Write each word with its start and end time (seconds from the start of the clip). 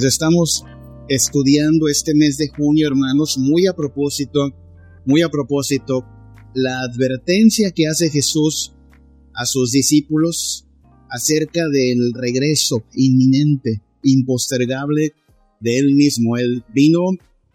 Pues 0.00 0.14
estamos 0.14 0.64
estudiando 1.10 1.86
este 1.86 2.14
mes 2.14 2.38
de 2.38 2.48
junio, 2.48 2.86
hermanos, 2.86 3.36
muy 3.36 3.66
a 3.66 3.74
propósito, 3.74 4.48
muy 5.04 5.20
a 5.20 5.28
propósito, 5.28 6.06
la 6.54 6.80
advertencia 6.80 7.70
que 7.70 7.86
hace 7.86 8.08
Jesús 8.08 8.72
a 9.34 9.44
sus 9.44 9.72
discípulos 9.72 10.64
acerca 11.10 11.68
del 11.68 12.14
regreso 12.14 12.82
inminente, 12.94 13.82
impostergable 14.02 15.12
de 15.60 15.76
Él 15.76 15.94
mismo. 15.94 16.38
Él 16.38 16.64
vino 16.72 17.00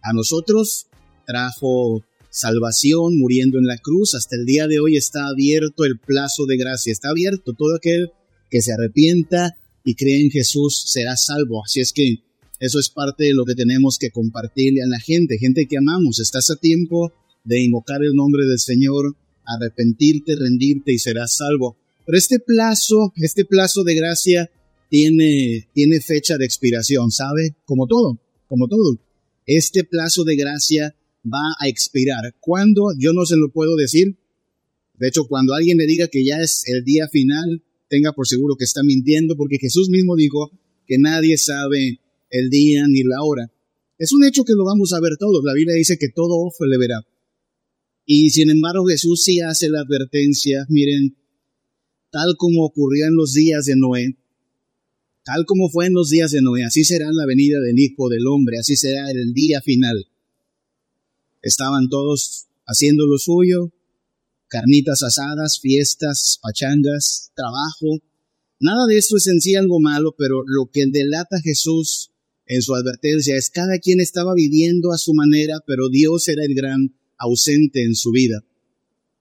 a 0.03 0.13
nosotros, 0.13 0.85
trajo 1.25 2.03
salvación 2.29 3.17
muriendo 3.17 3.57
en 3.57 3.65
la 3.65 3.79
cruz. 3.79 4.13
Hasta 4.13 4.35
el 4.35 4.45
día 4.45 4.67
de 4.67 4.79
hoy 4.79 4.97
está 4.97 5.29
abierto 5.29 5.83
el 5.83 5.97
plazo 5.97 6.45
de 6.45 6.57
gracia, 6.57 6.93
está 6.93 7.09
abierto 7.09 7.53
todo 7.53 7.75
aquel 7.75 8.11
que 8.51 8.61
se 8.61 8.71
arrepienta 8.71 9.55
y 9.83 9.95
cree 9.95 10.21
en 10.21 10.29
Jesús 10.29 10.83
será 10.85 11.17
salvo. 11.17 11.63
Así 11.65 11.79
es 11.79 11.91
que 11.91 12.24
eso 12.59 12.79
es 12.79 12.89
parte 12.89 13.25
de 13.25 13.33
lo 13.33 13.45
que 13.45 13.55
tenemos 13.55 13.97
que 13.99 14.11
compartirle 14.11 14.81
a 14.81 14.87
la 14.87 14.99
gente, 14.99 15.37
gente 15.37 15.67
que 15.67 15.77
amamos. 15.77 16.19
Estás 16.19 16.49
a 16.49 16.55
tiempo 16.55 17.13
de 17.43 17.61
invocar 17.61 18.01
el 18.03 18.13
nombre 18.13 18.45
del 18.45 18.59
Señor, 18.59 19.15
arrepentirte, 19.45 20.35
rendirte 20.35 20.93
y 20.93 20.99
serás 20.99 21.35
salvo. 21.35 21.77
Pero 22.05 22.17
este 22.17 22.39
plazo, 22.39 23.13
este 23.17 23.45
plazo 23.45 23.83
de 23.83 23.95
gracia 23.95 24.49
tiene, 24.89 25.67
tiene 25.73 25.99
fecha 25.99 26.37
de 26.37 26.45
expiración, 26.45 27.11
¿sabe? 27.11 27.55
Como 27.65 27.87
todo, 27.87 28.19
como 28.47 28.67
todo. 28.67 28.97
Este 29.45 29.83
plazo 29.83 30.23
de 30.23 30.35
gracia 30.35 30.95
va 31.25 31.55
a 31.59 31.67
expirar. 31.67 32.35
¿Cuándo? 32.39 32.93
Yo 32.97 33.13
no 33.13 33.25
se 33.25 33.37
lo 33.37 33.51
puedo 33.51 33.75
decir. 33.75 34.17
De 34.97 35.07
hecho, 35.07 35.25
cuando 35.25 35.53
alguien 35.53 35.77
le 35.77 35.87
diga 35.87 36.07
que 36.07 36.23
ya 36.23 36.39
es 36.39 36.63
el 36.67 36.83
día 36.83 37.07
final, 37.09 37.63
tenga 37.89 38.13
por 38.13 38.27
seguro 38.27 38.55
que 38.55 38.63
está 38.63 38.81
mintiendo, 38.83 39.35
porque 39.35 39.57
Jesús 39.59 39.89
mismo 39.89 40.15
dijo 40.15 40.51
que 40.87 40.97
nadie 40.97 41.37
sabe 41.37 41.99
el 42.35 42.49
día 42.49 42.85
ni 42.87 43.03
la 43.03 43.23
hora. 43.23 43.51
Es 43.97 44.11
un 44.11 44.25
hecho 44.25 44.43
que 44.43 44.53
lo 44.53 44.65
vamos 44.65 44.91
a 44.93 44.99
ver 44.99 45.17
todos. 45.17 45.43
La 45.43 45.53
Biblia 45.53 45.75
dice 45.75 45.97
que 45.97 46.09
todo 46.09 46.35
ojo 46.35 46.65
le 46.65 46.77
verá. 46.77 47.01
Y 48.05 48.29
sin 48.29 48.49
embargo 48.49 48.85
Jesús 48.85 49.23
sí 49.23 49.39
hace 49.39 49.69
la 49.69 49.81
advertencia, 49.81 50.65
miren, 50.69 51.17
tal 52.11 52.35
como 52.37 52.65
ocurrió 52.65 53.05
en 53.07 53.15
los 53.15 53.33
días 53.33 53.65
de 53.65 53.75
Noé, 53.75 54.17
tal 55.23 55.45
como 55.45 55.69
fue 55.69 55.87
en 55.87 55.93
los 55.93 56.09
días 56.09 56.29
de 56.31 56.41
Noé, 56.41 56.63
así 56.63 56.83
será 56.83 57.07
la 57.11 57.25
venida 57.25 57.59
del 57.59 57.79
Hijo 57.79 58.09
del 58.09 58.27
Hombre, 58.27 58.59
así 58.59 58.75
será 58.75 59.09
el 59.09 59.33
día 59.33 59.59
final. 59.61 60.05
Estaban 61.41 61.89
todos 61.89 62.45
haciendo 62.67 63.07
lo 63.07 63.17
suyo, 63.17 63.71
carnitas 64.47 65.01
asadas, 65.01 65.59
fiestas, 65.59 66.39
pachangas, 66.43 67.31
trabajo. 67.35 68.03
Nada 68.59 68.85
de 68.87 68.97
esto 68.97 69.17
es 69.17 69.25
en 69.27 69.41
sí 69.41 69.55
algo 69.55 69.79
malo, 69.79 70.13
pero 70.15 70.43
lo 70.45 70.69
que 70.71 70.85
delata 70.91 71.41
Jesús 71.43 72.11
en 72.47 72.61
su 72.61 72.75
advertencia 72.75 73.35
es 73.35 73.49
cada 73.49 73.79
quien 73.79 73.99
estaba 73.99 74.33
viviendo 74.35 74.91
a 74.91 74.97
su 74.97 75.13
manera, 75.13 75.59
pero 75.65 75.89
Dios 75.89 76.27
era 76.27 76.43
el 76.43 76.53
gran 76.53 76.95
ausente 77.17 77.83
en 77.83 77.95
su 77.95 78.11
vida. 78.11 78.43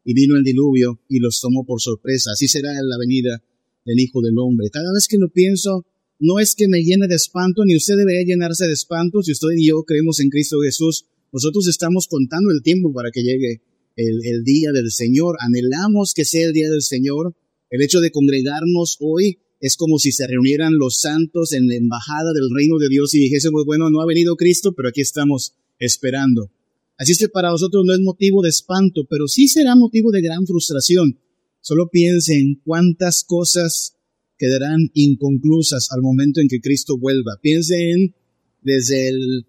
Y 0.05 0.13
vino 0.13 0.37
el 0.37 0.45
diluvio 0.45 1.01
y 1.09 1.21
los 1.21 1.41
tomó 1.41 1.65
por 1.65 1.81
sorpresa. 1.81 2.33
Así 2.33 2.49
será 2.49 2.73
la 2.73 2.99
venida 2.99 3.43
del 3.87 4.01
Hijo 4.01 4.21
del 4.21 4.39
Hombre. 4.39 4.69
Cada 4.71 4.93
vez 4.93 5.09
que 5.09 5.17
lo 5.17 5.31
pienso, 5.31 5.87
no 6.19 6.39
es 6.39 6.55
que 6.55 6.69
me 6.69 6.83
llene 6.83 7.09
de 7.09 7.15
espanto, 7.15 7.65
ni 7.65 7.77
usted 7.77 7.97
debe 7.97 8.25
llenarse 8.25 8.67
de 8.67 8.73
espanto. 8.73 9.23
Si 9.23 9.33
usted 9.33 9.49
y 9.57 9.69
yo 9.69 9.83
creemos 9.85 10.21
en 10.21 10.29
Cristo 10.29 10.59
Jesús, 10.63 11.07
nosotros 11.33 11.67
estamos 11.67 12.07
contando 12.07 12.51
el 12.51 12.63
tiempo 12.63 12.93
para 12.93 13.11
que 13.11 13.23
llegue 13.23 13.63
el, 13.97 14.21
el 14.25 14.45
día 14.45 14.73
del 14.73 14.91
Señor. 14.91 15.37
Anhelamos 15.41 16.13
que 16.15 16.27
sea 16.27 16.47
el 16.47 16.53
día 16.53 16.69
del 16.69 16.83
Señor. 16.83 17.35
El 17.71 17.83
hecho 17.83 18.01
de 18.01 18.11
congregarnos 18.11 18.99
hoy 19.01 19.39
es 19.65 19.79
como 19.79 19.99
si 19.99 20.13
se 20.13 20.27
reunieran 20.27 20.77
los 20.77 21.01
santos 21.01 21.55
en 21.55 21.69
la 21.69 21.77
embajada 21.77 22.35
del 22.35 22.51
reino 22.55 22.77
de 22.77 22.91
Dios 22.91 23.15
y 23.15 23.21
dijésemos, 23.21 23.65
bueno, 23.65 23.89
no 23.89 24.03
ha 24.03 24.07
venido 24.07 24.37
Cristo, 24.37 24.75
pero 24.75 24.91
aquí 24.91 25.01
estamos 25.01 25.55
esperando. 25.79 26.51
Así 26.99 27.13
es 27.13 27.19
que 27.19 27.31
para 27.31 27.49
nosotros 27.49 27.83
no 27.87 27.95
es 27.95 28.01
motivo 28.01 28.43
de 28.43 28.51
espanto, 28.51 29.07
pero 29.09 29.27
sí 29.27 29.49
será 29.49 29.75
motivo 29.75 30.11
de 30.11 30.21
gran 30.21 30.47
frustración. 30.47 31.19
Solo 31.63 31.89
piense 31.89 32.35
en 32.35 32.61
cuántas 32.63 33.25
cosas 33.25 33.97
quedarán 34.37 34.91
inconclusas 34.93 35.89
al 35.93 36.03
momento 36.03 36.43
en 36.43 36.49
que 36.49 36.61
Cristo 36.61 36.99
vuelva. 36.99 37.39
Piense 37.41 37.91
en 37.91 38.15
desde 38.61 39.09
el 39.09 39.47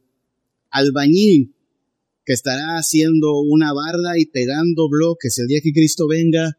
albañil 0.69 1.53
que 2.23 2.31
estará 2.31 2.77
haciendo 2.77 3.41
una 3.41 3.73
barda 3.73 4.17
y 4.17 4.27
pegando 4.27 4.87
bloques 4.87 5.37
el 5.39 5.47
día 5.47 5.59
que 5.59 5.73
Cristo 5.73 6.07
venga, 6.07 6.57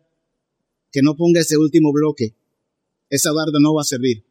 que 0.93 1.01
no 1.01 1.17
ponga 1.17 1.41
ese 1.41 1.57
último 1.57 1.91
bloque, 1.91 2.35
esa 3.11 3.33
barda 3.33 3.59
no 3.61 3.75
va 3.75 3.83
a 3.83 3.85
servir. 3.85 4.25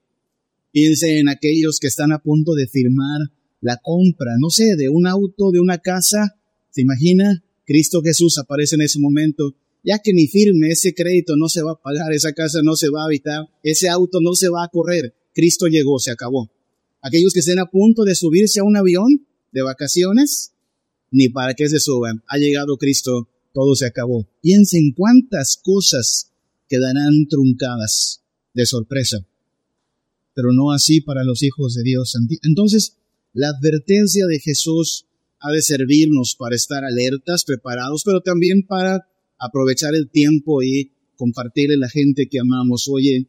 Piense 0.71 1.19
en 1.19 1.29
aquellos 1.29 1.79
que 1.79 1.87
están 1.87 2.11
a 2.11 2.21
punto 2.21 2.53
de 2.53 2.67
firmar 2.67 3.21
la 3.61 3.77
compra, 3.77 4.33
no 4.39 4.49
sé, 4.49 4.75
de 4.75 4.89
un 4.89 5.07
auto, 5.07 5.51
de 5.51 5.59
una 5.59 5.77
casa. 5.77 6.37
¿Se 6.69 6.81
imagina? 6.81 7.43
Cristo 7.65 8.01
Jesús 8.01 8.37
aparece 8.37 8.75
en 8.75 8.81
ese 8.81 8.99
momento. 8.99 9.55
Ya 9.83 9.99
que 9.99 10.13
ni 10.13 10.27
firme 10.27 10.69
ese 10.69 10.93
crédito 10.93 11.35
no 11.37 11.47
se 11.47 11.61
va 11.61 11.71
a 11.73 11.81
pagar, 11.81 12.11
esa 12.11 12.33
casa 12.33 12.59
no 12.63 12.75
se 12.75 12.89
va 12.89 13.03
a 13.03 13.05
habitar, 13.05 13.47
ese 13.63 13.87
auto 13.87 14.19
no 14.19 14.33
se 14.33 14.49
va 14.49 14.63
a 14.63 14.67
correr. 14.67 15.15
Cristo 15.33 15.67
llegó, 15.67 15.99
se 15.99 16.11
acabó. 16.11 16.51
Aquellos 17.01 17.33
que 17.33 17.39
estén 17.39 17.59
a 17.59 17.69
punto 17.69 18.03
de 18.03 18.15
subirse 18.15 18.59
a 18.59 18.63
un 18.63 18.75
avión 18.75 19.25
de 19.51 19.61
vacaciones, 19.61 20.51
ni 21.11 21.29
para 21.29 21.53
que 21.53 21.69
se 21.69 21.79
suban. 21.79 22.23
Ha 22.27 22.37
llegado 22.37 22.77
Cristo, 22.77 23.29
todo 23.53 23.75
se 23.75 23.85
acabó. 23.85 24.27
Piensen 24.41 24.91
cuántas 24.91 25.55
cosas 25.55 26.31
quedarán 26.67 27.27
truncadas 27.29 28.24
de 28.55 28.66
sorpresa, 28.66 29.27
pero 30.33 30.51
no 30.53 30.71
así 30.71 31.01
para 31.01 31.23
los 31.23 31.43
hijos 31.43 31.75
de 31.75 31.83
Dios. 31.83 32.17
Entonces, 32.41 32.97
la 33.33 33.49
advertencia 33.49 34.25
de 34.25 34.39
Jesús 34.39 35.05
ha 35.39 35.51
de 35.51 35.61
servirnos 35.61 36.35
para 36.39 36.55
estar 36.55 36.83
alertas, 36.83 37.43
preparados, 37.43 38.03
pero 38.03 38.21
también 38.21 38.66
para 38.66 39.07
aprovechar 39.38 39.93
el 39.93 40.09
tiempo 40.09 40.63
y 40.63 40.93
compartirle 41.17 41.75
a 41.75 41.79
la 41.79 41.89
gente 41.89 42.27
que 42.29 42.39
amamos. 42.39 42.88
Oye, 42.89 43.27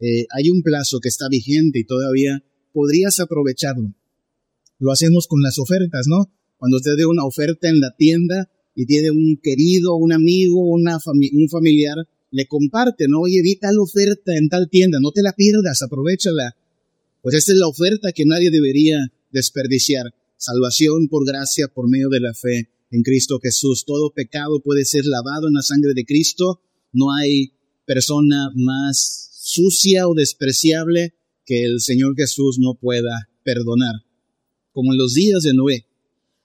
eh, 0.00 0.26
hay 0.30 0.50
un 0.50 0.62
plazo 0.62 0.98
que 1.00 1.08
está 1.08 1.28
vigente 1.30 1.78
y 1.78 1.84
todavía 1.84 2.44
podrías 2.72 3.20
aprovecharlo. 3.20 3.94
Lo 4.78 4.90
hacemos 4.92 5.26
con 5.28 5.40
las 5.42 5.58
ofertas, 5.58 6.06
¿no? 6.08 6.30
Cuando 6.58 6.78
usted 6.78 6.96
dé 6.96 7.06
una 7.06 7.24
oferta 7.24 7.68
en 7.68 7.80
la 7.80 7.94
tienda 7.96 8.50
y 8.74 8.84
tiene 8.84 9.10
un 9.10 9.38
querido, 9.42 9.94
un 9.94 10.12
amigo, 10.12 10.60
una 10.68 10.98
un 11.06 11.48
familiar 11.48 11.96
le 12.30 12.46
comparte, 12.46 13.06
¿no? 13.08 13.20
Oye, 13.20 13.40
vi 13.42 13.56
tal 13.56 13.78
oferta 13.78 14.36
en 14.36 14.48
tal 14.48 14.68
tienda, 14.68 14.98
no 15.00 15.12
te 15.12 15.22
la 15.22 15.32
pierdas, 15.32 15.82
aprovechala. 15.82 16.56
Pues 17.22 17.34
esta 17.34 17.52
es 17.52 17.58
la 17.58 17.68
oferta 17.68 18.12
que 18.12 18.24
nadie 18.24 18.50
debería 18.50 19.12
desperdiciar. 19.32 20.14
Salvación 20.36 21.08
por 21.08 21.26
gracia, 21.26 21.68
por 21.68 21.88
medio 21.88 22.08
de 22.08 22.20
la 22.20 22.34
fe 22.34 22.68
en 22.90 23.02
Cristo 23.02 23.38
Jesús. 23.42 23.84
Todo 23.84 24.12
pecado 24.12 24.60
puede 24.60 24.84
ser 24.84 25.06
lavado 25.06 25.48
en 25.48 25.54
la 25.54 25.62
sangre 25.62 25.92
de 25.94 26.04
Cristo. 26.04 26.60
No 26.92 27.12
hay 27.12 27.52
persona 27.84 28.50
más 28.54 29.30
sucia 29.42 30.08
o 30.08 30.14
despreciable 30.14 31.14
que 31.44 31.64
el 31.64 31.80
Señor 31.80 32.14
Jesús 32.16 32.58
no 32.60 32.74
pueda 32.74 33.28
perdonar. 33.44 33.94
Como 34.72 34.92
en 34.92 34.98
los 34.98 35.14
días 35.14 35.42
de 35.42 35.54
Noé. 35.54 35.86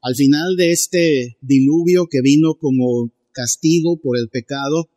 Al 0.02 0.16
final 0.16 0.56
de 0.56 0.72
este 0.72 1.38
diluvio 1.41 2.08
que 2.08 2.22
vino 2.22 2.56
como 2.56 3.12
castigo 3.34 4.00
por 4.00 4.18
el 4.18 4.30
pecado, 4.30 4.90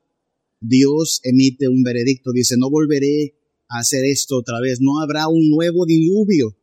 Dios 0.67 1.21
emite 1.25 1.69
un 1.69 1.83
veredicto, 1.83 2.33
dice, 2.33 2.57
no 2.57 2.71
volveré 2.71 3.35
a 3.69 3.81
hacer 3.81 4.05
esto 4.05 4.39
otra 4.39 4.61
vez, 4.61 4.81
no 4.81 5.01
habrá 5.01 5.29
un 5.29 5.51
nuevo 5.51 5.85
diluvio. 5.85 6.57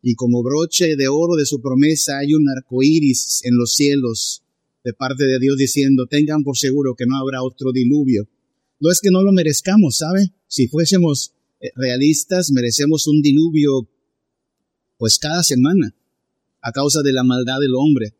Y 0.00 0.14
como 0.14 0.42
broche 0.42 0.96
de 0.96 1.08
oro 1.08 1.36
de 1.36 1.44
su 1.44 1.60
promesa 1.60 2.18
hay 2.18 2.34
un 2.34 2.48
arco 2.48 2.82
iris 2.82 3.42
en 3.44 3.56
los 3.56 3.74
cielos 3.74 4.42
de 4.84 4.92
parte 4.92 5.24
de 5.24 5.38
Dios 5.38 5.56
diciendo, 5.56 6.06
tengan 6.06 6.44
por 6.44 6.56
seguro 6.56 6.94
que 6.94 7.06
no 7.06 7.16
habrá 7.16 7.42
otro 7.42 7.72
diluvio. 7.72 8.28
No 8.80 8.90
es 8.90 9.00
que 9.00 9.10
no 9.10 9.22
lo 9.22 9.32
merezcamos, 9.32 9.96
¿sabe? 9.98 10.32
Si 10.46 10.68
fuésemos 10.68 11.32
eh, 11.60 11.70
realistas, 11.74 12.50
merecemos 12.52 13.06
un 13.06 13.22
diluvio, 13.22 13.88
pues 14.98 15.18
cada 15.18 15.42
semana, 15.42 15.94
a 16.60 16.72
causa 16.72 17.02
de 17.02 17.12
la 17.12 17.24
maldad 17.24 17.60
del 17.60 17.74
hombre. 17.74 18.14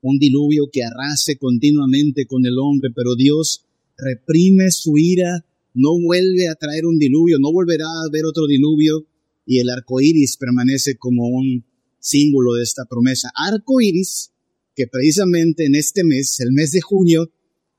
Un 0.00 0.18
diluvio 0.18 0.68
que 0.72 0.84
arrase 0.84 1.36
continuamente 1.36 2.26
con 2.26 2.44
el 2.44 2.58
hombre, 2.58 2.90
pero 2.94 3.14
Dios 3.14 3.66
reprime 3.96 4.70
su 4.70 4.98
ira, 4.98 5.44
no 5.74 5.98
vuelve 6.00 6.48
a 6.48 6.54
traer 6.54 6.86
un 6.86 6.98
diluvio, 6.98 7.38
no 7.38 7.52
volverá 7.52 7.86
a 7.86 8.06
haber 8.08 8.24
otro 8.24 8.46
diluvio, 8.46 9.06
y 9.46 9.58
el 9.58 9.70
arco 9.70 10.00
iris 10.00 10.36
permanece 10.36 10.96
como 10.96 11.28
un 11.28 11.64
símbolo 11.98 12.54
de 12.54 12.62
esta 12.62 12.84
promesa. 12.84 13.30
Arco 13.34 13.80
iris, 13.80 14.32
que 14.74 14.86
precisamente 14.86 15.66
en 15.66 15.74
este 15.74 16.04
mes, 16.04 16.40
el 16.40 16.52
mes 16.52 16.72
de 16.72 16.80
junio, 16.80 17.30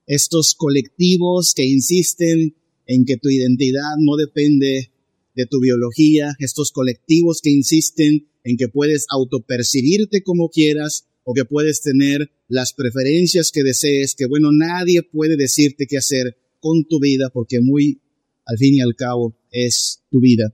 estos 0.06 0.54
colectivos 0.56 1.54
que 1.56 1.65
insisten 1.65 2.56
en 2.86 3.06
que 3.06 3.18
tu 3.18 3.30
identidad 3.30 3.95
no 4.00 4.15
depende 4.18 4.92
de 5.36 5.45
tu 5.45 5.60
biología, 5.60 6.36
estos 6.39 6.71
colectivos 6.71 7.42
que 7.42 7.50
insisten 7.50 8.27
en 8.44 8.57
que 8.57 8.68
puedes 8.68 9.06
autopercibirte 9.10 10.21
como 10.21 10.50
quieras, 10.50 11.07
o 11.24 11.34
que 11.34 11.46
puedes 11.46 11.81
tener 11.81 12.31
las 12.48 12.74
preferencias 12.74 13.52
que 13.52 13.64
desees, 13.64 14.16
que 14.16 14.25
bueno, 14.25 14.50
nadie 14.52 15.04
puede 15.04 15.38
decirte 15.38 15.88
qué 15.88 15.98
hacer 15.98 16.38
con 16.60 16.86
tu 16.86 17.00
vida 17.00 17.30
porque 17.30 17.62
muy 17.62 18.02
al 18.46 18.58
fin 18.58 18.75
y 18.75 18.81
al 18.81 18.96
cabo 18.96 19.38
es 19.52 20.02
tu 20.10 20.20
vida. 20.20 20.54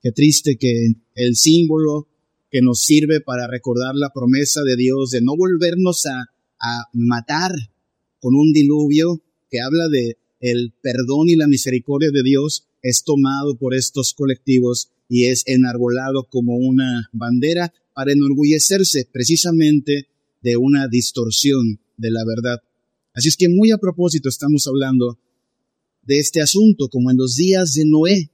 Qué 0.00 0.12
triste 0.12 0.56
que 0.56 0.92
el 1.14 1.36
símbolo 1.36 2.08
que 2.50 2.62
nos 2.62 2.82
sirve 2.82 3.20
para 3.20 3.46
recordar 3.46 3.94
la 3.94 4.10
promesa 4.14 4.62
de 4.62 4.76
Dios 4.76 5.10
de 5.10 5.20
no 5.20 5.36
volvernos 5.36 6.06
a, 6.06 6.30
a 6.60 6.84
matar 6.92 7.52
con 8.18 8.34
un 8.34 8.52
diluvio 8.52 9.22
que 9.50 9.60
habla 9.60 9.88
de 9.88 10.16
el 10.40 10.72
perdón 10.82 11.28
y 11.28 11.36
la 11.36 11.46
misericordia 11.46 12.10
de 12.12 12.22
Dios 12.22 12.68
es 12.82 13.02
tomado 13.04 13.56
por 13.58 13.74
estos 13.74 14.14
colectivos 14.14 14.90
y 15.08 15.26
es 15.26 15.42
enarbolado 15.46 16.28
como 16.28 16.56
una 16.56 17.08
bandera 17.12 17.72
para 17.96 18.12
enorgullecerse 18.12 19.08
precisamente 19.10 20.08
de 20.42 20.58
una 20.58 20.86
distorsión 20.86 21.80
de 21.96 22.10
la 22.10 22.26
verdad. 22.26 22.62
Así 23.14 23.28
es 23.28 23.38
que 23.38 23.48
muy 23.48 23.70
a 23.70 23.78
propósito 23.78 24.28
estamos 24.28 24.66
hablando 24.66 25.18
de 26.02 26.18
este 26.18 26.42
asunto 26.42 26.90
como 26.90 27.10
en 27.10 27.16
los 27.16 27.36
días 27.36 27.72
de 27.72 27.84
Noé. 27.86 28.30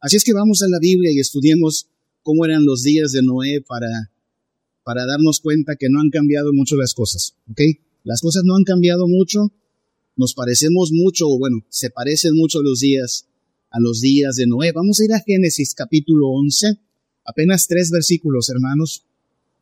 Así 0.00 0.16
es 0.18 0.22
que 0.22 0.34
vamos 0.34 0.60
a 0.60 0.68
la 0.68 0.78
Biblia 0.78 1.10
y 1.12 1.18
estudiemos 1.18 1.88
cómo 2.22 2.44
eran 2.44 2.66
los 2.66 2.82
días 2.82 3.12
de 3.12 3.22
Noé 3.22 3.62
para, 3.66 3.88
para 4.84 5.06
darnos 5.06 5.40
cuenta 5.40 5.76
que 5.76 5.88
no 5.88 5.98
han 5.98 6.10
cambiado 6.10 6.52
mucho 6.52 6.76
las 6.76 6.92
cosas. 6.92 7.36
¿Ok? 7.50 7.62
Las 8.04 8.20
cosas 8.20 8.42
no 8.44 8.54
han 8.54 8.64
cambiado 8.64 9.08
mucho, 9.08 9.50
nos 10.14 10.34
parecemos 10.34 10.90
mucho, 10.92 11.26
o 11.26 11.38
bueno, 11.38 11.64
se 11.70 11.88
parecen 11.88 12.34
mucho 12.36 12.62
los 12.62 12.80
días 12.80 13.28
a 13.70 13.80
los 13.80 14.02
días 14.02 14.36
de 14.36 14.46
Noé. 14.46 14.72
Vamos 14.72 15.00
a 15.00 15.04
ir 15.04 15.14
a 15.14 15.20
Génesis 15.20 15.72
capítulo 15.74 16.28
11, 16.28 16.78
apenas 17.24 17.66
tres 17.66 17.90
versículos, 17.90 18.48
hermanos. 18.48 19.04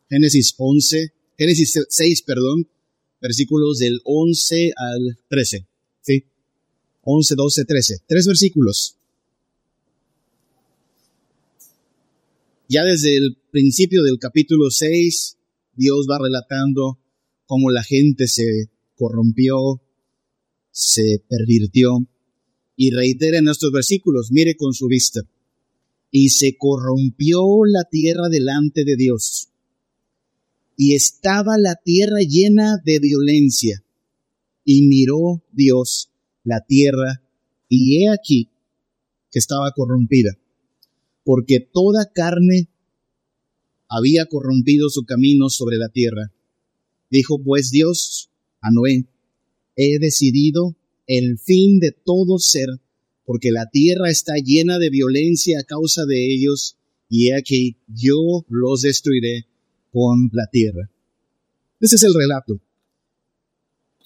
Génesis 0.09 0.55
11, 0.57 1.13
Génesis 1.37 1.79
6, 1.89 2.23
perdón, 2.23 2.69
versículos 3.21 3.79
del 3.79 4.01
11 4.05 4.73
al 4.77 5.19
13. 5.29 5.67
¿Sí? 6.01 6.25
11, 7.03 7.35
12, 7.37 7.65
13. 7.65 7.95
Tres 8.07 8.27
versículos. 8.27 8.97
Ya 12.69 12.85
desde 12.85 13.17
el 13.17 13.37
principio 13.51 14.03
del 14.03 14.19
capítulo 14.19 14.71
6, 14.71 15.39
Dios 15.75 16.07
va 16.11 16.19
relatando 16.19 16.99
cómo 17.47 17.71
la 17.71 17.83
gente 17.83 18.29
se 18.29 18.71
corrompió, 18.95 19.81
se 20.71 21.23
pervirtió, 21.29 22.07
y 22.77 22.91
reitera 22.91 23.39
en 23.39 23.49
estos 23.49 23.73
versículos, 23.73 24.31
mire 24.31 24.55
con 24.57 24.75
su 24.75 24.87
vista, 24.87 25.23
y 26.11 26.31
se 26.31 26.57
corrompió 26.57 27.65
la 27.67 27.85
tierra 27.85 28.29
delante 28.29 28.85
de 28.85 28.97
Dios, 28.97 29.49
y 30.77 30.95
estaba 30.95 31.59
la 31.59 31.75
tierra 31.75 32.21
llena 32.21 32.77
de 32.85 32.99
violencia, 33.01 33.85
y 34.65 34.87
miró 34.87 35.43
Dios 35.53 36.11
la 36.45 36.65
tierra, 36.67 37.23
y 37.69 38.03
he 38.03 38.09
aquí 38.11 38.51
que 39.31 39.39
estaba 39.39 39.73
corrompida, 39.73 40.39
porque 41.25 41.61
toda 41.61 42.11
carne 42.13 42.69
había 43.89 44.27
corrompido 44.27 44.89
su 44.91 45.05
camino 45.05 45.49
sobre 45.49 45.77
la 45.77 45.89
tierra. 45.89 46.33
Dijo 47.11 47.43
pues 47.43 47.71
Dios 47.71 48.31
a 48.61 48.71
Noé, 48.71 49.07
he 49.77 49.99
decidido 49.99 50.77
el 51.07 51.39
fin 51.39 51.81
de 51.81 51.93
todo 51.93 52.39
ser, 52.39 52.69
porque 53.29 53.53
la 53.53 53.69
tierra 53.71 54.09
está 54.09 54.37
llena 54.43 54.79
de 54.79 54.89
violencia 54.89 55.61
a 55.61 55.65
causa 55.65 56.07
de 56.07 56.33
ellos, 56.33 56.79
y 57.11 57.33
aquí 57.33 57.77
yo 57.87 58.47
los 58.49 58.81
destruiré 58.81 59.47
con 59.93 60.31
la 60.33 60.47
tierra. 60.51 60.91
Ese 61.79 61.97
es 61.97 62.05
el 62.05 62.15
relato. 62.15 62.59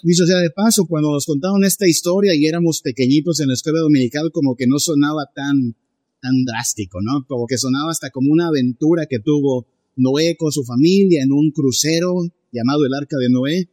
Dicho 0.03 0.27
sea 0.27 0.39
de 0.39 0.51
paso, 0.51 0.87
cuando 0.89 1.13
nos 1.13 1.25
contaron 1.25 1.63
esta 1.63 1.87
historia 1.87 2.35
y 2.35 2.47
éramos 2.47 2.81
pequeñitos 2.81 3.39
en 3.39 3.47
la 3.47 3.55
escuela 3.55 3.79
dominical, 3.79 4.33
como 4.33 4.57
que 4.57 4.67
no 4.67 4.81
sonaba 4.81 5.31
tan, 5.33 5.77
tan 6.21 6.45
drástico, 6.45 6.99
¿no? 7.01 7.25
Como 7.29 7.47
que 7.47 7.59
sonaba 7.59 7.93
hasta 7.93 8.11
como 8.11 8.33
una 8.33 8.49
aventura 8.49 9.07
que 9.07 9.21
tuvo 9.21 9.69
Noé 9.95 10.37
con 10.37 10.51
su 10.51 10.65
familia 10.65 11.23
en 11.23 11.31
un 11.31 11.53
crucero 11.53 12.25
llamado 12.51 12.85
el 12.85 12.93
Arca 12.93 13.19
de 13.19 13.31
Noé. 13.31 13.69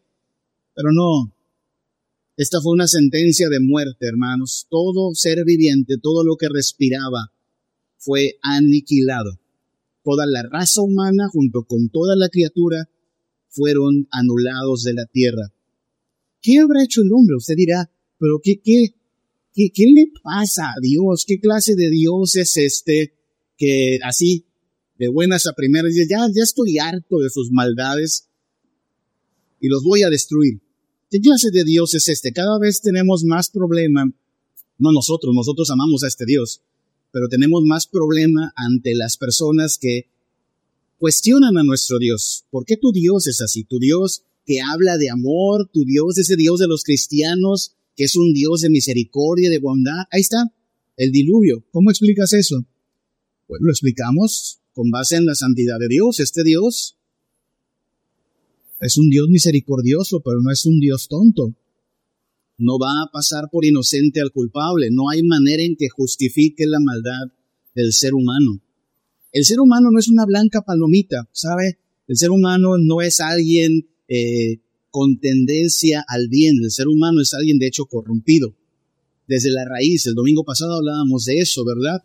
Pero 0.75 0.91
no, 0.91 1.33
esta 2.39 2.61
fue 2.61 2.71
una 2.71 2.87
sentencia 2.87 3.49
de 3.49 3.59
muerte, 3.59 4.07
hermanos. 4.07 4.65
Todo 4.69 5.13
ser 5.13 5.43
viviente, 5.43 5.95
todo 6.01 6.23
lo 6.23 6.37
que 6.37 6.47
respiraba, 6.47 7.33
fue 7.97 8.37
aniquilado. 8.41 9.41
Toda 10.05 10.25
la 10.25 10.43
raza 10.43 10.81
humana, 10.81 11.27
junto 11.33 11.65
con 11.65 11.89
toda 11.89 12.15
la 12.15 12.29
criatura, 12.29 12.89
fueron 13.49 14.07
anulados 14.11 14.83
de 14.83 14.93
la 14.93 15.05
tierra. 15.05 15.53
¿Qué 16.41 16.59
habrá 16.59 16.85
hecho 16.85 17.01
el 17.01 17.11
hombre? 17.11 17.35
Usted 17.35 17.55
dirá, 17.57 17.91
pero 18.17 18.39
¿qué, 18.41 18.61
qué, 18.63 18.93
qué, 19.53 19.85
le 19.93 20.05
pasa 20.23 20.69
a 20.69 20.79
Dios? 20.81 21.25
¿Qué 21.27 21.41
clase 21.41 21.75
de 21.75 21.89
Dios 21.89 22.37
es 22.37 22.55
este 22.55 23.15
que 23.57 23.99
así, 24.01 24.45
de 24.97 25.09
buenas 25.09 25.45
a 25.45 25.51
primeras, 25.51 25.93
ya, 25.93 26.19
ya 26.33 26.43
estoy 26.43 26.77
harto 26.77 27.17
de 27.17 27.29
sus 27.29 27.51
maldades 27.51 28.29
y 29.59 29.67
los 29.67 29.83
voy 29.83 30.03
a 30.03 30.09
destruir? 30.09 30.61
¿Qué 31.09 31.19
clase 31.19 31.49
de 31.49 31.63
Dios 31.63 31.95
es 31.95 32.07
este? 32.07 32.31
Cada 32.31 32.59
vez 32.59 32.81
tenemos 32.81 33.23
más 33.23 33.49
problema, 33.49 34.05
no 34.77 34.91
nosotros, 34.91 35.33
nosotros 35.33 35.71
amamos 35.71 36.03
a 36.03 36.07
este 36.07 36.25
Dios, 36.25 36.61
pero 37.11 37.27
tenemos 37.27 37.63
más 37.63 37.87
problema 37.87 38.53
ante 38.55 38.93
las 38.93 39.17
personas 39.17 39.79
que 39.79 40.07
cuestionan 40.99 41.57
a 41.57 41.63
nuestro 41.63 41.97
Dios. 41.97 42.45
¿Por 42.51 42.63
qué 42.63 42.77
tu 42.77 42.91
Dios 42.91 43.25
es 43.25 43.41
así? 43.41 43.63
Tu 43.63 43.79
Dios 43.79 44.21
que 44.45 44.61
habla 44.61 44.97
de 44.97 45.09
amor, 45.09 45.67
tu 45.73 45.83
Dios, 45.83 46.19
ese 46.19 46.35
Dios 46.35 46.59
de 46.59 46.67
los 46.67 46.83
cristianos, 46.83 47.73
que 47.95 48.03
es 48.03 48.15
un 48.15 48.31
Dios 48.33 48.61
de 48.61 48.69
misericordia, 48.69 49.49
de 49.49 49.57
bondad. 49.57 50.05
Ahí 50.11 50.21
está, 50.21 50.53
el 50.95 51.11
diluvio. 51.11 51.65
¿Cómo 51.71 51.89
explicas 51.89 52.33
eso? 52.33 52.63
Pues 53.47 53.61
lo 53.63 53.71
explicamos 53.71 54.59
con 54.73 54.91
base 54.91 55.15
en 55.15 55.25
la 55.25 55.33
santidad 55.33 55.79
de 55.79 55.87
Dios. 55.87 56.19
Este 56.19 56.43
Dios 56.43 56.98
es 58.81 58.97
un 58.97 59.09
Dios 59.09 59.27
misericordioso, 59.29 60.21
pero 60.21 60.41
no 60.41 60.51
es 60.51 60.65
un 60.65 60.79
Dios 60.79 61.07
tonto. 61.07 61.55
No 62.57 62.77
va 62.77 62.91
a 63.03 63.11
pasar 63.11 63.49
por 63.51 63.65
inocente 63.65 64.21
al 64.21 64.31
culpable. 64.31 64.89
No 64.91 65.09
hay 65.09 65.23
manera 65.23 65.63
en 65.63 65.75
que 65.75 65.89
justifique 65.89 66.65
la 66.67 66.79
maldad 66.79 67.33
del 67.73 67.93
ser 67.93 68.13
humano. 68.13 68.61
El 69.31 69.45
ser 69.45 69.59
humano 69.59 69.89
no 69.91 69.99
es 69.99 70.07
una 70.07 70.25
blanca 70.25 70.61
palomita, 70.61 71.29
¿sabe? 71.31 71.79
El 72.07 72.17
ser 72.17 72.31
humano 72.31 72.77
no 72.77 73.01
es 73.01 73.19
alguien 73.19 73.87
eh, 74.07 74.61
con 74.89 75.19
tendencia 75.19 76.03
al 76.07 76.27
bien. 76.27 76.57
El 76.61 76.71
ser 76.71 76.87
humano 76.87 77.21
es 77.21 77.33
alguien 77.33 77.59
de 77.59 77.67
hecho 77.67 77.85
corrompido. 77.85 78.55
Desde 79.27 79.51
la 79.51 79.63
raíz, 79.63 80.07
el 80.07 80.15
domingo 80.15 80.43
pasado 80.43 80.73
hablábamos 80.73 81.25
de 81.25 81.37
eso, 81.37 81.63
¿verdad? 81.63 82.03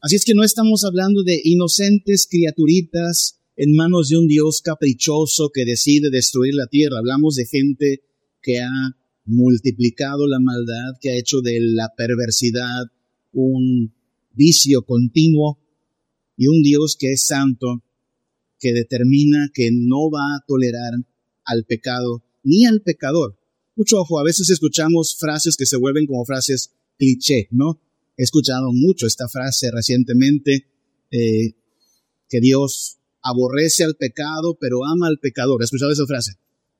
Así 0.00 0.16
es 0.16 0.24
que 0.24 0.34
no 0.34 0.44
estamos 0.44 0.84
hablando 0.84 1.22
de 1.22 1.40
inocentes 1.42 2.26
criaturitas 2.30 3.40
en 3.56 3.74
manos 3.74 4.08
de 4.08 4.18
un 4.18 4.26
Dios 4.26 4.60
caprichoso 4.62 5.50
que 5.52 5.64
decide 5.64 6.10
destruir 6.10 6.54
la 6.54 6.66
tierra. 6.66 6.98
Hablamos 6.98 7.36
de 7.36 7.46
gente 7.46 8.02
que 8.42 8.60
ha 8.60 8.96
multiplicado 9.24 10.26
la 10.26 10.40
maldad, 10.40 10.98
que 11.00 11.10
ha 11.10 11.18
hecho 11.18 11.40
de 11.40 11.58
la 11.60 11.92
perversidad 11.96 12.84
un 13.32 13.94
vicio 14.32 14.82
continuo 14.82 15.58
y 16.36 16.48
un 16.48 16.62
Dios 16.62 16.96
que 16.98 17.12
es 17.12 17.26
santo, 17.26 17.82
que 18.58 18.72
determina 18.72 19.50
que 19.52 19.70
no 19.72 20.10
va 20.10 20.36
a 20.36 20.44
tolerar 20.46 20.92
al 21.44 21.64
pecado 21.64 22.24
ni 22.42 22.66
al 22.66 22.82
pecador. 22.82 23.38
Mucho 23.76 23.98
ojo, 23.98 24.18
a 24.18 24.24
veces 24.24 24.50
escuchamos 24.50 25.16
frases 25.18 25.56
que 25.56 25.66
se 25.66 25.76
vuelven 25.76 26.06
como 26.06 26.24
frases 26.24 26.72
cliché, 26.98 27.48
¿no? 27.50 27.80
He 28.16 28.22
escuchado 28.22 28.72
mucho 28.72 29.06
esta 29.06 29.28
frase 29.28 29.70
recientemente, 29.72 30.66
eh, 31.10 31.54
que 32.28 32.40
Dios 32.40 32.98
aborrece 33.24 33.82
al 33.82 33.96
pecado, 33.96 34.56
pero 34.60 34.84
ama 34.84 35.08
al 35.08 35.18
pecador. 35.18 35.62
¿Has 35.62 35.66
escuchado 35.66 35.90
esa 35.90 36.06
frase? 36.06 36.32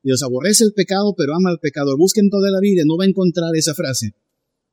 Dios 0.03 0.23
aborrece 0.23 0.65
el 0.65 0.75
pecado, 0.75 1.15
pero 1.17 1.35
ama 1.35 1.51
al 1.51 1.59
pecador. 1.59 1.97
Busquen 1.97 2.29
toda 2.29 2.51
la 2.51 2.61
Biblia, 2.61 2.85
no 2.87 2.99
va 2.99 3.05
a 3.05 3.09
encontrar 3.09 3.51
esa 3.55 3.75
frase. 3.75 4.15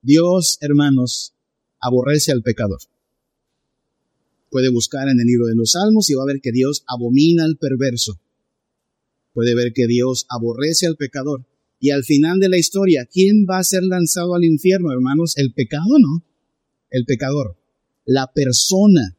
Dios, 0.01 0.57
hermanos, 0.59 1.33
aborrece 1.79 2.33
al 2.33 2.43
pecador. 2.43 2.79
Puede 4.49 4.69
buscar 4.69 5.07
en 5.07 5.19
el 5.19 5.25
libro 5.25 5.45
de 5.45 5.55
los 5.55 5.71
Salmos 5.71 6.09
y 6.09 6.15
va 6.15 6.23
a 6.23 6.25
ver 6.25 6.41
que 6.41 6.51
Dios 6.51 6.83
abomina 6.85 7.45
al 7.45 7.55
perverso. 7.57 8.19
Puede 9.33 9.55
ver 9.55 9.71
que 9.71 9.87
Dios 9.87 10.25
aborrece 10.29 10.87
al 10.87 10.97
pecador. 10.97 11.45
Y 11.79 11.91
al 11.91 12.03
final 12.03 12.39
de 12.39 12.49
la 12.49 12.57
historia, 12.57 13.07
¿quién 13.09 13.45
va 13.49 13.59
a 13.59 13.63
ser 13.63 13.83
lanzado 13.83 14.35
al 14.35 14.43
infierno, 14.43 14.91
hermanos? 14.91 15.37
¿El 15.37 15.53
pecado 15.53 15.97
no? 15.99 16.25
El 16.89 17.05
pecador. 17.05 17.57
La 18.05 18.33
persona 18.33 19.17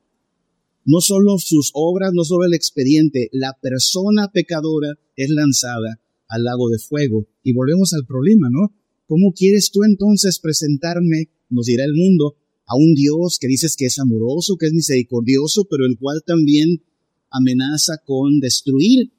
no 0.85 1.01
solo 1.01 1.39
sus 1.39 1.71
obras, 1.75 2.13
no 2.13 2.25
solo 2.25 2.45
el 2.45 2.55
expediente, 2.55 3.29
la 3.33 3.57
persona 3.61 4.31
pecadora 4.33 4.95
es 5.17 5.31
lanzada 5.31 6.01
al 6.29 6.45
lago 6.45 6.69
de 6.69 6.79
fuego. 6.79 7.27
Y 7.43 7.53
volvemos 7.53 7.93
al 7.93 8.07
problema, 8.07 8.49
¿no? 8.51 8.75
¿Cómo 9.07 9.33
quieres 9.33 9.71
tú 9.71 9.85
entonces 9.85 10.39
presentarme, 10.39 11.29
nos 11.51 11.67
dirá 11.67 11.85
el 11.85 11.95
mundo, 11.95 12.37
a 12.67 12.77
un 12.77 12.95
Dios 12.95 13.39
que 13.39 13.49
dices 13.49 13.77
que 13.77 13.87
es 13.87 13.99
amoroso, 13.99 14.57
que 14.57 14.67
es 14.67 14.73
misericordioso, 14.73 15.67
pero 15.69 15.85
el 15.85 15.99
cual 15.99 16.23
también 16.27 16.83
amenaza 17.31 17.99
con 18.05 18.41
destruir? 18.41 19.13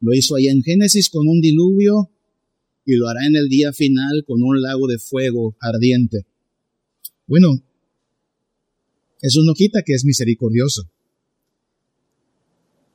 Lo 0.00 0.14
hizo 0.14 0.36
allá 0.36 0.50
en 0.50 0.62
Génesis 0.62 1.10
con 1.10 1.28
un 1.28 1.40
diluvio 1.40 2.10
y 2.84 2.96
lo 2.96 3.08
hará 3.08 3.26
en 3.26 3.36
el 3.36 3.48
día 3.48 3.72
final 3.72 4.24
con 4.26 4.42
un 4.42 4.60
lago 4.60 4.86
de 4.86 4.98
fuego 4.98 5.56
ardiente. 5.60 6.26
Bueno, 7.26 7.62
Eso 9.20 9.40
no 9.44 9.54
quita 9.54 9.82
que 9.82 9.94
es 9.94 10.04
misericordioso. 10.04 10.88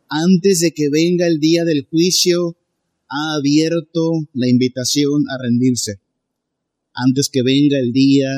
Antes 0.10 0.60
de 0.60 0.72
que 0.72 0.90
venga 0.90 1.28
el 1.28 1.40
día 1.40 1.66
del 1.66 1.86
juicio, 1.86 2.56
ha 3.10 3.36
abierto 3.38 4.28
la 4.34 4.48
invitación 4.48 5.24
a 5.30 5.42
rendirse. 5.42 6.00
Antes 6.94 7.30
que 7.30 7.42
venga 7.42 7.80
el 7.80 7.92
día 7.92 8.30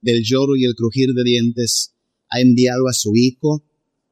del 0.00 0.22
lloro 0.24 0.56
y 0.56 0.64
el 0.64 0.74
crujir 0.74 1.12
de 1.14 1.24
dientes, 1.24 1.94
ha 2.30 2.40
enviado 2.40 2.88
a 2.88 2.92
su 2.92 3.14
Hijo 3.16 3.62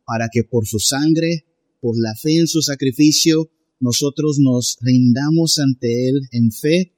para 0.04 0.28
que 0.32 0.44
por 0.44 0.66
su 0.66 0.78
sangre, 0.78 1.44
por 1.80 1.97
la 1.99 2.14
fe 2.14 2.37
en 2.37 2.47
su 2.47 2.62
sacrificio, 2.62 3.50
nosotros 3.80 4.38
nos 4.38 4.78
rindamos 4.80 5.59
ante 5.59 6.09
Él 6.09 6.21
en 6.30 6.52
fe, 6.52 6.92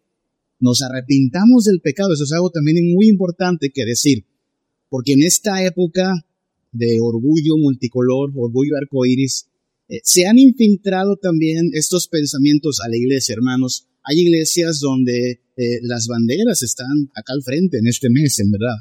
nos 0.61 0.83
arrepintamos 0.83 1.65
del 1.65 1.81
pecado. 1.81 2.13
Eso 2.13 2.25
es 2.25 2.33
algo 2.33 2.51
también 2.51 2.93
muy 2.93 3.09
importante 3.09 3.71
que 3.71 3.85
decir, 3.85 4.25
porque 4.89 5.13
en 5.13 5.23
esta 5.23 5.65
época 5.65 6.13
de 6.73 6.99
orgullo 7.01 7.57
multicolor, 7.57 8.31
orgullo 8.35 8.77
arcoíris, 8.81 9.47
eh, 9.89 10.01
se 10.03 10.27
han 10.27 10.39
infiltrado 10.39 11.17
también 11.17 11.71
estos 11.73 12.09
pensamientos 12.09 12.81
a 12.85 12.89
la 12.89 12.97
iglesia, 12.97 13.35
hermanos. 13.35 13.87
Hay 14.03 14.21
iglesias 14.21 14.81
donde 14.81 15.41
eh, 15.57 15.79
las 15.83 16.07
banderas 16.07 16.63
están 16.63 17.11
acá 17.15 17.33
al 17.33 17.43
frente 17.43 17.79
en 17.79 17.87
este 17.87 18.11
mes, 18.11 18.39
en 18.39 18.51
verdad. 18.51 18.77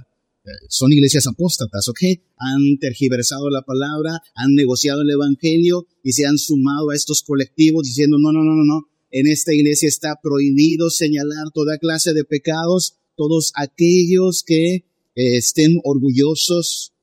Eh, 0.45 0.49
son 0.69 0.91
iglesias 0.91 1.27
apóstatas, 1.27 1.87
¿ok? 1.87 1.99
Han 2.37 2.77
tergiversado 2.79 3.49
la 3.49 3.61
palabra, 3.61 4.19
han 4.35 4.53
negociado 4.55 5.01
el 5.01 5.11
evangelio 5.11 5.87
y 6.03 6.13
se 6.13 6.25
han 6.25 6.37
sumado 6.37 6.89
a 6.89 6.95
estos 6.95 7.23
colectivos 7.23 7.85
diciendo, 7.85 8.17
no, 8.19 8.31
no, 8.31 8.43
no, 8.43 8.55
no, 8.55 8.65
no, 8.65 8.87
en 9.11 9.27
esta 9.27 9.53
iglesia 9.53 9.87
está 9.87 10.19
prohibido 10.21 10.89
señalar 10.89 11.51
toda 11.53 11.77
clase 11.77 12.13
de 12.13 12.25
pecados, 12.25 12.95
todos 13.15 13.53
aquellos 13.55 14.43
que 14.43 14.85
estén 15.15 15.79
orgullosos 15.83 16.93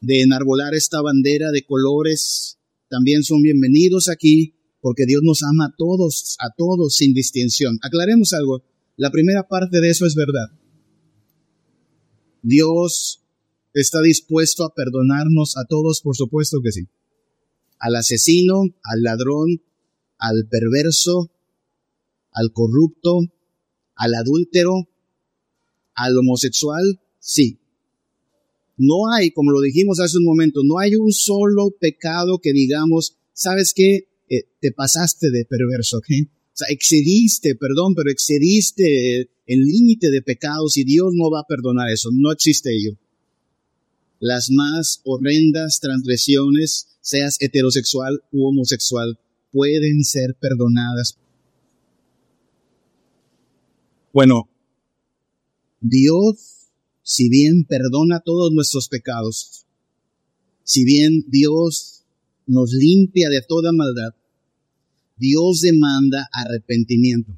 de 0.00 0.22
enarbolar 0.22 0.74
esta 0.74 1.00
bandera 1.00 1.50
de 1.50 1.64
colores, 1.64 2.58
también 2.88 3.22
son 3.22 3.42
bienvenidos 3.42 4.08
aquí 4.08 4.54
porque 4.80 5.06
Dios 5.06 5.22
nos 5.24 5.42
ama 5.42 5.66
a 5.66 5.74
todos, 5.76 6.36
a 6.38 6.50
todos 6.56 6.96
sin 6.96 7.12
distinción. 7.12 7.78
Aclaremos 7.82 8.32
algo, 8.32 8.62
la 8.96 9.10
primera 9.10 9.48
parte 9.48 9.80
de 9.80 9.90
eso 9.90 10.06
es 10.06 10.14
verdad. 10.14 10.50
Dios 12.42 13.22
está 13.74 14.00
dispuesto 14.00 14.64
a 14.64 14.74
perdonarnos 14.74 15.56
a 15.56 15.64
todos, 15.68 16.00
por 16.00 16.16
supuesto 16.16 16.60
que 16.62 16.72
sí. 16.72 16.86
Al 17.78 17.96
asesino, 17.96 18.62
al 18.84 19.02
ladrón, 19.02 19.62
al 20.18 20.46
perverso, 20.48 21.30
al 22.32 22.52
corrupto, 22.52 23.20
al 23.96 24.14
adúltero, 24.14 24.88
al 25.96 26.16
homosexual, 26.16 27.00
sí. 27.18 27.58
No 28.76 29.10
hay, 29.12 29.30
como 29.30 29.50
lo 29.50 29.60
dijimos 29.62 30.00
hace 30.00 30.18
un 30.18 30.24
momento, 30.24 30.60
no 30.62 30.78
hay 30.78 30.94
un 30.94 31.12
solo 31.12 31.70
pecado 31.80 32.38
que 32.38 32.52
digamos, 32.52 33.16
¿sabes 33.32 33.72
qué? 33.74 34.08
Eh, 34.28 34.44
te 34.60 34.70
pasaste 34.72 35.30
de 35.30 35.44
perverso, 35.46 35.98
¿ok? 35.98 36.06
O 36.20 36.56
sea, 36.58 36.68
excediste, 36.70 37.54
perdón, 37.54 37.94
pero 37.94 38.10
excediste 38.10 39.30
el 39.46 39.60
límite 39.60 40.10
de 40.10 40.22
pecados 40.22 40.76
y 40.76 40.84
Dios 40.84 41.12
no 41.14 41.30
va 41.30 41.40
a 41.40 41.46
perdonar 41.46 41.90
eso. 41.90 42.10
No 42.12 42.32
existe 42.32 42.74
ello. 42.74 42.96
Las 44.18 44.50
más 44.50 45.00
horrendas 45.04 45.80
transgresiones, 45.80 46.98
seas 47.00 47.36
heterosexual 47.40 48.22
u 48.32 48.46
homosexual, 48.46 49.18
pueden 49.52 50.02
ser 50.02 50.34
perdonadas. 50.34 51.18
Bueno, 54.12 54.48
Dios, 55.88 56.72
si 57.02 57.28
bien 57.28 57.64
perdona 57.64 58.20
todos 58.20 58.52
nuestros 58.52 58.88
pecados, 58.88 59.66
si 60.64 60.84
bien 60.84 61.24
Dios 61.28 62.02
nos 62.46 62.72
limpia 62.72 63.28
de 63.28 63.40
toda 63.40 63.70
maldad, 63.72 64.14
Dios 65.16 65.60
demanda 65.60 66.28
arrepentimiento. 66.32 67.32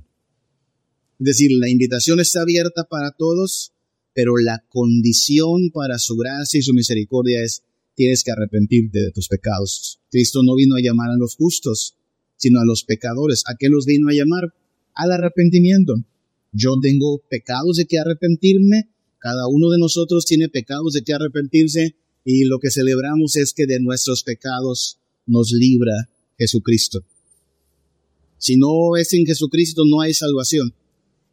Es 1.21 1.25
decir, 1.25 1.50
la 1.52 1.69
invitación 1.69 2.21
está 2.21 2.40
abierta 2.40 2.85
para 2.85 3.11
todos, 3.11 3.73
pero 4.14 4.38
la 4.38 4.64
condición 4.71 5.71
para 5.71 5.99
su 5.99 6.17
gracia 6.17 6.59
y 6.59 6.62
su 6.62 6.73
misericordia 6.73 7.43
es 7.43 7.64
tienes 7.95 8.25
que 8.25 8.31
arrepentirte 8.31 9.00
de 9.00 9.11
tus 9.11 9.28
pecados. 9.28 10.00
Cristo 10.11 10.43
no 10.43 10.55
vino 10.55 10.76
a 10.76 10.81
llamar 10.81 11.11
a 11.11 11.17
los 11.19 11.37
justos, 11.37 11.97
sino 12.37 12.61
a 12.61 12.64
los 12.64 12.85
pecadores. 12.85 13.43
¿A 13.47 13.57
qué 13.59 13.69
los 13.69 13.85
vino 13.85 14.09
a 14.09 14.14
llamar? 14.14 14.55
Al 14.95 15.12
arrepentimiento. 15.12 15.97
Yo 16.52 16.75
tengo 16.81 17.23
pecados 17.28 17.76
de 17.76 17.87
que 17.87 17.99
arrepentirme, 17.99 18.88
cada 19.19 19.49
uno 19.49 19.71
de 19.71 19.78
nosotros 19.78 20.25
tiene 20.25 20.49
pecados 20.49 20.93
de 20.93 21.02
que 21.02 21.12
arrepentirse 21.12 21.97
y 22.25 22.45
lo 22.45 22.59
que 22.59 22.71
celebramos 22.71 23.37
es 23.37 23.52
que 23.52 23.67
de 23.67 23.81
nuestros 23.81 24.23
pecados 24.23 24.99
nos 25.26 25.50
libra 25.52 26.09
Jesucristo. 26.38 27.05
Si 28.38 28.57
no 28.57 28.97
es 28.97 29.12
en 29.12 29.26
Jesucristo, 29.26 29.83
no 29.85 30.00
hay 30.00 30.14
salvación. 30.14 30.73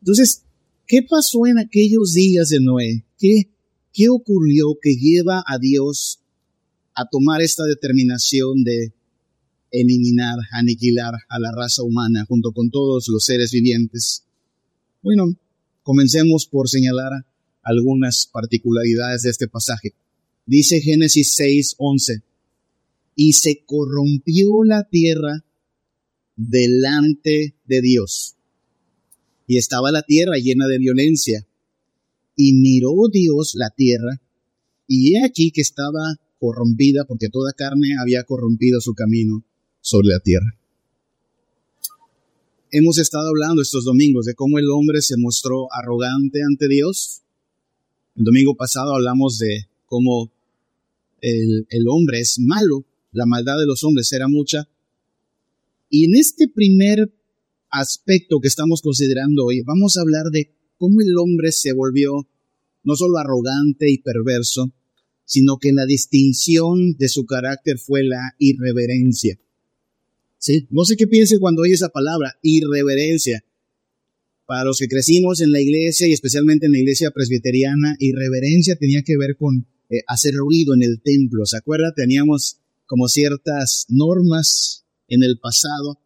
Entonces, 0.01 0.43
¿qué 0.87 1.01
pasó 1.07 1.45
en 1.45 1.59
aquellos 1.59 2.13
días 2.13 2.49
de 2.49 2.59
Noé? 2.59 3.05
¿Qué, 3.19 3.49
qué 3.93 4.09
ocurrió 4.09 4.77
que 4.81 4.95
lleva 4.95 5.43
a 5.45 5.59
Dios 5.59 6.19
a 6.95 7.07
tomar 7.09 7.41
esta 7.41 7.63
determinación 7.65 8.63
de 8.63 8.93
eliminar, 9.71 10.37
aniquilar 10.51 11.13
a 11.29 11.39
la 11.39 11.51
raza 11.51 11.83
humana 11.83 12.25
junto 12.27 12.51
con 12.51 12.69
todos 12.69 13.07
los 13.07 13.23
seres 13.23 13.51
vivientes? 13.51 14.24
Bueno, 15.05 15.37
comencemos 15.83 16.47
por 16.47 16.67
señalar 16.67 17.27
algunas 17.61 18.27
particularidades 18.33 19.21
de 19.21 19.29
este 19.29 19.47
pasaje. 19.47 19.93
Dice 20.47 20.81
Génesis 20.81 21.35
6, 21.35 21.75
11, 21.77 22.23
y 23.15 23.33
se 23.33 23.63
corrompió 23.67 24.63
la 24.63 24.83
tierra 24.89 25.45
delante 26.35 27.53
de 27.67 27.81
Dios. 27.81 28.35
Y 29.45 29.57
estaba 29.57 29.91
la 29.91 30.01
tierra 30.01 30.37
llena 30.39 30.65
de 30.65 30.79
violencia. 30.79 31.45
Y 32.35 32.53
miró 32.53 33.07
Dios 33.13 33.53
la 33.53 33.69
tierra, 33.69 34.23
y 34.87 35.13
he 35.13 35.23
aquí 35.23 35.51
que 35.51 35.61
estaba 35.61 36.15
corrompida, 36.39 37.05
porque 37.05 37.29
toda 37.29 37.53
carne 37.53 37.89
había 38.01 38.23
corrompido 38.23 38.81
su 38.81 38.95
camino 38.95 39.45
sobre 39.81 40.07
la 40.07 40.19
tierra. 40.19 40.57
Hemos 42.77 42.97
estado 42.97 43.29
hablando 43.29 43.61
estos 43.61 43.85
domingos 43.85 44.25
de 44.25 44.35
cómo 44.35 44.59
el 44.59 44.69
hombre 44.69 45.01
se 45.01 45.15
mostró 45.15 45.71
arrogante 45.71 46.41
ante 46.43 46.67
Dios. 46.67 47.21
El 48.17 48.25
domingo 48.25 48.57
pasado 48.57 48.93
hablamos 48.93 49.37
de 49.37 49.69
cómo 49.85 50.33
el, 51.21 51.87
hombre 51.87 52.19
es 52.19 52.37
malo, 52.37 52.85
la 53.13 53.25
maldad 53.25 53.57
de 53.59 53.65
los 53.65 53.81
hombres 53.85 54.11
era 54.11 54.27
mucha, 54.27 54.67
y 55.89 56.03
en 56.03 56.15
este 56.15 56.49
primer 56.49 57.15
aspecto 57.69 58.41
que 58.41 58.49
estamos 58.49 58.81
considerando 58.81 59.45
hoy, 59.45 59.61
vamos 59.61 59.95
a 59.95 60.01
hablar 60.01 60.25
de 60.33 60.53
cómo 60.77 60.99
el 60.99 61.17
hombre 61.17 61.53
se 61.53 61.71
volvió 61.71 62.27
no 62.83 62.97
solo 62.97 63.19
arrogante 63.19 63.89
y 63.89 63.99
perverso, 63.99 64.73
sino 65.23 65.59
que 65.59 65.71
la 65.71 65.85
distinción 65.85 66.97
de 66.97 67.07
su 67.07 67.25
carácter 67.25 67.77
fue 67.79 68.03
la 68.03 68.35
irreverencia. 68.37 69.39
No 70.69 70.85
sé 70.85 70.95
qué 70.95 71.07
piense 71.07 71.39
cuando 71.39 71.63
oye 71.63 71.73
esa 71.73 71.89
palabra, 71.89 72.37
irreverencia. 72.41 73.43
Para 74.45 74.63
los 74.63 74.77
que 74.77 74.87
crecimos 74.87 75.41
en 75.41 75.51
la 75.51 75.61
iglesia 75.61 76.07
y 76.07 76.13
especialmente 76.13 76.67
en 76.67 76.73
la 76.73 76.79
iglesia 76.79 77.11
presbiteriana, 77.11 77.95
irreverencia 77.99 78.75
tenía 78.75 79.01
que 79.01 79.17
ver 79.17 79.37
con 79.37 79.67
eh, 79.89 80.01
hacer 80.07 80.35
ruido 80.35 80.75
en 80.75 80.83
el 80.83 81.01
templo. 81.01 81.45
¿Se 81.45 81.57
acuerda? 81.57 81.93
Teníamos 81.95 82.59
como 82.85 83.07
ciertas 83.07 83.85
normas 83.89 84.85
en 85.07 85.23
el 85.23 85.39
pasado 85.39 85.99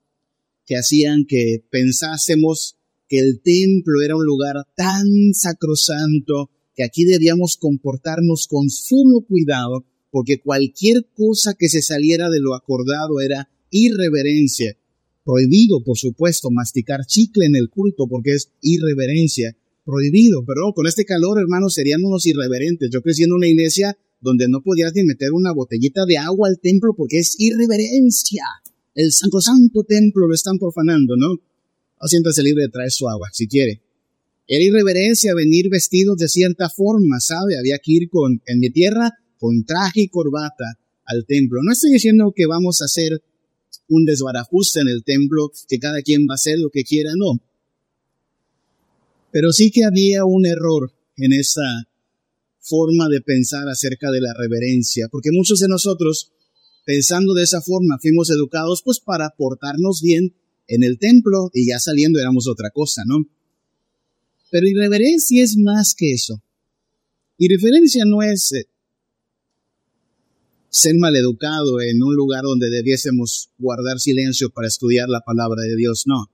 que 0.66 0.78
hacían 0.78 1.26
que 1.28 1.66
pensásemos 1.70 2.78
que 3.10 3.20
el 3.20 3.42
templo 3.42 4.02
era 4.04 4.16
un 4.16 4.24
lugar 4.24 4.56
tan 4.76 5.34
sacrosanto 5.34 6.52
que 6.76 6.84
aquí 6.84 7.04
debíamos 7.04 7.58
comportarnos 7.58 8.48
con 8.48 8.70
sumo 8.70 9.26
cuidado 9.28 9.84
porque 10.12 10.40
cualquier 10.42 11.08
cosa 11.14 11.56
que 11.58 11.70
se 11.70 11.82
saliera 11.82 12.30
de 12.30 12.40
lo 12.40 12.56
acordado 12.56 13.20
era 13.20 13.50
irreverencia. 13.72 14.76
Prohibido, 15.24 15.84
por 15.84 15.98
supuesto, 15.98 16.50
masticar 16.50 17.06
chicle 17.06 17.46
en 17.46 17.56
el 17.56 17.70
culto 17.70 18.08
porque 18.08 18.34
es 18.34 18.52
irreverencia. 18.62 19.56
Prohibido, 19.86 20.44
pero 20.46 20.74
con 20.74 20.88
este 20.88 21.06
calor, 21.06 21.40
hermanos, 21.40 21.74
seríamos 21.74 22.26
irreverentes. 22.26 22.90
Yo 22.92 23.02
crecí 23.02 23.24
en 23.24 23.34
una 23.34 23.48
iglesia 23.48 23.98
donde 24.22 24.48
no 24.48 24.62
podías 24.62 24.94
ni 24.96 25.04
meter 25.04 25.32
una 25.34 25.52
botellita 25.52 26.06
de 26.06 26.18
agua 26.18 26.48
al 26.50 26.60
templo 26.60 26.94
porque 26.96 27.20
es 27.20 27.36
irreverencia 27.40 28.44
el 29.00 29.14
santo 29.14 29.40
santo 29.40 29.84
templo 29.84 30.28
lo 30.28 30.34
están 30.34 30.58
profanando, 30.58 31.16
¿no? 31.16 31.32
O 32.02 32.08
siéntase 32.08 32.44
libre 32.44 32.64
de 32.64 32.70
traer 32.70 32.92
su 32.92 33.08
agua, 33.08 33.30
si 33.32 33.48
quiere. 33.48 33.82
Era 34.46 34.62
irreverencia 34.64 35.34
venir 35.34 35.70
vestidos 35.70 36.18
de 36.18 36.28
cierta 36.28 36.70
forma, 36.70 37.20
¿sabe? 37.22 37.58
Había 37.58 37.78
que 37.78 37.94
ir 37.94 38.10
con, 38.10 38.42
en 38.46 38.60
mi 38.60 38.70
tierra, 38.70 39.14
con 39.38 39.64
traje 39.64 40.02
y 40.02 40.08
corbata 40.10 40.66
al 41.06 41.26
templo. 41.26 41.62
No 41.64 41.72
estoy 41.72 41.92
diciendo 41.94 42.34
que 42.36 42.46
vamos 42.46 42.82
a 42.82 42.86
hacer 42.86 43.22
un 43.90 44.06
desbarajuste 44.06 44.80
en 44.82 44.88
el 44.88 45.04
templo, 45.04 45.52
que 45.68 45.80
cada 45.80 46.02
quien 46.02 46.22
va 46.22 46.34
a 46.34 46.36
hacer 46.36 46.60
lo 46.60 46.70
que 46.70 46.84
quiera, 46.84 47.12
no. 47.16 47.40
Pero 49.32 49.52
sí 49.52 49.72
que 49.72 49.84
había 49.84 50.26
un 50.26 50.46
error 50.46 50.92
en 51.18 51.34
esa 51.34 51.88
forma 52.60 53.08
de 53.10 53.22
pensar 53.22 53.68
acerca 53.68 54.12
de 54.12 54.22
la 54.22 54.34
reverencia, 54.34 55.08
porque 55.12 55.32
muchos 55.32 55.60
de 55.60 55.68
nosotros, 55.68 56.32
pensando 56.86 57.34
de 57.34 57.44
esa 57.44 57.62
forma, 57.62 57.98
fuimos 58.00 58.30
educados 58.30 58.82
pues 58.84 59.00
para 59.00 59.32
portarnos 59.32 60.02
bien 60.02 60.34
en 60.68 60.84
el 60.84 61.00
templo 61.00 61.50
y 61.54 61.68
ya 61.68 61.80
saliendo 61.80 62.20
éramos 62.20 62.48
otra 62.48 62.70
cosa, 62.70 63.04
¿no? 63.06 63.26
Pero 64.52 64.68
irreverencia 64.68 65.44
es 65.44 65.58
más 65.58 65.94
que 65.96 66.14
eso. 66.14 66.42
Irreverencia 67.38 68.04
no 68.06 68.22
es 68.22 68.52
eh, 68.52 68.68
ser 70.70 70.96
maleducado 70.98 71.82
en 71.82 72.02
un 72.04 72.16
lugar 72.16 72.44
donde 72.44 72.70
debiésemos 72.70 73.50
guardar 73.58 74.00
silencio 74.00 74.50
para 74.50 74.68
estudiar 74.68 75.10
la 75.10 75.22
palabra 75.22 75.64
de 75.64 75.76
Dios, 75.76 76.04
no. 76.06 76.30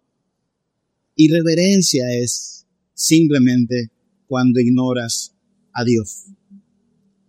Irreverencia 1.15 2.13
es 2.13 2.65
simplemente 2.93 3.91
cuando 4.27 4.59
ignoras 4.59 5.33
a 5.73 5.83
Dios. 5.83 6.25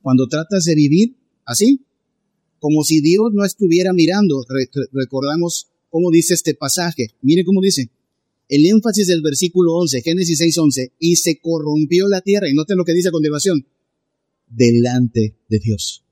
Cuando 0.03 0.29
tratas 0.29 0.65
de 0.65 0.75
vivir 0.75 1.17
así, 1.45 1.87
como 2.59 2.83
si 2.83 3.01
Dios 3.01 3.33
no 3.33 3.45
estuviera 3.45 3.93
mirando. 3.93 4.45
recordamos 4.93 5.69
cómo 5.91 6.11
dice 6.11 6.35
este 6.35 6.55
pasaje. 6.55 7.09
Mire 7.23 7.45
cómo 7.45 7.61
dice. 7.61 7.91
El 8.49 8.65
énfasis 8.65 9.09
del 9.09 9.23
versículo 9.23 9.75
11, 9.75 10.03
Génesis 10.03 10.39
6, 10.39 10.59
11, 10.59 10.93
y 11.01 11.17
se 11.17 11.41
corrompió 11.41 12.09
la 12.09 12.21
tierra. 12.21 12.49
Y 12.49 12.55
noten 12.55 12.77
lo 12.77 12.85
que 12.85 12.93
dice 12.93 13.09
a 13.09 13.13
continuación. 13.13 13.67
Delante 14.49 15.37
de 15.49 15.59
Dios. 15.59 16.06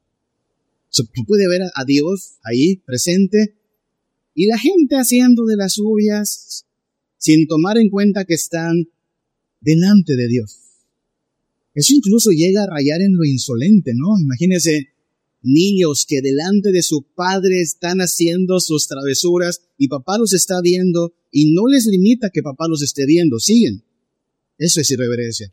Tú 1.02 1.24
puedes 1.26 1.48
ver 1.48 1.62
a 1.62 1.84
Dios 1.84 2.38
ahí 2.42 2.76
presente 2.76 3.56
y 4.34 4.46
la 4.46 4.58
gente 4.58 4.96
haciendo 4.96 5.44
de 5.44 5.56
las 5.56 5.74
suyas 5.74 6.66
sin 7.18 7.46
tomar 7.46 7.78
en 7.78 7.88
cuenta 7.88 8.24
que 8.24 8.34
están 8.34 8.88
delante 9.60 10.16
de 10.16 10.28
Dios. 10.28 10.60
Eso 11.74 11.94
incluso 11.94 12.30
llega 12.30 12.62
a 12.62 12.66
rayar 12.66 13.00
en 13.00 13.16
lo 13.16 13.24
insolente, 13.24 13.92
¿no? 13.94 14.18
Imagínense 14.20 14.90
niños 15.42 16.06
que 16.08 16.22
delante 16.22 16.72
de 16.72 16.82
su 16.82 17.02
padre 17.02 17.60
están 17.60 17.98
haciendo 17.98 18.60
sus 18.60 18.86
travesuras 18.86 19.62
y 19.76 19.88
papá 19.88 20.18
los 20.18 20.32
está 20.32 20.60
viendo 20.62 21.14
y 21.30 21.52
no 21.52 21.66
les 21.66 21.86
limita 21.86 22.30
que 22.30 22.42
papá 22.42 22.66
los 22.68 22.82
esté 22.82 23.06
viendo, 23.06 23.38
siguen. 23.38 23.82
Eso 24.56 24.80
es 24.80 24.90
irreverencia. 24.90 25.52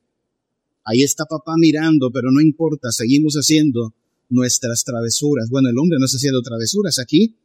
Ahí 0.83 1.03
está 1.03 1.25
papá 1.25 1.53
mirando, 1.57 2.11
pero 2.11 2.31
no 2.31 2.41
importa, 2.41 2.91
seguimos 2.91 3.35
haciendo 3.35 3.93
nuestras 4.31 4.83
travesuras. 4.83 5.49
Bueno, 5.49 5.69
el 5.69 5.77
hombre 5.77 5.97
no 5.99 6.05
está 6.05 6.17
haciendo 6.17 6.41
travesuras 6.41 6.97
aquí, 6.97 7.35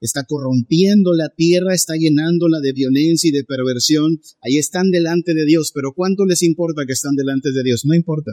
está 0.00 0.24
corrompiendo 0.24 1.14
la 1.14 1.28
tierra, 1.30 1.74
está 1.74 1.94
llenándola 1.96 2.60
de 2.60 2.72
violencia 2.72 3.28
y 3.28 3.32
de 3.32 3.44
perversión. 3.44 4.20
Ahí 4.40 4.58
están 4.58 4.90
delante 4.90 5.34
de 5.34 5.44
Dios, 5.44 5.72
pero 5.74 5.92
¿cuánto 5.92 6.24
les 6.24 6.42
importa 6.42 6.86
que 6.86 6.92
están 6.92 7.16
delante 7.16 7.52
de 7.52 7.62
Dios? 7.64 7.84
No 7.84 7.94
importa. 7.94 8.32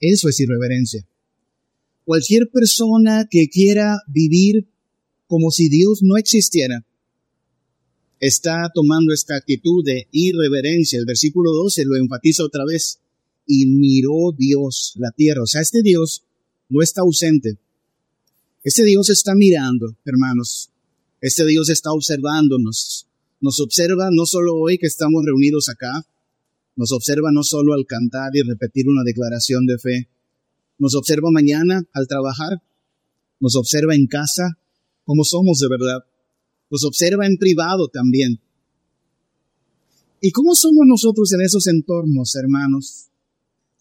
Eso 0.00 0.28
es 0.28 0.40
irreverencia. 0.40 1.06
Cualquier 2.04 2.48
persona 2.50 3.28
que 3.30 3.48
quiera 3.48 3.98
vivir 4.08 4.66
como 5.26 5.50
si 5.50 5.68
Dios 5.68 6.02
no 6.02 6.16
existiera, 6.16 6.84
está 8.20 8.70
tomando 8.72 9.12
esta 9.12 9.34
actitud 9.34 9.84
de 9.84 10.06
irreverencia. 10.12 10.98
El 10.98 11.06
versículo 11.06 11.52
12 11.52 11.84
lo 11.86 11.96
enfatiza 11.96 12.44
otra 12.44 12.64
vez. 12.64 13.00
Y 13.46 13.66
miró 13.66 14.32
Dios 14.36 14.92
la 14.96 15.10
tierra. 15.10 15.42
O 15.42 15.46
sea, 15.46 15.60
este 15.60 15.82
Dios 15.82 16.22
no 16.72 16.82
está 16.82 17.02
ausente. 17.02 17.58
Este 18.64 18.84
Dios 18.84 19.10
está 19.10 19.34
mirando, 19.34 19.94
hermanos. 20.04 20.70
Este 21.20 21.44
Dios 21.44 21.68
está 21.68 21.92
observándonos. 21.92 23.06
Nos 23.40 23.60
observa 23.60 24.08
no 24.10 24.24
solo 24.24 24.56
hoy 24.56 24.78
que 24.78 24.86
estamos 24.86 25.22
reunidos 25.24 25.68
acá, 25.68 25.92
nos 26.74 26.92
observa 26.92 27.30
no 27.30 27.42
solo 27.42 27.74
al 27.74 27.84
cantar 27.86 28.30
y 28.34 28.42
repetir 28.42 28.88
una 28.88 29.02
declaración 29.04 29.66
de 29.66 29.78
fe, 29.78 30.08
nos 30.78 30.94
observa 30.94 31.28
mañana 31.30 31.82
al 31.92 32.06
trabajar, 32.06 32.62
nos 33.38 33.54
observa 33.56 33.94
en 33.94 34.06
casa, 34.06 34.56
como 35.04 35.24
somos 35.24 35.58
de 35.58 35.68
verdad, 35.68 35.98
nos 36.70 36.84
observa 36.84 37.26
en 37.26 37.36
privado 37.36 37.88
también. 37.88 38.40
¿Y 40.22 40.30
cómo 40.30 40.54
somos 40.54 40.86
nosotros 40.86 41.32
en 41.34 41.42
esos 41.42 41.66
entornos, 41.66 42.34
hermanos? 42.36 43.11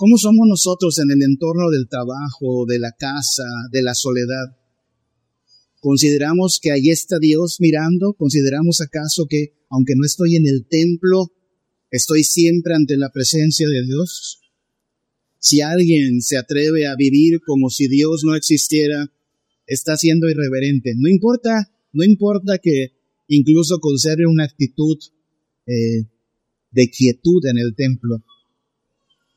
¿Cómo 0.01 0.17
somos 0.17 0.47
nosotros 0.47 0.97
en 0.97 1.11
el 1.11 1.21
entorno 1.21 1.69
del 1.69 1.87
trabajo, 1.87 2.65
de 2.65 2.79
la 2.79 2.91
casa, 2.91 3.43
de 3.71 3.83
la 3.83 3.93
soledad? 3.93 4.57
¿Consideramos 5.79 6.59
que 6.59 6.71
ahí 6.71 6.89
está 6.89 7.19
Dios 7.19 7.57
mirando? 7.59 8.13
¿Consideramos 8.13 8.81
acaso 8.81 9.27
que, 9.29 9.53
aunque 9.69 9.93
no 9.95 10.03
estoy 10.03 10.37
en 10.37 10.47
el 10.47 10.65
templo, 10.67 11.31
estoy 11.91 12.23
siempre 12.23 12.73
ante 12.73 12.97
la 12.97 13.11
presencia 13.11 13.69
de 13.69 13.83
Dios? 13.83 14.41
Si 15.37 15.61
alguien 15.61 16.23
se 16.23 16.35
atreve 16.35 16.87
a 16.87 16.95
vivir 16.95 17.39
como 17.45 17.69
si 17.69 17.87
Dios 17.87 18.23
no 18.25 18.33
existiera, 18.33 19.13
está 19.67 19.97
siendo 19.97 20.27
irreverente. 20.27 20.95
No 20.97 21.09
importa, 21.09 21.71
no 21.93 22.03
importa 22.03 22.57
que 22.57 22.93
incluso 23.27 23.77
conserve 23.79 24.25
una 24.25 24.45
actitud 24.45 24.97
eh, 25.67 26.07
de 26.71 26.89
quietud 26.89 27.45
en 27.45 27.59
el 27.59 27.75
templo. 27.75 28.23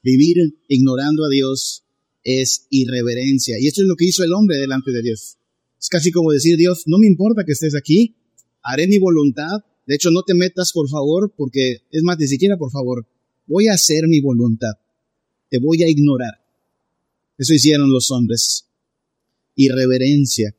Vivir 0.04 0.36
ignorando 0.68 1.24
a 1.24 1.30
Dios 1.30 1.82
es 2.22 2.66
irreverencia. 2.68 3.58
Y 3.58 3.68
esto 3.68 3.80
es 3.80 3.88
lo 3.88 3.96
que 3.96 4.04
hizo 4.04 4.22
el 4.22 4.34
hombre 4.34 4.58
delante 4.58 4.92
de 4.92 5.00
Dios. 5.00 5.38
Es 5.80 5.88
casi 5.88 6.12
como 6.12 6.30
decir, 6.30 6.58
Dios, 6.58 6.82
no 6.86 6.98
me 6.98 7.06
importa 7.06 7.44
que 7.44 7.52
estés 7.52 7.74
aquí, 7.74 8.14
haré 8.62 8.86
mi 8.86 8.98
voluntad. 8.98 9.64
De 9.86 9.94
hecho, 9.94 10.10
no 10.10 10.22
te 10.22 10.34
metas, 10.34 10.72
por 10.72 10.90
favor, 10.90 11.32
porque 11.34 11.78
es 11.90 12.02
más, 12.02 12.18
ni 12.18 12.26
siquiera, 12.26 12.58
por 12.58 12.70
favor, 12.70 13.06
voy 13.46 13.68
a 13.68 13.72
hacer 13.72 14.06
mi 14.06 14.20
voluntad. 14.20 14.72
Te 15.48 15.58
voy 15.58 15.82
a 15.82 15.88
ignorar. 15.88 16.34
Eso 17.38 17.54
hicieron 17.54 17.90
los 17.90 18.10
hombres. 18.10 18.66
Irreverencia. 19.56 20.54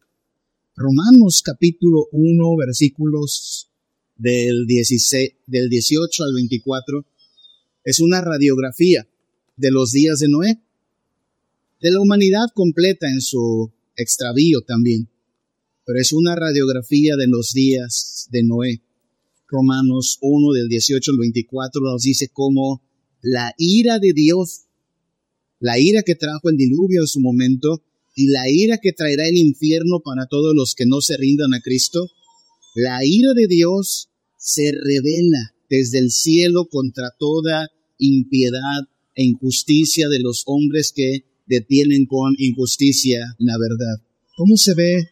Romanos 0.76 1.44
capítulo 1.46 2.08
1, 2.12 2.58
versículos 2.58 3.70
del, 4.16 4.66
16, 4.66 5.34
del 5.46 5.70
18 5.70 6.24
al 6.24 6.34
24, 6.34 7.06
es 7.84 8.00
una 8.00 8.22
radiografía 8.22 9.08
de 9.58 9.72
los 9.72 9.92
días 9.92 10.20
de 10.20 10.28
Noé, 10.30 10.62
de 11.82 11.92
la 11.92 12.02
humanidad 12.02 12.48
completa 12.54 13.08
en 13.08 13.22
su 13.22 13.72
extravío 13.96 14.62
también 14.62 15.10
pero 15.86 16.00
es 16.00 16.12
una 16.12 16.36
radiografía 16.36 17.16
de 17.16 17.28
los 17.28 17.54
días 17.54 18.28
de 18.32 18.44
Noé. 18.44 18.82
Romanos 19.48 20.18
1 20.22 20.54
del 20.54 20.68
18 20.68 21.12
al 21.12 21.18
24 21.20 21.82
nos 21.82 22.02
dice 22.02 22.30
cómo 22.34 22.82
la 23.22 23.54
ira 23.58 24.00
de 24.00 24.12
Dios, 24.14 24.64
la 25.60 25.80
ira 25.80 26.02
que 26.02 26.16
trajo 26.16 26.50
el 26.50 26.58
diluvio 26.58 27.02
en 27.02 27.08
su 27.08 27.20
momento 27.20 27.84
y 28.16 28.28
la 28.28 28.50
ira 28.50 28.80
que 28.80 28.94
traerá 28.94 29.28
el 29.28 29.38
infierno 29.38 30.02
para 30.04 30.26
todos 30.26 30.56
los 30.56 30.74
que 30.74 30.88
no 30.88 31.02
se 31.02 31.18
rindan 31.18 31.54
a 31.54 31.62
Cristo, 31.62 32.10
la 32.74 33.06
ira 33.06 33.34
de 33.36 33.46
Dios 33.48 34.10
se 34.38 34.72
revela 34.72 35.54
desde 35.70 36.00
el 36.00 36.10
cielo 36.10 36.66
contra 36.66 37.12
toda 37.20 37.70
impiedad 38.00 38.90
e 39.16 39.24
injusticia 39.24 40.10
de 40.10 40.20
los 40.20 40.44
hombres 40.46 40.92
que 40.96 41.26
detienen 41.46 42.06
con 42.06 42.36
injusticia 42.38 43.36
la 43.40 43.58
verdad. 43.58 44.04
¿Cómo 44.36 44.58
se 44.58 44.74
ve 44.74 45.10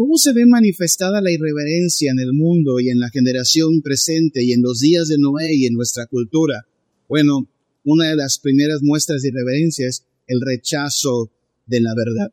¿Cómo 0.00 0.16
se 0.16 0.32
ve 0.32 0.46
manifestada 0.46 1.20
la 1.20 1.30
irreverencia 1.30 2.10
en 2.10 2.20
el 2.20 2.32
mundo 2.32 2.80
y 2.80 2.88
en 2.88 3.00
la 3.00 3.10
generación 3.10 3.82
presente 3.82 4.42
y 4.42 4.52
en 4.52 4.62
los 4.62 4.80
días 4.80 5.08
de 5.08 5.18
Noé 5.18 5.54
y 5.54 5.66
en 5.66 5.74
nuestra 5.74 6.06
cultura? 6.06 6.66
Bueno, 7.06 7.50
una 7.84 8.08
de 8.08 8.16
las 8.16 8.38
primeras 8.38 8.80
muestras 8.82 9.20
de 9.20 9.28
irreverencia 9.28 9.86
es 9.86 10.06
el 10.26 10.40
rechazo 10.40 11.30
de 11.66 11.82
la 11.82 11.94
verdad. 11.94 12.32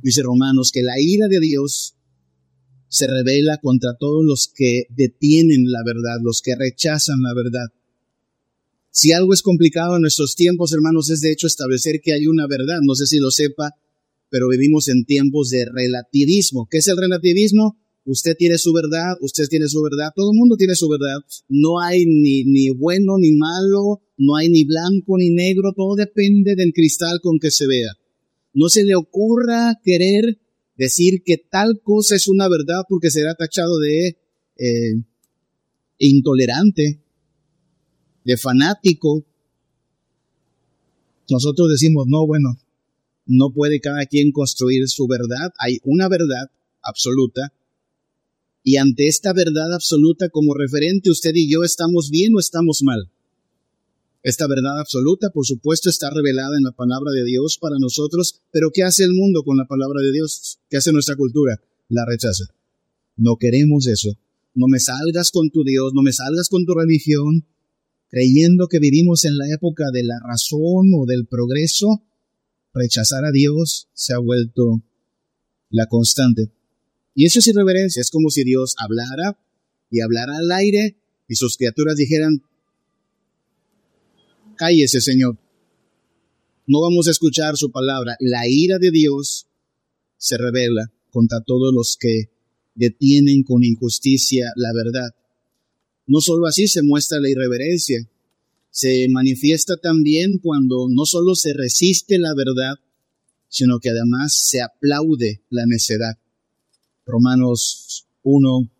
Dice 0.00 0.22
Romanos 0.22 0.70
que 0.72 0.82
la 0.82 1.00
ira 1.00 1.26
de 1.26 1.40
Dios 1.40 1.96
se 2.86 3.08
revela 3.08 3.58
contra 3.58 3.96
todos 3.98 4.24
los 4.24 4.46
que 4.54 4.84
detienen 4.90 5.72
la 5.72 5.82
verdad, 5.84 6.18
los 6.22 6.40
que 6.40 6.54
rechazan 6.54 7.20
la 7.20 7.34
verdad. 7.34 7.66
Si 8.90 9.12
algo 9.12 9.32
es 9.32 9.42
complicado 9.42 9.96
en 9.96 10.02
nuestros 10.02 10.34
tiempos, 10.34 10.72
hermanos, 10.72 11.10
es 11.10 11.20
de 11.20 11.32
hecho 11.32 11.46
establecer 11.46 12.00
que 12.02 12.12
hay 12.12 12.26
una 12.26 12.46
verdad. 12.46 12.78
No 12.82 12.94
sé 12.94 13.06
si 13.06 13.18
lo 13.18 13.30
sepa, 13.30 13.70
pero 14.30 14.48
vivimos 14.48 14.88
en 14.88 15.04
tiempos 15.04 15.50
de 15.50 15.66
relativismo. 15.72 16.66
¿Qué 16.70 16.78
es 16.78 16.88
el 16.88 16.96
relativismo? 16.96 17.76
Usted 18.04 18.36
tiene 18.38 18.56
su 18.56 18.72
verdad, 18.72 19.16
usted 19.20 19.44
tiene 19.48 19.68
su 19.68 19.82
verdad, 19.82 20.12
todo 20.16 20.32
el 20.32 20.38
mundo 20.38 20.56
tiene 20.56 20.74
su 20.74 20.88
verdad. 20.88 21.18
No 21.48 21.78
hay 21.80 22.06
ni, 22.06 22.44
ni 22.44 22.70
bueno 22.70 23.18
ni 23.18 23.32
malo, 23.32 24.00
no 24.16 24.36
hay 24.36 24.48
ni 24.48 24.64
blanco 24.64 25.18
ni 25.18 25.30
negro, 25.30 25.72
todo 25.76 25.94
depende 25.94 26.54
del 26.56 26.72
cristal 26.72 27.20
con 27.22 27.38
que 27.38 27.50
se 27.50 27.66
vea. 27.66 27.92
No 28.54 28.70
se 28.70 28.84
le 28.84 28.94
ocurra 28.94 29.78
querer 29.84 30.38
decir 30.76 31.22
que 31.22 31.36
tal 31.36 31.80
cosa 31.82 32.16
es 32.16 32.28
una 32.28 32.48
verdad 32.48 32.82
porque 32.88 33.10
será 33.10 33.34
tachado 33.34 33.78
de 33.78 34.16
eh, 34.56 34.94
intolerante, 35.98 37.02
de 38.28 38.36
fanático. 38.36 39.24
Nosotros 41.30 41.70
decimos, 41.70 42.04
no, 42.08 42.26
bueno, 42.26 42.58
no 43.24 43.50
puede 43.54 43.80
cada 43.80 44.04
quien 44.04 44.32
construir 44.32 44.86
su 44.86 45.06
verdad, 45.06 45.50
hay 45.58 45.78
una 45.82 46.08
verdad 46.10 46.50
absoluta, 46.82 47.54
y 48.62 48.76
ante 48.76 49.08
esta 49.08 49.32
verdad 49.32 49.72
absoluta 49.72 50.28
como 50.28 50.52
referente 50.52 51.10
usted 51.10 51.32
y 51.34 51.50
yo 51.50 51.64
estamos 51.64 52.10
bien 52.10 52.34
o 52.34 52.38
estamos 52.38 52.82
mal. 52.82 53.10
Esta 54.22 54.46
verdad 54.46 54.78
absoluta, 54.78 55.30
por 55.30 55.46
supuesto, 55.46 55.88
está 55.88 56.10
revelada 56.10 56.58
en 56.58 56.64
la 56.64 56.72
palabra 56.72 57.12
de 57.12 57.24
Dios 57.24 57.56
para 57.58 57.76
nosotros, 57.78 58.42
pero 58.52 58.68
¿qué 58.74 58.82
hace 58.82 59.04
el 59.04 59.14
mundo 59.14 59.42
con 59.42 59.56
la 59.56 59.66
palabra 59.66 60.02
de 60.02 60.12
Dios? 60.12 60.58
¿Qué 60.68 60.76
hace 60.76 60.92
nuestra 60.92 61.16
cultura? 61.16 61.62
La 61.88 62.04
rechaza. 62.04 62.44
No 63.16 63.36
queremos 63.36 63.86
eso. 63.86 64.18
No 64.54 64.66
me 64.68 64.80
salgas 64.80 65.30
con 65.30 65.48
tu 65.48 65.64
Dios, 65.64 65.94
no 65.94 66.02
me 66.02 66.12
salgas 66.12 66.50
con 66.50 66.66
tu 66.66 66.74
religión, 66.74 67.46
creyendo 68.08 68.68
que 68.68 68.78
vivimos 68.78 69.24
en 69.24 69.36
la 69.36 69.52
época 69.52 69.84
de 69.92 70.04
la 70.04 70.18
razón 70.26 70.90
o 70.94 71.06
del 71.06 71.26
progreso. 71.26 72.02
Rechazar 72.72 73.24
a 73.24 73.32
Dios 73.32 73.88
se 73.92 74.14
ha 74.14 74.18
vuelto 74.18 74.82
la 75.70 75.86
constante. 75.86 76.50
Y 77.14 77.24
eso 77.26 77.40
es 77.40 77.48
irreverencia, 77.48 78.00
es 78.00 78.10
como 78.10 78.30
si 78.30 78.44
Dios 78.44 78.74
hablara 78.78 79.38
y 79.90 80.00
hablara 80.00 80.36
al 80.36 80.50
aire 80.52 80.96
y 81.26 81.34
sus 81.34 81.56
criaturas 81.56 81.96
dijeran, 81.96 82.42
cállese 84.56 85.00
Señor, 85.00 85.38
no 86.66 86.82
vamos 86.82 87.08
a 87.08 87.10
escuchar 87.10 87.56
su 87.56 87.70
palabra. 87.70 88.16
La 88.20 88.46
ira 88.46 88.78
de 88.78 88.90
Dios 88.90 89.46
se 90.16 90.36
revela 90.36 90.92
contra 91.10 91.40
todos 91.40 91.72
los 91.72 91.96
que 91.98 92.30
detienen 92.74 93.42
con 93.42 93.64
injusticia 93.64 94.52
la 94.56 94.72
verdad. 94.72 95.14
No 96.08 96.20
solo 96.20 96.46
así 96.46 96.66
se 96.66 96.82
muestra 96.82 97.20
la 97.20 97.30
irreverencia, 97.30 98.08
se 98.70 99.06
manifiesta 99.10 99.76
también 99.76 100.38
cuando 100.38 100.88
no 100.88 101.04
solo 101.04 101.34
se 101.34 101.52
resiste 101.52 102.18
la 102.18 102.34
verdad, 102.34 102.76
sino 103.48 103.78
que 103.78 103.90
además 103.90 104.34
se 104.34 104.62
aplaude 104.62 105.42
la 105.50 105.66
necedad. 105.66 106.18
Romanos 107.04 108.06
1, 108.22 108.70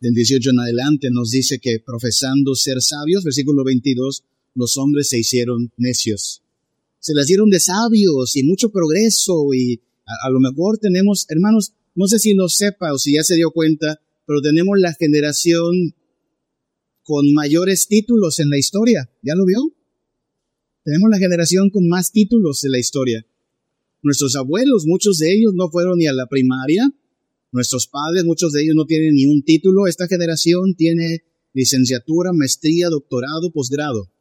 del 0.00 0.12
18 0.12 0.50
en 0.50 0.60
adelante, 0.60 1.08
nos 1.10 1.30
dice 1.30 1.58
que 1.58 1.80
profesando 1.80 2.54
ser 2.54 2.82
sabios, 2.82 3.24
versículo 3.24 3.64
22, 3.64 4.24
los 4.54 4.76
hombres 4.76 5.08
se 5.08 5.18
hicieron 5.18 5.72
necios. 5.78 6.42
Se 7.00 7.14
las 7.14 7.28
dieron 7.28 7.48
de 7.48 7.60
sabios 7.60 8.36
y 8.36 8.42
mucho 8.42 8.70
progreso 8.70 9.54
y 9.54 9.80
a, 10.04 10.26
a 10.26 10.30
lo 10.30 10.40
mejor 10.40 10.76
tenemos, 10.76 11.24
hermanos, 11.30 11.72
no 11.94 12.06
sé 12.08 12.18
si 12.18 12.34
lo 12.34 12.48
sepa 12.50 12.92
o 12.92 12.98
si 12.98 13.14
ya 13.14 13.22
se 13.22 13.36
dio 13.36 13.50
cuenta, 13.52 14.00
pero 14.28 14.42
tenemos 14.42 14.78
la 14.78 14.92
generación 14.92 15.94
con 17.02 17.32
mayores 17.32 17.88
títulos 17.88 18.38
en 18.40 18.50
la 18.50 18.58
historia. 18.58 19.10
¿Ya 19.22 19.34
lo 19.34 19.46
vio? 19.46 19.74
Tenemos 20.84 21.08
la 21.08 21.16
generación 21.16 21.70
con 21.70 21.88
más 21.88 22.12
títulos 22.12 22.62
en 22.64 22.72
la 22.72 22.78
historia. 22.78 23.24
Nuestros 24.02 24.36
abuelos, 24.36 24.84
muchos 24.84 25.16
de 25.16 25.32
ellos 25.32 25.54
no 25.54 25.70
fueron 25.70 25.96
ni 25.96 26.08
a 26.08 26.12
la 26.12 26.26
primaria. 26.26 26.90
Nuestros 27.52 27.86
padres, 27.86 28.24
muchos 28.26 28.52
de 28.52 28.64
ellos 28.64 28.74
no 28.76 28.84
tienen 28.84 29.14
ni 29.14 29.24
un 29.24 29.42
título. 29.42 29.86
Esta 29.86 30.06
generación 30.06 30.74
tiene 30.76 31.22
licenciatura, 31.54 32.34
maestría, 32.34 32.90
doctorado, 32.90 33.50
posgrado. 33.50 34.12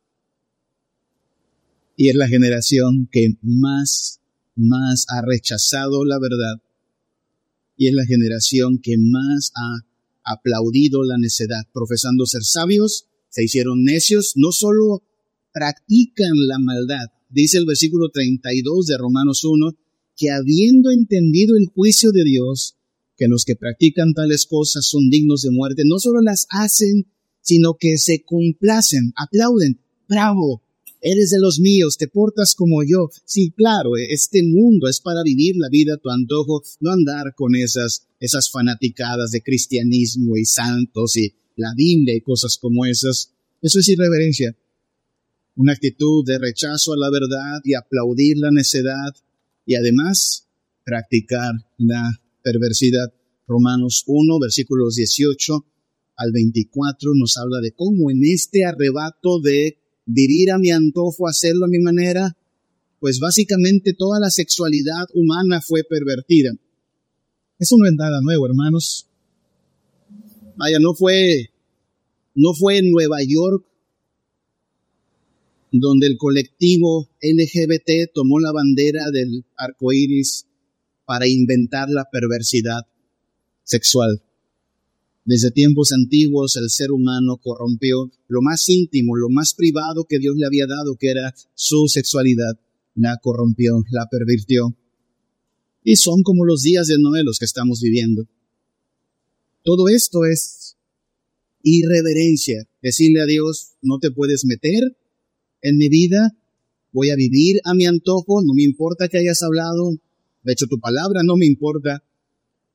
Y 1.97 2.07
es 2.07 2.15
la 2.15 2.29
generación 2.29 3.09
que 3.11 3.33
más, 3.41 4.21
más 4.55 5.05
ha 5.09 5.21
rechazado 5.21 6.05
la 6.05 6.17
verdad 6.17 6.61
y 7.75 7.87
es 7.87 7.93
la 7.93 8.05
generación 8.05 8.79
que 8.79 8.95
más 8.97 9.51
ha 9.55 9.85
aplaudido 10.27 11.03
la 11.03 11.17
necedad, 11.17 11.63
profesando 11.73 12.25
ser 12.25 12.43
sabios, 12.43 13.07
se 13.29 13.43
hicieron 13.43 13.83
necios, 13.83 14.33
no 14.35 14.51
solo 14.51 15.03
practican 15.53 16.33
la 16.47 16.59
maldad, 16.59 17.07
dice 17.29 17.57
el 17.57 17.65
versículo 17.65 18.09
32 18.09 18.85
de 18.87 18.97
Romanos 18.97 19.43
1, 19.43 19.77
que 20.15 20.31
habiendo 20.31 20.91
entendido 20.91 21.55
el 21.55 21.67
juicio 21.67 22.11
de 22.11 22.23
Dios, 22.23 22.75
que 23.15 23.27
los 23.27 23.45
que 23.45 23.55
practican 23.55 24.13
tales 24.13 24.45
cosas 24.45 24.85
son 24.85 25.09
dignos 25.09 25.41
de 25.41 25.51
muerte, 25.51 25.83
no 25.85 25.99
solo 25.99 26.21
las 26.21 26.45
hacen, 26.49 27.07
sino 27.41 27.75
que 27.79 27.97
se 27.97 28.23
complacen, 28.23 29.13
aplauden, 29.15 29.79
bravo, 30.07 30.61
eres 31.01 31.29
de 31.29 31.39
los 31.39 31.59
míos, 31.59 31.97
te 31.97 32.07
portas 32.07 32.55
como 32.55 32.83
yo. 32.83 33.09
Sí, 33.25 33.51
claro, 33.51 33.91
este 33.97 34.43
mundo 34.43 34.87
es 34.87 34.99
para 34.99 35.23
vivir 35.23 35.55
la 35.57 35.69
vida 35.69 35.95
a 35.95 35.97
tu 35.97 36.09
antojo, 36.09 36.63
no 36.79 36.91
andar 36.91 37.35
con 37.35 37.55
esas, 37.55 38.07
esas 38.19 38.49
fanaticadas 38.49 39.31
de 39.31 39.41
cristianismo 39.41 40.37
y 40.37 40.45
santos 40.45 41.17
y 41.17 41.33
la 41.55 41.73
Biblia 41.75 42.15
y 42.15 42.21
cosas 42.21 42.57
como 42.57 42.85
esas. 42.85 43.33
Eso 43.61 43.79
es 43.79 43.87
irreverencia. 43.89 44.55
Una 45.55 45.73
actitud 45.73 46.23
de 46.25 46.37
rechazo 46.37 46.93
a 46.93 46.97
la 46.97 47.09
verdad 47.09 47.61
y 47.63 47.73
aplaudir 47.73 48.37
la 48.37 48.51
necedad 48.51 49.15
y 49.65 49.75
además 49.75 50.47
practicar 50.83 51.53
la 51.77 52.21
perversidad. 52.43 53.13
Romanos 53.47 54.03
1, 54.05 54.39
versículos 54.39 54.95
18 54.95 55.65
al 56.17 56.31
24 56.31 57.11
nos 57.15 57.37
habla 57.37 57.59
de 57.61 57.71
cómo 57.71 58.11
en 58.11 58.23
este 58.23 58.65
arrebato 58.65 59.39
de 59.39 59.77
vivir 60.07 60.51
a 60.51 60.57
mi 60.57 60.71
antojo, 60.71 61.27
hacerlo 61.27 61.65
a 61.65 61.69
mi 61.69 61.79
manera, 61.79 62.35
pues 62.99 63.19
básicamente 63.19 63.93
toda 63.93 64.19
la 64.19 64.31
sexualidad 64.31 65.05
humana 65.13 65.61
fue 65.61 65.83
pervertida. 65.83 66.51
Eso 67.59 67.75
no 67.77 67.85
es 67.85 67.93
nada 67.93 68.19
nuevo, 68.21 68.47
hermanos. 68.47 69.07
Vaya, 70.55 70.79
no 70.79 70.95
fue, 70.95 71.51
no 72.33 72.53
fue 72.53 72.79
en 72.79 72.89
Nueva 72.89 73.17
York 73.21 73.63
donde 75.71 76.07
el 76.07 76.17
colectivo 76.17 77.09
LGBT 77.21 78.11
tomó 78.13 78.39
la 78.39 78.51
bandera 78.51 79.11
del 79.11 79.43
arco 79.57 79.91
iris 79.91 80.47
para 81.05 81.27
inventar 81.27 81.89
la 81.89 82.05
perversidad 82.11 82.81
sexual. 83.63 84.21
Desde 85.27 85.51
tiempos 85.51 85.91
antiguos 85.91 86.55
el 86.55 86.69
ser 86.69 86.93
humano 86.93 87.35
corrompió 87.43 88.09
lo 88.29 88.41
más 88.41 88.69
íntimo, 88.69 89.17
lo 89.17 89.27
más 89.29 89.53
privado 89.53 90.05
que 90.05 90.19
Dios 90.19 90.37
le 90.37 90.45
había 90.45 90.67
dado, 90.67 90.95
que 90.95 91.09
era 91.09 91.35
su 91.53 91.89
sexualidad. 91.89 92.57
La 92.95 93.17
corrompió, 93.21 93.83
la 93.91 94.07
pervirtió. 94.09 94.73
Y 95.83 95.97
son 95.97 96.23
como 96.23 96.45
los 96.45 96.61
días 96.61 96.87
de 96.87 96.97
Noé 96.97 97.23
los 97.25 97.39
que 97.39 97.45
estamos 97.45 97.81
viviendo. 97.81 98.25
Todo 99.63 99.89
esto 99.89 100.23
es 100.23 100.77
irreverencia. 101.61 102.65
Decirle 102.81 103.19
a 103.19 103.25
Dios, 103.25 103.73
no 103.81 103.99
te 103.99 104.11
puedes 104.11 104.45
meter 104.45 104.95
en 105.61 105.77
mi 105.77 105.89
vida, 105.89 106.37
voy 106.93 107.09
a 107.09 107.17
vivir 107.17 107.59
a 107.65 107.73
mi 107.73 107.85
antojo, 107.85 108.41
no 108.45 108.53
me 108.53 108.63
importa 108.63 109.09
que 109.09 109.17
hayas 109.17 109.43
hablado, 109.43 109.97
de 110.43 110.53
hecho 110.53 110.67
tu 110.67 110.79
palabra 110.79 111.21
no 111.25 111.35
me 111.35 111.47
importa, 111.47 112.01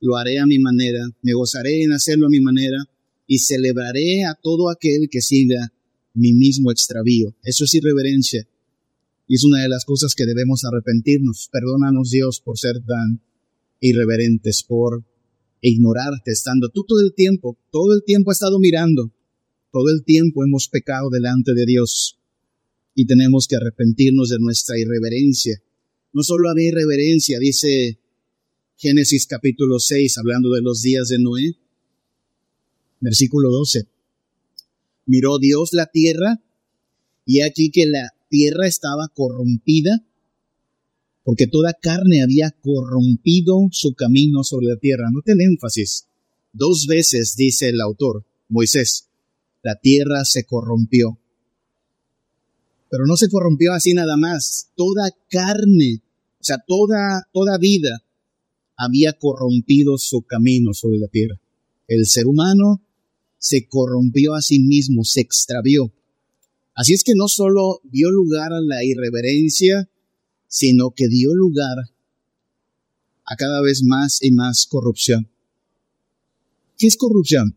lo 0.03 0.17
haré 0.17 0.37
a 0.37 0.45
mi 0.45 0.59
manera, 0.59 0.99
me 1.21 1.33
gozaré 1.33 1.81
en 1.81 1.93
hacerlo 1.93 2.27
a 2.27 2.29
mi 2.29 2.41
manera 2.41 2.77
y 3.25 3.39
celebraré 3.39 4.25
a 4.25 4.35
todo 4.35 4.69
aquel 4.69 5.07
que 5.09 5.21
siga 5.21 5.71
mi 6.13 6.33
mismo 6.33 6.71
extravío. 6.71 7.33
Eso 7.41 7.63
es 7.63 7.73
irreverencia. 7.73 8.45
Y 9.29 9.35
es 9.35 9.45
una 9.45 9.61
de 9.61 9.69
las 9.69 9.85
cosas 9.85 10.13
que 10.13 10.25
debemos 10.25 10.65
arrepentirnos. 10.65 11.47
Perdónanos 11.53 12.09
Dios 12.09 12.41
por 12.41 12.59
ser 12.59 12.83
tan 12.85 13.21
irreverentes, 13.79 14.63
por 14.63 15.05
ignorarte, 15.61 16.31
estando 16.31 16.67
tú 16.67 16.83
todo 16.83 16.99
el 16.99 17.13
tiempo, 17.13 17.57
todo 17.71 17.93
el 17.93 18.03
tiempo 18.03 18.31
ha 18.31 18.33
estado 18.33 18.59
mirando, 18.59 19.13
todo 19.71 19.89
el 19.89 20.03
tiempo 20.03 20.43
hemos 20.43 20.67
pecado 20.67 21.09
delante 21.09 21.53
de 21.53 21.65
Dios 21.65 22.19
y 22.93 23.05
tenemos 23.05 23.47
que 23.47 23.55
arrepentirnos 23.55 24.27
de 24.27 24.39
nuestra 24.39 24.77
irreverencia. 24.77 25.63
No 26.11 26.23
solo 26.23 26.49
había 26.49 26.67
irreverencia, 26.67 27.39
dice 27.39 28.02
Génesis 28.77 29.27
capítulo 29.27 29.79
6, 29.79 30.17
hablando 30.17 30.49
de 30.51 30.61
los 30.61 30.81
días 30.81 31.07
de 31.07 31.19
Noé. 31.19 31.55
Versículo 32.99 33.49
12. 33.49 33.87
Miró 35.05 35.37
Dios 35.37 35.73
la 35.73 35.85
tierra 35.85 36.41
y 37.25 37.41
aquí 37.41 37.71
que 37.71 37.85
la 37.85 38.09
tierra 38.29 38.67
estaba 38.67 39.07
corrompida 39.13 40.03
porque 41.23 41.47
toda 41.47 41.73
carne 41.73 42.21
había 42.21 42.51
corrompido 42.51 43.67
su 43.71 43.93
camino 43.93 44.43
sobre 44.43 44.67
la 44.67 44.75
tierra. 44.75 45.09
Note 45.11 45.31
el 45.33 45.41
énfasis. 45.41 46.07
Dos 46.51 46.85
veces 46.87 47.35
dice 47.37 47.69
el 47.69 47.79
autor, 47.79 48.25
Moisés, 48.49 49.07
la 49.61 49.75
tierra 49.75 50.25
se 50.25 50.43
corrompió. 50.43 51.17
Pero 52.89 53.05
no 53.05 53.15
se 53.15 53.29
corrompió 53.29 53.73
así 53.73 53.93
nada 53.93 54.17
más. 54.17 54.71
Toda 54.75 55.09
carne, 55.29 56.01
o 56.39 56.43
sea, 56.43 56.57
toda, 56.67 57.27
toda 57.31 57.57
vida 57.57 58.02
había 58.83 59.13
corrompido 59.13 59.97
su 59.97 60.21
camino 60.23 60.73
sobre 60.73 60.97
la 60.97 61.07
tierra. 61.07 61.39
El 61.87 62.05
ser 62.05 62.27
humano 62.27 62.81
se 63.37 63.67
corrompió 63.67 64.35
a 64.35 64.41
sí 64.41 64.59
mismo, 64.59 65.03
se 65.03 65.21
extravió. 65.21 65.91
Así 66.75 66.93
es 66.93 67.03
que 67.03 67.13
no 67.15 67.27
solo 67.27 67.81
dio 67.83 68.09
lugar 68.11 68.51
a 68.53 68.61
la 68.61 68.83
irreverencia, 68.83 69.89
sino 70.47 70.91
que 70.91 71.07
dio 71.07 71.33
lugar 71.33 71.77
a 73.25 73.35
cada 73.35 73.61
vez 73.61 73.83
más 73.83 74.21
y 74.21 74.31
más 74.31 74.65
corrupción. 74.67 75.29
¿Qué 76.77 76.87
es 76.87 76.97
corrupción? 76.97 77.55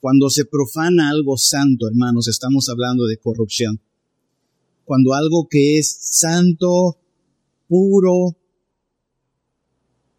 Cuando 0.00 0.30
se 0.30 0.44
profana 0.44 1.10
algo 1.10 1.36
santo, 1.36 1.88
hermanos, 1.88 2.28
estamos 2.28 2.68
hablando 2.68 3.06
de 3.06 3.18
corrupción. 3.18 3.80
Cuando 4.84 5.14
algo 5.14 5.48
que 5.48 5.78
es 5.78 5.96
santo, 6.00 6.98
puro, 7.68 8.36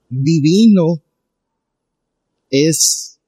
divino 0.09 1.01
es 2.49 3.19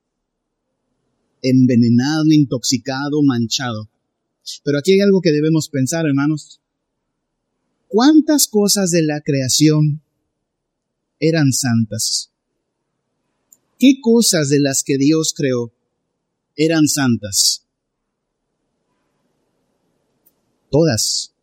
envenenado, 1.41 2.31
intoxicado, 2.31 3.21
manchado. 3.23 3.89
Pero 4.63 4.77
aquí 4.77 4.93
hay 4.93 5.01
algo 5.01 5.21
que 5.21 5.31
debemos 5.31 5.69
pensar, 5.69 6.05
hermanos. 6.05 6.61
¿Cuántas 7.87 8.47
cosas 8.47 8.91
de 8.91 9.03
la 9.03 9.21
creación 9.21 10.01
eran 11.19 11.51
santas? 11.51 12.31
¿Qué 13.79 13.99
cosas 14.01 14.49
de 14.49 14.59
las 14.59 14.83
que 14.83 14.97
Dios 14.97 15.33
creó 15.35 15.73
eran 16.55 16.87
santas? 16.87 17.65
Todas. 20.69 21.33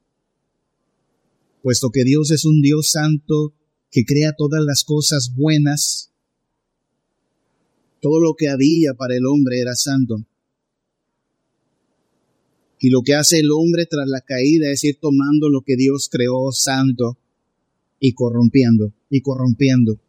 Puesto 1.62 1.90
que 1.90 2.04
Dios 2.04 2.30
es 2.30 2.44
un 2.44 2.60
Dios 2.60 2.90
santo 2.90 3.54
que 3.92 4.04
crea 4.06 4.32
todas 4.32 4.62
las 4.64 4.84
cosas 4.84 5.32
buenas, 5.36 6.10
todo 8.00 8.20
lo 8.20 8.34
que 8.34 8.48
había 8.48 8.94
para 8.94 9.14
el 9.14 9.26
hombre 9.26 9.60
era 9.60 9.74
santo. 9.76 10.16
Y 12.80 12.88
lo 12.88 13.02
que 13.02 13.14
hace 13.14 13.38
el 13.38 13.50
hombre 13.52 13.86
tras 13.86 14.08
la 14.08 14.22
caída 14.22 14.72
es 14.72 14.82
ir 14.82 14.98
tomando 14.98 15.50
lo 15.50 15.60
que 15.60 15.76
Dios 15.76 16.08
creó 16.10 16.50
santo 16.52 17.18
y 18.00 18.14
corrompiendo, 18.14 18.92
y 19.08 19.20
corrompiendo. 19.20 20.00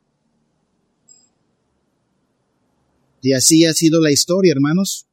Y 3.22 3.34
así 3.34 3.66
ha 3.66 3.74
sido 3.74 4.02
la 4.02 4.12
historia, 4.12 4.54
hermanos. 4.54 5.08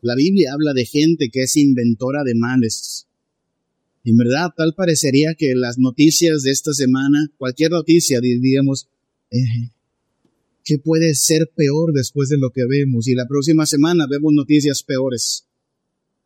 La 0.00 0.14
Biblia 0.14 0.52
habla 0.54 0.72
de 0.72 0.86
gente 0.86 1.30
que 1.30 1.42
es 1.42 1.56
inventora 1.56 2.22
de 2.24 2.34
males. 2.36 3.06
En 4.04 4.16
verdad, 4.16 4.50
tal 4.56 4.74
parecería 4.74 5.34
que 5.36 5.54
las 5.54 5.78
noticias 5.78 6.42
de 6.42 6.50
esta 6.50 6.72
semana, 6.72 7.30
cualquier 7.38 7.70
noticia, 7.70 8.20
diríamos, 8.20 8.88
eh, 9.30 9.70
¿qué 10.64 10.78
puede 10.78 11.14
ser 11.14 11.50
peor 11.54 11.92
después 11.92 12.28
de 12.28 12.38
lo 12.38 12.50
que 12.50 12.64
vemos? 12.68 13.06
Y 13.06 13.14
la 13.14 13.26
próxima 13.28 13.64
semana 13.64 14.06
vemos 14.10 14.32
noticias 14.34 14.82
peores 14.82 15.46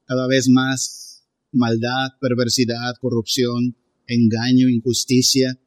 cada 0.06 0.26
vez 0.26 0.48
más 0.48 1.26
maldad, 1.52 2.12
perversidad, 2.20 2.94
corrupción, 3.00 3.76
engaño, 4.06 4.68
injusticia. 4.68 5.58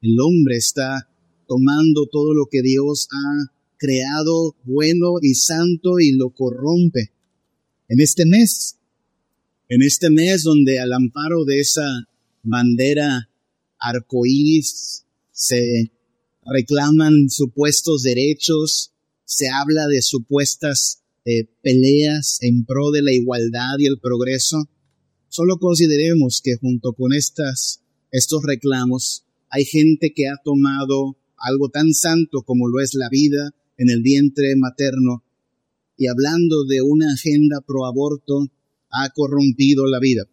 El 0.00 0.16
hombre 0.20 0.56
está 0.56 1.08
tomando 1.46 2.06
todo 2.10 2.34
lo 2.34 2.46
que 2.50 2.62
Dios 2.62 3.08
ha 3.12 3.52
creado 3.76 4.56
bueno 4.64 5.14
y 5.22 5.34
santo 5.34 6.00
y 6.00 6.12
lo 6.16 6.30
corrompe. 6.30 7.12
En 7.88 8.00
este 8.00 8.26
mes, 8.26 8.77
en 9.68 9.82
este 9.82 10.10
mes 10.10 10.42
donde 10.42 10.78
al 10.80 10.92
amparo 10.92 11.44
de 11.44 11.60
esa 11.60 11.86
bandera 12.42 13.28
arcoíris 13.78 15.04
se 15.30 15.92
reclaman 16.44 17.28
supuestos 17.28 18.02
derechos, 18.02 18.92
se 19.24 19.48
habla 19.48 19.86
de 19.86 20.02
supuestas 20.02 21.02
peleas 21.62 22.38
en 22.40 22.64
pro 22.64 22.90
de 22.90 23.02
la 23.02 23.12
igualdad 23.12 23.78
y 23.78 23.86
el 23.86 23.98
progreso, 23.98 24.68
solo 25.28 25.58
consideremos 25.58 26.40
que 26.42 26.56
junto 26.56 26.94
con 26.94 27.12
estas, 27.12 27.82
estos 28.10 28.42
reclamos 28.44 29.24
hay 29.50 29.64
gente 29.64 30.12
que 30.14 30.28
ha 30.28 30.36
tomado 30.42 31.16
algo 31.36 31.68
tan 31.68 31.92
santo 31.92 32.42
como 32.42 32.68
lo 32.68 32.80
es 32.80 32.94
la 32.94 33.08
vida 33.08 33.50
en 33.76 33.90
el 33.90 34.02
vientre 34.02 34.56
materno. 34.56 35.22
Y 35.96 36.06
hablando 36.06 36.64
de 36.64 36.82
una 36.82 37.12
agenda 37.12 37.60
pro 37.60 37.86
aborto 37.86 38.48
ha 38.90 39.10
corrompido 39.10 39.86
la 39.86 40.00
vida. 40.00 40.28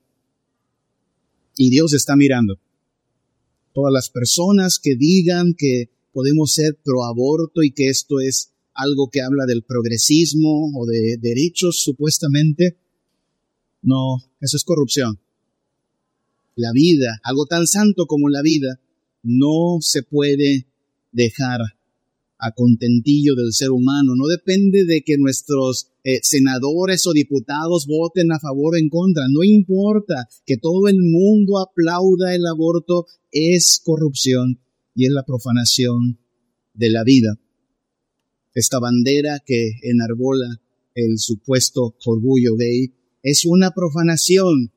Y 1.57 1.69
Dios 1.69 1.93
está 1.93 2.15
mirando. 2.15 2.59
Todas 3.73 3.91
las 3.91 4.09
personas 4.09 4.79
que 4.79 4.95
digan 4.95 5.53
que 5.57 5.89
podemos 6.13 6.53
ser 6.53 6.77
pro 6.83 7.03
aborto 7.03 7.61
y 7.61 7.71
que 7.71 7.89
esto 7.89 8.19
es 8.19 8.51
algo 8.73 9.09
que 9.09 9.21
habla 9.21 9.45
del 9.45 9.63
progresismo 9.63 10.71
o 10.77 10.85
de 10.85 11.17
derechos 11.17 11.81
supuestamente. 11.81 12.77
No, 13.81 14.23
eso 14.39 14.57
es 14.57 14.63
corrupción. 14.63 15.19
La 16.55 16.71
vida, 16.73 17.19
algo 17.23 17.45
tan 17.45 17.67
santo 17.67 18.05
como 18.05 18.29
la 18.29 18.41
vida, 18.41 18.79
no 19.23 19.79
se 19.81 20.03
puede 20.03 20.67
dejar 21.11 21.61
a 22.37 22.51
contentillo 22.51 23.35
del 23.35 23.53
ser 23.53 23.71
humano. 23.71 24.13
No 24.15 24.27
depende 24.27 24.85
de 24.85 25.01
que 25.01 25.17
nuestros 25.17 25.91
eh, 26.05 26.19
senadores 26.23 27.05
o 27.07 27.11
diputados 27.11 27.85
voten 27.85 28.31
a 28.31 28.39
favor 28.39 28.75
o 28.75 28.77
en 28.77 28.87
contra. 28.87 29.25
No 29.29 29.43
importa 29.43 30.29
que 30.45 30.55
todo 30.55 30.87
el 30.87 30.99
mundo 31.01 31.59
aplauda 31.59 32.33
el 32.33 32.45
aborto, 32.45 33.07
es 33.31 33.81
corrupción 33.83 34.61
y 34.95 35.07
es 35.07 35.11
la 35.11 35.25
profanación 35.25 36.19
de 36.73 36.89
la 36.89 37.03
vida 37.03 37.37
esta 38.55 38.79
bandera 38.79 39.41
que 39.45 39.73
enarbola 39.83 40.61
el 40.95 41.19
supuesto 41.19 41.95
orgullo 42.05 42.55
gay, 42.55 42.93
es 43.21 43.43
una 43.45 43.71
profanación 43.71 44.71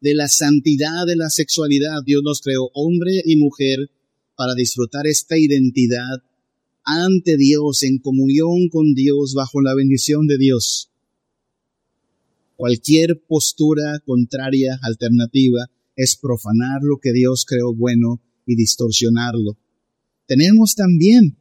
de 0.00 0.14
la 0.14 0.28
santidad 0.28 1.06
de 1.06 1.16
la 1.16 1.28
sexualidad. 1.28 2.02
Dios 2.04 2.22
nos 2.24 2.40
creó 2.40 2.70
hombre 2.72 3.22
y 3.24 3.36
mujer 3.36 3.90
para 4.34 4.54
disfrutar 4.54 5.06
esta 5.06 5.36
identidad 5.36 6.22
ante 6.86 7.36
Dios, 7.36 7.82
en 7.82 7.98
comunión 7.98 8.68
con 8.70 8.94
Dios, 8.94 9.34
bajo 9.34 9.60
la 9.60 9.74
bendición 9.74 10.26
de 10.26 10.38
Dios. 10.38 10.90
Cualquier 12.56 13.20
postura 13.26 14.00
contraria, 14.06 14.78
alternativa, 14.82 15.68
es 15.96 16.16
profanar 16.16 16.80
lo 16.82 16.98
que 16.98 17.12
Dios 17.12 17.44
creó 17.44 17.74
bueno 17.74 18.22
y 18.46 18.54
distorsionarlo. 18.54 19.58
Tenemos 20.26 20.74
también 20.74 21.36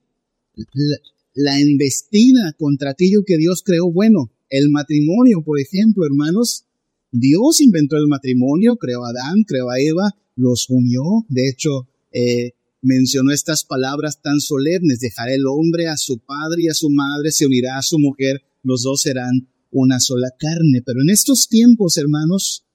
la 1.33 1.59
embestida 1.59 2.53
contra 2.57 2.91
aquello 2.91 3.23
que 3.25 3.37
Dios 3.37 3.61
creó 3.63 3.91
bueno. 3.91 4.31
El 4.49 4.69
matrimonio, 4.71 5.41
por 5.43 5.59
ejemplo, 5.59 6.05
hermanos, 6.05 6.65
Dios 7.11 7.61
inventó 7.61 7.97
el 7.97 8.07
matrimonio, 8.07 8.77
creó 8.77 9.05
a 9.05 9.09
Adán, 9.09 9.43
creó 9.47 9.69
a 9.69 9.79
Eva, 9.79 10.15
los 10.35 10.69
unió. 10.69 11.25
De 11.29 11.47
hecho, 11.49 11.87
eh, 12.11 12.53
mencionó 12.85 13.31
estas 13.31 13.63
palabras 13.63 14.21
tan 14.21 14.39
solemnes, 14.39 14.99
dejará 14.99 15.33
el 15.33 15.45
hombre 15.47 15.87
a 15.87 15.97
su 15.97 16.19
padre 16.19 16.63
y 16.63 16.67
a 16.69 16.73
su 16.73 16.89
madre, 16.89 17.31
se 17.31 17.45
unirá 17.45 17.77
a 17.77 17.81
su 17.81 17.99
mujer, 17.99 18.43
los 18.63 18.83
dos 18.83 19.01
serán 19.01 19.49
una 19.71 19.99
sola 19.99 20.29
carne. 20.37 20.81
Pero 20.85 21.01
en 21.01 21.09
estos 21.09 21.49
tiempos, 21.49 21.97
hermanos, 21.97 22.65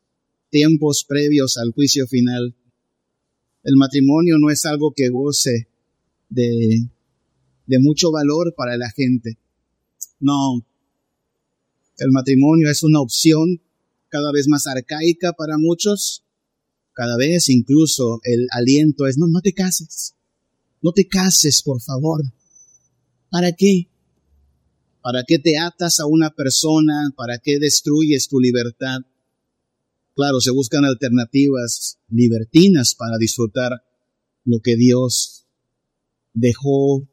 tiempos 0.51 1.05
previos 1.09 1.57
al 1.57 1.73
juicio 1.73 2.07
final, 2.07 2.55
el 3.62 3.77
matrimonio 3.77 4.37
no 4.38 4.51
es 4.51 4.64
algo 4.64 4.92
que 4.94 5.09
goce 5.09 5.68
de 6.29 6.88
de 7.70 7.79
mucho 7.79 8.11
valor 8.11 8.53
para 8.57 8.77
la 8.77 8.90
gente. 8.90 9.38
No, 10.18 10.66
el 11.99 12.11
matrimonio 12.11 12.68
es 12.68 12.83
una 12.83 13.01
opción 13.01 13.62
cada 14.09 14.33
vez 14.33 14.49
más 14.49 14.66
arcaica 14.66 15.35
para 15.35 15.57
muchos. 15.57 16.25
Cada 17.00 17.16
vez 17.16 17.48
incluso 17.48 18.20
el 18.24 18.46
aliento 18.50 19.06
es, 19.06 19.16
no, 19.16 19.26
no 19.26 19.40
te 19.40 19.54
cases. 19.54 20.16
No 20.82 20.92
te 20.92 21.08
cases, 21.08 21.62
por 21.62 21.80
favor. 21.80 22.20
¿Para 23.30 23.52
qué? 23.52 23.88
¿Para 25.00 25.24
qué 25.26 25.38
te 25.38 25.56
atas 25.56 25.98
a 25.98 26.04
una 26.04 26.28
persona? 26.28 27.10
¿Para 27.16 27.38
qué 27.38 27.58
destruyes 27.58 28.28
tu 28.28 28.38
libertad? 28.38 28.98
Claro, 30.14 30.40
se 30.40 30.50
buscan 30.50 30.84
alternativas 30.84 31.98
libertinas 32.10 32.94
para 32.94 33.16
disfrutar 33.16 33.82
lo 34.44 34.60
que 34.60 34.76
Dios 34.76 35.46
dejó 36.34 37.08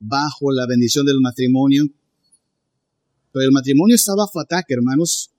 bajo 0.00 0.52
la 0.52 0.66
bendición 0.66 1.06
del 1.06 1.22
matrimonio. 1.22 1.86
Pero 3.32 3.46
el 3.46 3.52
matrimonio 3.52 3.94
está 3.96 4.14
bajo 4.14 4.38
ataque, 4.38 4.74
hermanos. 4.74 5.30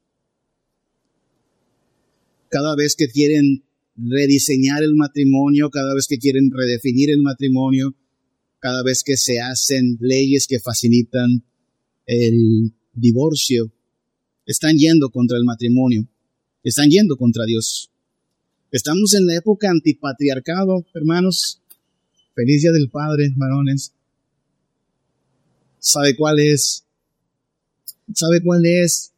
Cada 2.49 2.75
vez 2.75 2.95
que 2.95 3.07
quieren 3.07 3.63
rediseñar 3.95 4.83
el 4.83 4.95
matrimonio, 4.95 5.69
cada 5.69 5.93
vez 5.93 6.07
que 6.07 6.17
quieren 6.17 6.49
redefinir 6.51 7.09
el 7.09 7.21
matrimonio, 7.21 7.95
cada 8.59 8.83
vez 8.83 9.03
que 9.03 9.17
se 9.17 9.39
hacen 9.39 9.97
leyes 9.99 10.47
que 10.47 10.59
facilitan 10.59 11.43
el 12.05 12.73
divorcio, 12.93 13.71
están 14.45 14.77
yendo 14.77 15.09
contra 15.09 15.37
el 15.37 15.43
matrimonio, 15.43 16.07
están 16.63 16.89
yendo 16.89 17.17
contra 17.17 17.45
Dios. 17.45 17.91
Estamos 18.71 19.13
en 19.13 19.25
la 19.25 19.35
época 19.35 19.69
antipatriarcado, 19.69 20.85
hermanos. 20.93 21.61
Feliz 22.33 22.61
día 22.61 22.71
del 22.71 22.89
Padre, 22.89 23.33
varones 23.35 23.93
sabe 25.81 26.15
cuál 26.15 26.39
es, 26.39 26.85
sabe 28.13 28.41
cuál 28.41 28.65
es 28.65 29.11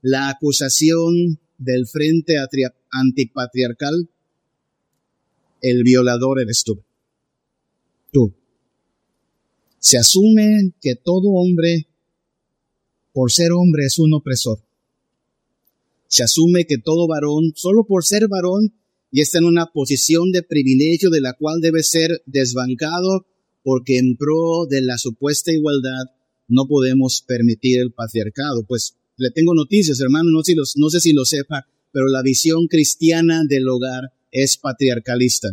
la 0.00 0.30
acusación 0.30 1.38
del 1.58 1.86
frente 1.86 2.38
antipatriarcal. 2.90 4.08
El 5.60 5.82
violador 5.82 6.40
eres 6.40 6.62
tú. 6.64 6.82
Tú. 8.12 8.34
Se 9.78 9.98
asume 9.98 10.72
que 10.80 10.94
todo 10.96 11.30
hombre, 11.30 11.88
por 13.12 13.32
ser 13.32 13.52
hombre, 13.52 13.86
es 13.86 13.98
un 13.98 14.14
opresor. 14.14 14.60
Se 16.06 16.22
asume 16.22 16.64
que 16.66 16.78
todo 16.78 17.06
varón, 17.06 17.52
solo 17.54 17.84
por 17.84 18.04
ser 18.04 18.28
varón, 18.28 18.72
y 19.10 19.20
está 19.20 19.38
en 19.38 19.44
una 19.44 19.66
posición 19.66 20.32
de 20.32 20.42
privilegio 20.42 21.10
de 21.10 21.20
la 21.20 21.34
cual 21.34 21.60
debe 21.60 21.82
ser 21.82 22.22
desbancado 22.26 23.26
porque 23.62 23.98
en 23.98 24.16
pro 24.16 24.66
de 24.68 24.82
la 24.82 24.98
supuesta 24.98 25.52
igualdad 25.52 26.04
no 26.46 26.66
podemos 26.66 27.22
permitir 27.26 27.80
el 27.80 27.92
patriarcado, 27.92 28.64
pues 28.66 28.96
le 29.16 29.30
tengo 29.30 29.54
noticias, 29.54 30.00
hermano, 30.00 30.30
no, 30.30 30.42
si 30.42 30.54
los, 30.54 30.76
no 30.76 30.88
sé 30.88 31.00
si 31.00 31.12
lo 31.12 31.24
sepa, 31.24 31.66
pero 31.92 32.08
la 32.08 32.22
visión 32.22 32.66
cristiana 32.66 33.42
del 33.48 33.68
hogar 33.68 34.12
es 34.30 34.56
patriarcalista. 34.56 35.48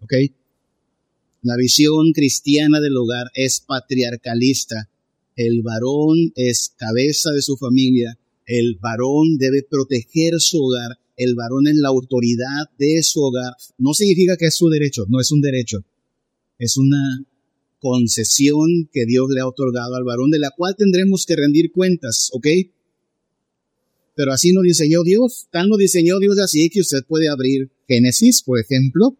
¿Ok? 0.00 0.12
La 1.42 1.56
visión 1.56 2.12
cristiana 2.12 2.80
del 2.80 2.96
hogar 2.96 3.30
es 3.34 3.60
patriarcalista. 3.60 4.90
El 5.36 5.62
varón 5.62 6.32
es 6.34 6.74
cabeza 6.76 7.30
de 7.30 7.40
su 7.40 7.56
familia, 7.56 8.18
el 8.44 8.76
varón 8.80 9.38
debe 9.38 9.62
proteger 9.62 10.34
su 10.38 10.62
hogar, 10.62 10.98
el 11.16 11.34
varón 11.34 11.66
es 11.68 11.76
la 11.76 11.88
autoridad 11.88 12.68
de 12.78 13.02
su 13.02 13.22
hogar. 13.22 13.54
No 13.78 13.94
significa 13.94 14.36
que 14.36 14.46
es 14.46 14.54
su 14.54 14.68
derecho, 14.68 15.06
no 15.08 15.20
es 15.20 15.30
un 15.30 15.40
derecho, 15.40 15.84
es 16.58 16.76
una 16.76 17.24
concesión 17.78 18.90
que 18.92 19.06
Dios 19.06 19.28
le 19.30 19.40
ha 19.40 19.46
otorgado 19.46 19.94
al 19.94 20.04
varón, 20.04 20.30
de 20.30 20.38
la 20.38 20.50
cual 20.50 20.76
tendremos 20.76 21.24
que 21.24 21.36
rendir 21.36 21.72
cuentas, 21.72 22.28
¿ok? 22.32 22.46
Pero 24.20 24.34
así 24.34 24.52
lo 24.52 24.60
diseñó 24.60 25.02
Dios, 25.02 25.48
tan 25.50 25.70
lo 25.70 25.78
diseñó 25.78 26.18
Dios 26.18 26.38
así 26.40 26.68
que 26.68 26.80
usted 26.80 27.06
puede 27.08 27.30
abrir 27.30 27.72
Génesis, 27.88 28.42
por 28.42 28.60
ejemplo, 28.60 29.16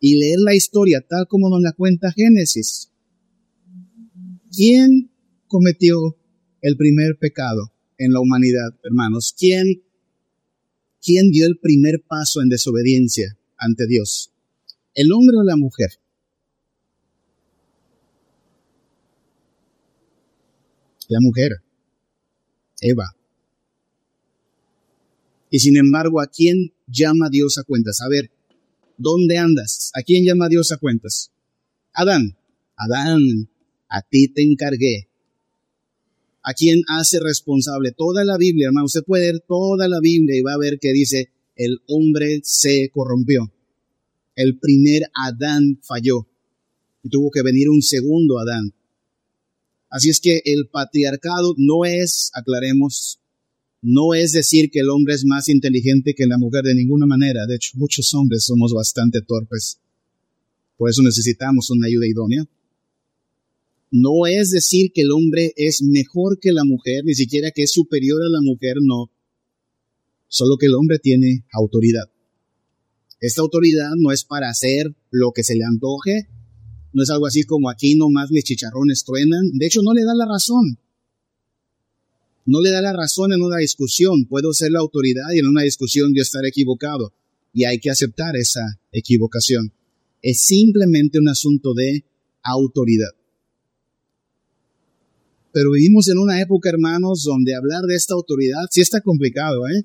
y 0.00 0.16
leer 0.16 0.40
la 0.40 0.56
historia 0.56 1.00
tal 1.08 1.28
como 1.28 1.48
nos 1.48 1.62
la 1.62 1.70
cuenta 1.70 2.10
Génesis. 2.10 2.90
¿Quién 4.50 5.12
cometió 5.46 6.18
el 6.60 6.76
primer 6.76 7.18
pecado 7.20 7.72
en 7.98 8.12
la 8.12 8.18
humanidad, 8.18 8.70
hermanos? 8.82 9.32
¿Quién, 9.38 9.84
quién 11.00 11.30
dio 11.30 11.46
el 11.46 11.56
primer 11.60 12.02
paso 12.02 12.42
en 12.42 12.48
desobediencia 12.48 13.38
ante 13.56 13.86
Dios? 13.86 14.32
¿El 14.92 15.12
hombre 15.12 15.36
o 15.36 15.44
la 15.44 15.54
mujer? 15.54 15.90
La 21.06 21.20
mujer, 21.20 21.52
Eva. 22.80 23.14
Y 25.50 25.58
sin 25.58 25.76
embargo, 25.76 26.20
¿a 26.20 26.28
quién 26.28 26.72
llama 26.86 27.28
Dios 27.28 27.58
a 27.58 27.64
cuentas? 27.64 28.00
A 28.00 28.08
ver, 28.08 28.30
¿dónde 28.96 29.36
andas? 29.36 29.90
¿A 29.94 30.02
quién 30.02 30.24
llama 30.24 30.48
Dios 30.48 30.70
a 30.72 30.78
cuentas? 30.78 31.32
Adán, 31.92 32.36
Adán, 32.76 33.50
a 33.88 34.02
ti 34.02 34.28
te 34.28 34.42
encargué. 34.42 35.08
¿A 36.42 36.54
quién 36.54 36.82
hace 36.88 37.18
responsable? 37.20 37.92
Toda 37.92 38.24
la 38.24 38.38
Biblia, 38.38 38.68
hermano, 38.68 38.86
usted 38.86 39.04
puede 39.04 39.24
leer 39.24 39.44
toda 39.46 39.88
la 39.88 40.00
Biblia 40.00 40.38
y 40.38 40.42
va 40.42 40.54
a 40.54 40.58
ver 40.58 40.78
que 40.78 40.92
dice, 40.92 41.30
el 41.56 41.80
hombre 41.88 42.40
se 42.42 42.88
corrompió. 42.90 43.52
El 44.34 44.58
primer 44.58 45.10
Adán 45.14 45.80
falló 45.82 46.26
y 47.02 47.10
tuvo 47.10 47.30
que 47.30 47.42
venir 47.42 47.68
un 47.68 47.82
segundo 47.82 48.38
Adán. 48.38 48.72
Así 49.90 50.08
es 50.08 50.20
que 50.20 50.40
el 50.44 50.68
patriarcado 50.68 51.54
no 51.58 51.84
es, 51.84 52.30
aclaremos, 52.32 53.19
no 53.82 54.12
es 54.14 54.32
decir 54.32 54.70
que 54.70 54.80
el 54.80 54.90
hombre 54.90 55.14
es 55.14 55.24
más 55.24 55.48
inteligente 55.48 56.14
que 56.14 56.26
la 56.26 56.38
mujer 56.38 56.64
de 56.64 56.74
ninguna 56.74 57.06
manera. 57.06 57.46
De 57.46 57.56
hecho, 57.56 57.72
muchos 57.74 58.12
hombres 58.14 58.44
somos 58.44 58.72
bastante 58.74 59.22
torpes. 59.22 59.80
Por 60.76 60.90
eso 60.90 61.02
necesitamos 61.02 61.70
una 61.70 61.86
ayuda 61.86 62.06
idónea. 62.06 62.46
No 63.90 64.26
es 64.26 64.50
decir 64.50 64.92
que 64.92 65.02
el 65.02 65.10
hombre 65.10 65.52
es 65.56 65.82
mejor 65.82 66.38
que 66.38 66.52
la 66.52 66.64
mujer, 66.64 67.04
ni 67.04 67.14
siquiera 67.14 67.50
que 67.50 67.62
es 67.62 67.72
superior 67.72 68.22
a 68.22 68.28
la 68.28 68.40
mujer, 68.42 68.76
no. 68.80 69.10
Solo 70.28 70.58
que 70.58 70.66
el 70.66 70.74
hombre 70.74 70.98
tiene 70.98 71.44
autoridad. 71.52 72.04
Esta 73.20 73.42
autoridad 73.42 73.90
no 73.98 74.12
es 74.12 74.24
para 74.24 74.48
hacer 74.48 74.94
lo 75.10 75.32
que 75.32 75.42
se 75.42 75.56
le 75.56 75.64
antoje, 75.64 76.28
no 76.92 77.02
es 77.02 77.10
algo 77.10 77.26
así 77.26 77.42
como 77.44 77.68
aquí 77.68 77.94
nomás 77.94 78.30
mis 78.30 78.44
chicharrones 78.44 79.04
truenan. 79.04 79.50
De 79.52 79.66
hecho, 79.66 79.82
no 79.82 79.92
le 79.92 80.04
da 80.04 80.14
la 80.14 80.26
razón 80.26 80.78
no 82.46 82.60
le 82.60 82.70
da 82.70 82.80
la 82.82 82.92
razón 82.92 83.32
en 83.32 83.42
una 83.42 83.58
discusión. 83.58 84.26
Puedo 84.26 84.52
ser 84.52 84.72
la 84.72 84.80
autoridad 84.80 85.30
y 85.34 85.38
en 85.38 85.46
una 85.46 85.62
discusión 85.62 86.12
yo 86.14 86.22
estar 86.22 86.44
equivocado. 86.44 87.12
Y 87.52 87.64
hay 87.64 87.78
que 87.78 87.90
aceptar 87.90 88.36
esa 88.36 88.80
equivocación. 88.92 89.72
Es 90.22 90.42
simplemente 90.42 91.18
un 91.18 91.28
asunto 91.28 91.74
de 91.74 92.04
autoridad. 92.42 93.10
Pero 95.52 95.72
vivimos 95.72 96.08
en 96.08 96.18
una 96.18 96.40
época, 96.40 96.68
hermanos, 96.68 97.24
donde 97.24 97.54
hablar 97.54 97.82
de 97.82 97.96
esta 97.96 98.14
autoridad 98.14 98.62
sí 98.70 98.80
está 98.80 99.00
complicado, 99.00 99.66
¿eh? 99.68 99.84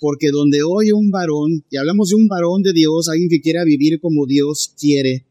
Porque 0.00 0.30
donde 0.32 0.64
hoy 0.64 0.90
un 0.90 1.12
varón, 1.12 1.64
y 1.70 1.76
hablamos 1.76 2.08
de 2.08 2.16
un 2.16 2.26
varón 2.26 2.62
de 2.62 2.72
Dios, 2.72 3.08
alguien 3.08 3.28
que 3.28 3.40
quiera 3.40 3.62
vivir 3.62 4.00
como 4.00 4.26
Dios 4.26 4.74
quiere 4.76 5.24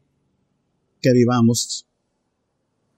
que 1.02 1.12
vivamos, 1.12 1.84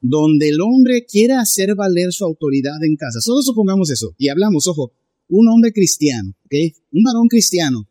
donde 0.06 0.50
el 0.50 0.60
hombre 0.60 1.06
quiera 1.06 1.40
hacer 1.40 1.74
valer 1.74 2.12
su 2.12 2.26
autoridad 2.26 2.76
en 2.82 2.94
casa. 2.94 3.22
Solo 3.22 3.40
supongamos 3.40 3.90
eso. 3.90 4.14
Y 4.18 4.28
hablamos, 4.28 4.66
ojo, 4.66 4.92
un 5.28 5.48
hombre 5.48 5.72
cristiano, 5.72 6.34
¿ok? 6.44 6.54
Un 6.92 7.02
varón 7.04 7.26
cristiano 7.26 7.88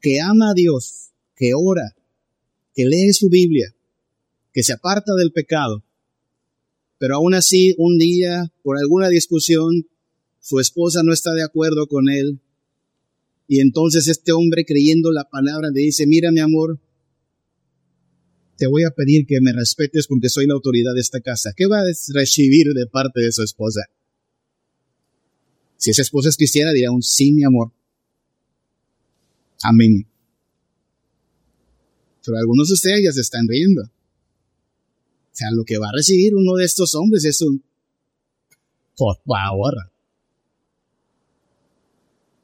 que 0.00 0.20
ama 0.20 0.50
a 0.50 0.54
Dios, 0.54 1.10
que 1.34 1.50
ora, 1.56 1.96
que 2.72 2.84
lee 2.84 3.12
su 3.12 3.28
Biblia, 3.28 3.74
que 4.52 4.62
se 4.62 4.72
aparta 4.72 5.12
del 5.14 5.32
pecado, 5.32 5.82
pero 6.98 7.16
aún 7.16 7.34
así 7.34 7.74
un 7.76 7.98
día, 7.98 8.52
por 8.62 8.78
alguna 8.78 9.08
discusión, 9.08 9.88
su 10.38 10.60
esposa 10.60 11.02
no 11.02 11.12
está 11.12 11.32
de 11.32 11.42
acuerdo 11.42 11.88
con 11.88 12.08
él, 12.08 12.38
y 13.48 13.58
entonces 13.58 14.06
este 14.06 14.30
hombre 14.30 14.64
creyendo 14.64 15.10
la 15.10 15.28
palabra 15.28 15.70
le 15.74 15.80
dice, 15.80 16.06
mira 16.06 16.30
mi 16.30 16.38
amor, 16.38 16.78
te 18.60 18.66
voy 18.66 18.84
a 18.84 18.90
pedir 18.90 19.26
que 19.26 19.40
me 19.40 19.54
respetes 19.54 20.06
porque 20.06 20.28
soy 20.28 20.46
la 20.46 20.52
autoridad 20.52 20.92
de 20.94 21.00
esta 21.00 21.22
casa. 21.22 21.54
¿Qué 21.56 21.66
va 21.66 21.80
a 21.80 21.84
recibir 22.12 22.66
de 22.74 22.86
parte 22.86 23.22
de 23.22 23.32
su 23.32 23.42
esposa? 23.42 23.86
Si 25.78 25.90
esa 25.90 26.02
esposa 26.02 26.28
es 26.28 26.36
cristiana, 26.36 26.72
dirá 26.72 26.90
un 26.90 27.02
sí, 27.02 27.32
mi 27.32 27.42
amor. 27.42 27.72
Amén. 29.62 30.06
Pero 32.22 32.36
algunos 32.36 32.68
de 32.68 32.74
ustedes 32.74 33.02
ya 33.02 33.12
se 33.12 33.22
están 33.22 33.48
riendo. 33.48 33.80
O 33.84 33.88
sea, 35.32 35.48
lo 35.52 35.64
que 35.64 35.78
va 35.78 35.88
a 35.88 35.96
recibir 35.96 36.34
uno 36.34 36.54
de 36.56 36.66
estos 36.66 36.94
hombres 36.94 37.24
es 37.24 37.40
un... 37.40 37.64
Por 38.94 39.16
favor. 39.24 39.90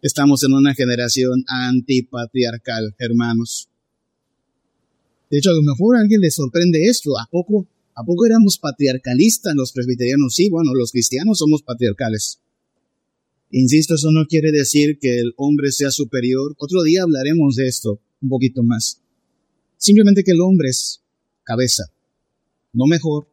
Estamos 0.01 0.43
en 0.45 0.55
una 0.55 0.73
generación 0.73 1.45
antipatriarcal, 1.47 2.95
hermanos. 2.99 3.69
De 5.31 5.39
hecho, 5.39 5.51
a 5.51 5.55
lo 5.55 5.63
mejor 5.63 5.97
a 5.97 6.01
alguien 6.01 6.21
le 6.21 6.31
sorprende 6.31 6.87
esto. 6.87 7.19
¿A 7.19 7.29
poco, 7.31 7.67
¿A 7.95 8.05
poco 8.05 8.27
éramos 8.27 8.59
patriarcalistas 8.59 9.55
los 9.55 9.73
presbiterianos? 9.73 10.35
Sí, 10.35 10.49
bueno, 10.51 10.73
los 10.75 10.93
cristianos 10.93 11.39
somos 11.39 11.63
patriarcales. 11.63 12.41
Insisto, 13.51 13.95
eso 13.95 14.11
no 14.11 14.27
quiere 14.27 14.53
decir 14.53 14.99
que 15.01 15.19
el 15.19 15.33
hombre 15.37 15.73
sea 15.73 15.91
superior. 15.91 16.55
Otro 16.59 16.83
día 16.83 17.03
hablaremos 17.03 17.57
de 17.57 17.69
esto 17.69 18.01
un 18.21 18.29
poquito 18.29 18.63
más. 18.63 19.01
Simplemente 19.79 20.25
que 20.25 20.33
el 20.33 20.41
hombre 20.41 20.69
es 20.69 21.03
cabeza, 21.45 21.85
no 22.73 22.87
mejor, 22.87 23.29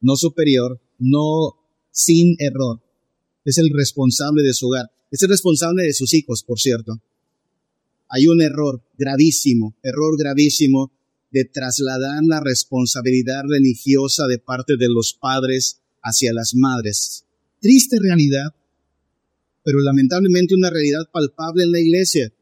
no 0.00 0.16
superior, 0.16 0.80
no 0.98 1.54
sin 1.90 2.36
error. 2.38 2.80
Es 3.44 3.58
el 3.58 3.70
responsable 3.72 4.42
de 4.42 4.54
su 4.54 4.68
hogar. 4.68 4.90
Es 5.10 5.22
el 5.22 5.28
responsable 5.28 5.84
de 5.84 5.92
sus 5.92 6.14
hijos, 6.14 6.42
por 6.42 6.58
cierto. 6.58 7.00
Hay 8.08 8.26
un 8.26 8.40
error 8.40 8.82
gravísimo, 8.96 9.76
error 9.82 10.16
gravísimo 10.18 10.92
de 11.34 11.44
trasladar 11.44 12.22
la 12.24 12.38
responsabilidad 12.38 13.42
religiosa 13.48 14.28
de 14.28 14.38
parte 14.38 14.76
de 14.76 14.88
los 14.88 15.14
padres 15.20 15.80
hacia 16.00 16.32
las 16.32 16.54
madres. 16.54 17.24
Triste 17.60 17.98
realidad, 18.00 18.54
pero 19.64 19.80
lamentablemente 19.80 20.54
una 20.54 20.70
realidad 20.70 21.10
palpable 21.12 21.64
en 21.64 21.72
la 21.72 21.80
iglesia. 21.80 22.32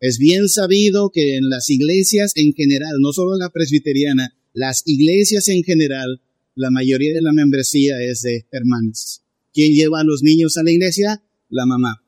Es 0.00 0.16
bien 0.16 0.48
sabido 0.48 1.10
que 1.10 1.36
en 1.36 1.50
las 1.50 1.68
iglesias 1.68 2.32
en 2.36 2.54
general, 2.54 2.94
no 3.00 3.12
solo 3.12 3.36
la 3.36 3.50
presbiteriana, 3.50 4.34
las 4.54 4.82
iglesias 4.86 5.48
en 5.48 5.62
general, 5.62 6.22
la 6.54 6.70
mayoría 6.70 7.12
de 7.12 7.20
la 7.20 7.34
membresía 7.34 8.00
es 8.00 8.22
de 8.22 8.46
hermanas. 8.50 9.24
¿Quién 9.52 9.74
lleva 9.74 10.00
a 10.00 10.04
los 10.04 10.22
niños 10.22 10.56
a 10.56 10.62
la 10.62 10.70
iglesia? 10.70 11.22
La 11.50 11.66
mamá. 11.66 12.02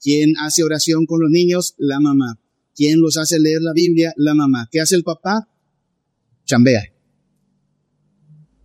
¿Quién 0.00 0.32
hace 0.40 0.64
oración 0.64 1.06
con 1.06 1.20
los 1.20 1.30
niños? 1.30 1.74
La 1.78 2.00
mamá. 2.00 2.40
¿Quién 2.74 3.00
los 3.00 3.16
hace 3.16 3.38
leer 3.38 3.62
la 3.62 3.72
Biblia? 3.72 4.12
La 4.16 4.34
mamá. 4.34 4.68
¿Qué 4.72 4.80
hace 4.80 4.96
el 4.96 5.04
papá? 5.04 5.48
Chambea. 6.44 6.82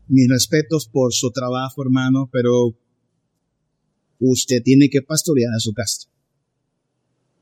Mis 0.08 0.30
respetos 0.30 0.88
por 0.88 1.14
su 1.14 1.32
trabajo, 1.32 1.82
hermano, 1.82 2.30
pero 2.32 2.78
usted 4.20 4.64
tiene 4.64 4.90
que 4.90 5.02
pastorear 5.02 5.54
a 5.54 5.60
su 5.60 5.74
casa. 5.74 6.08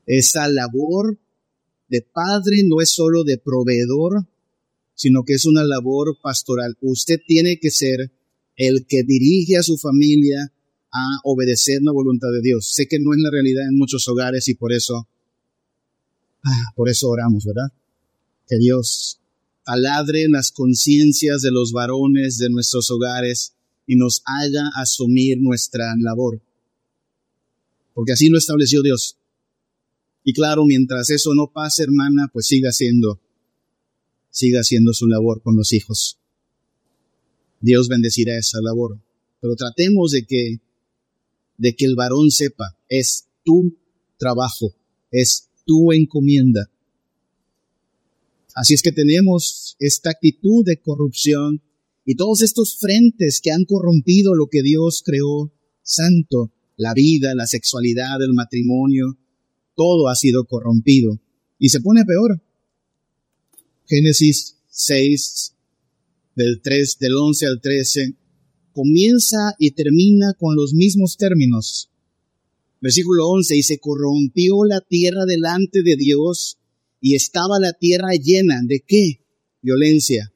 Esa 0.06 0.48
labor 0.48 1.18
de 1.88 2.02
padre 2.02 2.62
no 2.64 2.80
es 2.80 2.90
solo 2.90 3.24
de 3.24 3.38
proveedor, 3.38 4.26
sino 4.94 5.24
que 5.24 5.34
es 5.34 5.46
una 5.46 5.64
labor 5.64 6.18
pastoral. 6.20 6.76
Usted 6.80 7.20
tiene 7.26 7.58
que 7.58 7.70
ser 7.70 8.10
el 8.56 8.86
que 8.86 9.02
dirige 9.04 9.56
a 9.56 9.62
su 9.62 9.76
familia 9.76 10.52
a 10.90 11.06
obedecer 11.24 11.82
la 11.82 11.92
voluntad 11.92 12.28
de 12.32 12.40
Dios. 12.42 12.72
Sé 12.72 12.86
que 12.86 12.98
no 12.98 13.12
es 13.12 13.20
la 13.20 13.30
realidad 13.30 13.68
en 13.68 13.76
muchos 13.76 14.08
hogares 14.08 14.48
y 14.48 14.54
por 14.54 14.72
eso, 14.72 15.06
ah, 16.44 16.72
por 16.74 16.88
eso 16.88 17.08
oramos, 17.08 17.44
¿verdad? 17.44 17.70
Que 18.48 18.56
Dios 18.58 19.20
taladre 19.66 20.28
las 20.28 20.52
conciencias 20.52 21.42
de 21.42 21.50
los 21.50 21.72
varones 21.72 22.38
de 22.38 22.48
nuestros 22.48 22.88
hogares 22.90 23.56
y 23.84 23.96
nos 23.96 24.22
haga 24.24 24.70
asumir 24.76 25.38
nuestra 25.40 25.92
labor. 25.98 26.40
Porque 27.92 28.12
así 28.12 28.28
lo 28.28 28.38
estableció 28.38 28.80
Dios. 28.82 29.18
Y 30.22 30.32
claro, 30.32 30.64
mientras 30.66 31.10
eso 31.10 31.34
no 31.34 31.50
pase, 31.52 31.82
hermana, 31.82 32.30
pues 32.32 32.46
siga 32.46 32.68
haciendo, 32.68 33.20
siga 34.30 34.60
haciendo 34.60 34.92
su 34.92 35.08
labor 35.08 35.42
con 35.42 35.56
los 35.56 35.72
hijos. 35.72 36.18
Dios 37.60 37.88
bendecirá 37.88 38.38
esa 38.38 38.60
labor. 38.62 39.00
Pero 39.40 39.56
tratemos 39.56 40.12
de 40.12 40.26
que, 40.26 40.60
de 41.58 41.74
que 41.74 41.86
el 41.86 41.96
varón 41.96 42.30
sepa, 42.30 42.76
es 42.88 43.26
tu 43.44 43.76
trabajo, 44.16 44.74
es 45.10 45.50
tu 45.64 45.92
encomienda. 45.92 46.70
Así 48.56 48.72
es 48.72 48.80
que 48.80 48.90
tenemos 48.90 49.76
esta 49.78 50.08
actitud 50.08 50.64
de 50.64 50.80
corrupción 50.80 51.62
y 52.06 52.14
todos 52.14 52.40
estos 52.40 52.78
frentes 52.78 53.42
que 53.42 53.50
han 53.50 53.66
corrompido 53.66 54.34
lo 54.34 54.46
que 54.46 54.62
Dios 54.62 55.02
creó 55.04 55.52
santo, 55.82 56.54
la 56.78 56.94
vida, 56.94 57.34
la 57.34 57.46
sexualidad, 57.46 58.22
el 58.22 58.32
matrimonio, 58.32 59.18
todo 59.74 60.08
ha 60.08 60.14
sido 60.14 60.46
corrompido. 60.46 61.20
Y 61.58 61.68
se 61.68 61.82
pone 61.82 62.06
peor. 62.06 62.42
Génesis 63.84 64.56
6, 64.70 65.52
del 66.34 66.62
3, 66.62 66.98
del 66.98 67.14
11 67.14 67.46
al 67.46 67.60
13, 67.60 68.14
comienza 68.72 69.54
y 69.58 69.72
termina 69.72 70.32
con 70.32 70.56
los 70.56 70.72
mismos 70.72 71.18
términos. 71.18 71.90
Versículo 72.80 73.28
11, 73.28 73.54
y 73.54 73.62
se 73.62 73.78
corrompió 73.78 74.64
la 74.64 74.80
tierra 74.80 75.26
delante 75.26 75.82
de 75.82 75.96
Dios, 75.96 76.55
y 77.00 77.14
estaba 77.14 77.58
la 77.60 77.72
tierra 77.72 78.12
llena 78.12 78.60
de 78.64 78.80
qué? 78.86 79.20
Violencia. 79.62 80.32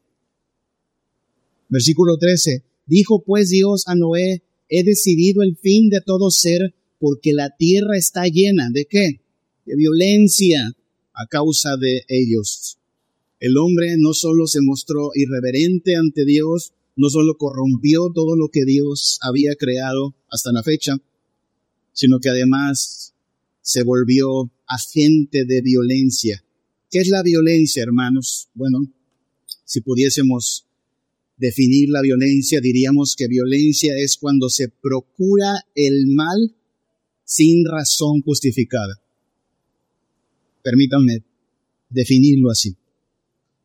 Versículo 1.69 2.17
13, 2.19 2.65
dijo 2.87 3.23
pues 3.23 3.51
Dios 3.51 3.85
a 3.87 3.95
Noé, 3.95 4.43
he 4.69 4.85
decidido 4.85 5.43
el 5.43 5.57
fin 5.57 5.89
de 5.89 6.01
todo 6.01 6.31
ser, 6.31 6.75
porque 6.99 7.33
la 7.33 7.57
tierra 7.57 7.97
está 7.97 8.25
llena 8.27 8.69
de 8.73 8.87
qué? 8.87 9.21
De 9.65 9.77
violencia 9.77 10.73
a 11.15 11.27
causa 11.27 11.77
de 11.77 12.05
ellos. 12.09 12.79
El 13.39 13.57
hombre 13.57 13.95
no 13.99 14.13
solo 14.13 14.47
se 14.47 14.61
mostró 14.61 15.11
irreverente 15.15 15.97
ante 15.97 16.25
Dios, 16.25 16.75
no 16.97 17.09
solo 17.09 17.39
corrompió 17.39 18.11
todo 18.15 18.37
lo 18.37 18.49
que 18.49 18.65
Dios 18.65 19.19
había 19.23 19.55
creado 19.55 20.15
hasta 20.29 20.53
la 20.53 20.63
fecha, 20.63 20.97
sino 21.93 22.19
que 22.21 22.29
además 22.29 23.15
se 23.63 23.83
volvió 23.83 24.51
agente 24.67 25.45
de 25.45 25.63
violencia. 25.63 26.45
¿Qué 26.91 26.99
es 26.99 27.09
la 27.09 27.22
violencia, 27.22 27.82
hermanos? 27.82 28.49
Bueno, 28.55 28.80
si 29.64 29.80
pudiésemos 29.80 30.66
definir 31.36 31.88
la 31.88 32.03
violencia, 32.03 32.61
diríamos 32.61 33.14
que 33.16 33.28
violencia 33.28 33.97
es 33.97 34.16
cuando 34.16 34.49
se 34.49 34.68
procura 34.68 35.64
el 35.74 36.09
mal 36.09 36.57
sin 37.24 37.64
razón 37.64 38.22
justificada. 38.22 39.01
Permítanme 40.62 41.24
definirlo 41.88 42.51
así 42.51 42.76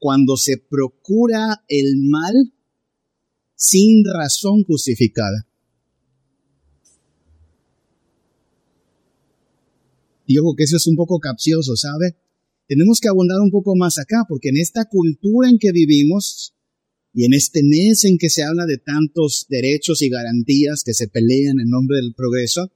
cuando 0.06 0.38
se 0.38 0.58
procura 0.58 1.64
el 1.68 1.98
mal 1.98 2.54
sin 3.56 4.04
razón 4.06 4.64
justificada. 4.64 5.48
Y 10.28 10.38
ojo 10.38 10.56
que 10.56 10.64
eso 10.64 10.78
es 10.78 10.86
un 10.86 10.96
poco 10.96 11.20
capcioso, 11.20 11.76
¿sabe? 11.76 12.16
Tenemos 12.68 13.00
que 13.00 13.08
abundar 13.08 13.40
un 13.42 13.52
poco 13.52 13.76
más 13.76 13.98
acá, 14.00 14.26
porque 14.28 14.50
en 14.50 14.58
esta 14.58 14.86
cultura 14.86 15.50
en 15.50 15.60
que 15.60 15.72
vivimos 15.72 16.54
y 17.14 17.26
en 17.26 17.34
este 17.34 17.62
mes 17.64 18.04
en 18.06 18.18
que 18.18 18.30
se 18.30 18.44
habla 18.44 18.66
de 18.66 18.78
tantos 18.78 19.46
derechos 19.50 20.02
y 20.02 20.10
garantías 20.10 20.84
que 20.84 20.94
se 20.94 21.08
pelean 21.08 21.60
en 21.60 21.70
nombre 21.70 21.98
del 21.98 22.14
progreso, 22.14 22.72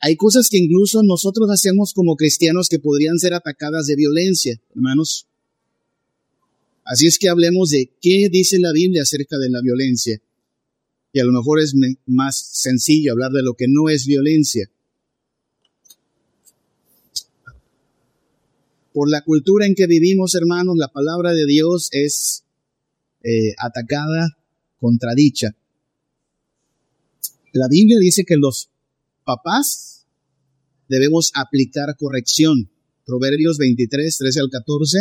hay 0.00 0.16
cosas 0.16 0.48
que 0.48 0.58
incluso 0.58 1.02
nosotros 1.02 1.50
hacemos 1.50 1.92
como 1.92 2.16
cristianos 2.16 2.68
que 2.68 2.78
podrían 2.78 3.18
ser 3.18 3.34
atacadas 3.34 3.86
de 3.86 3.96
violencia, 3.96 4.60
hermanos. 4.74 5.26
Así 6.84 7.06
es 7.06 7.18
que 7.18 7.28
hablemos 7.28 7.70
de 7.70 7.90
qué 8.00 8.28
dice 8.30 8.58
la 8.60 8.72
Biblia 8.72 9.02
acerca 9.02 9.38
de 9.38 9.50
la 9.50 9.60
violencia. 9.60 10.20
Y 11.12 11.20
a 11.20 11.24
lo 11.24 11.32
mejor 11.32 11.60
es 11.60 11.74
más 12.06 12.38
sencillo 12.52 13.12
hablar 13.12 13.32
de 13.32 13.42
lo 13.42 13.54
que 13.54 13.66
no 13.68 13.88
es 13.88 14.06
violencia. 14.06 14.70
Por 18.98 19.08
la 19.08 19.22
cultura 19.22 19.64
en 19.64 19.76
que 19.76 19.86
vivimos, 19.86 20.34
hermanos, 20.34 20.74
la 20.76 20.88
palabra 20.88 21.32
de 21.32 21.46
Dios 21.46 21.88
es 21.92 22.42
eh, 23.22 23.54
atacada, 23.56 24.36
contradicha. 24.80 25.54
La 27.52 27.68
Biblia 27.70 27.96
dice 28.00 28.24
que 28.24 28.34
los 28.36 28.70
papás 29.24 30.04
debemos 30.88 31.30
aplicar 31.36 31.96
corrección. 31.96 32.72
Proverbios 33.06 33.58
23, 33.58 34.18
13 34.18 34.40
al 34.40 34.50
14 34.50 34.98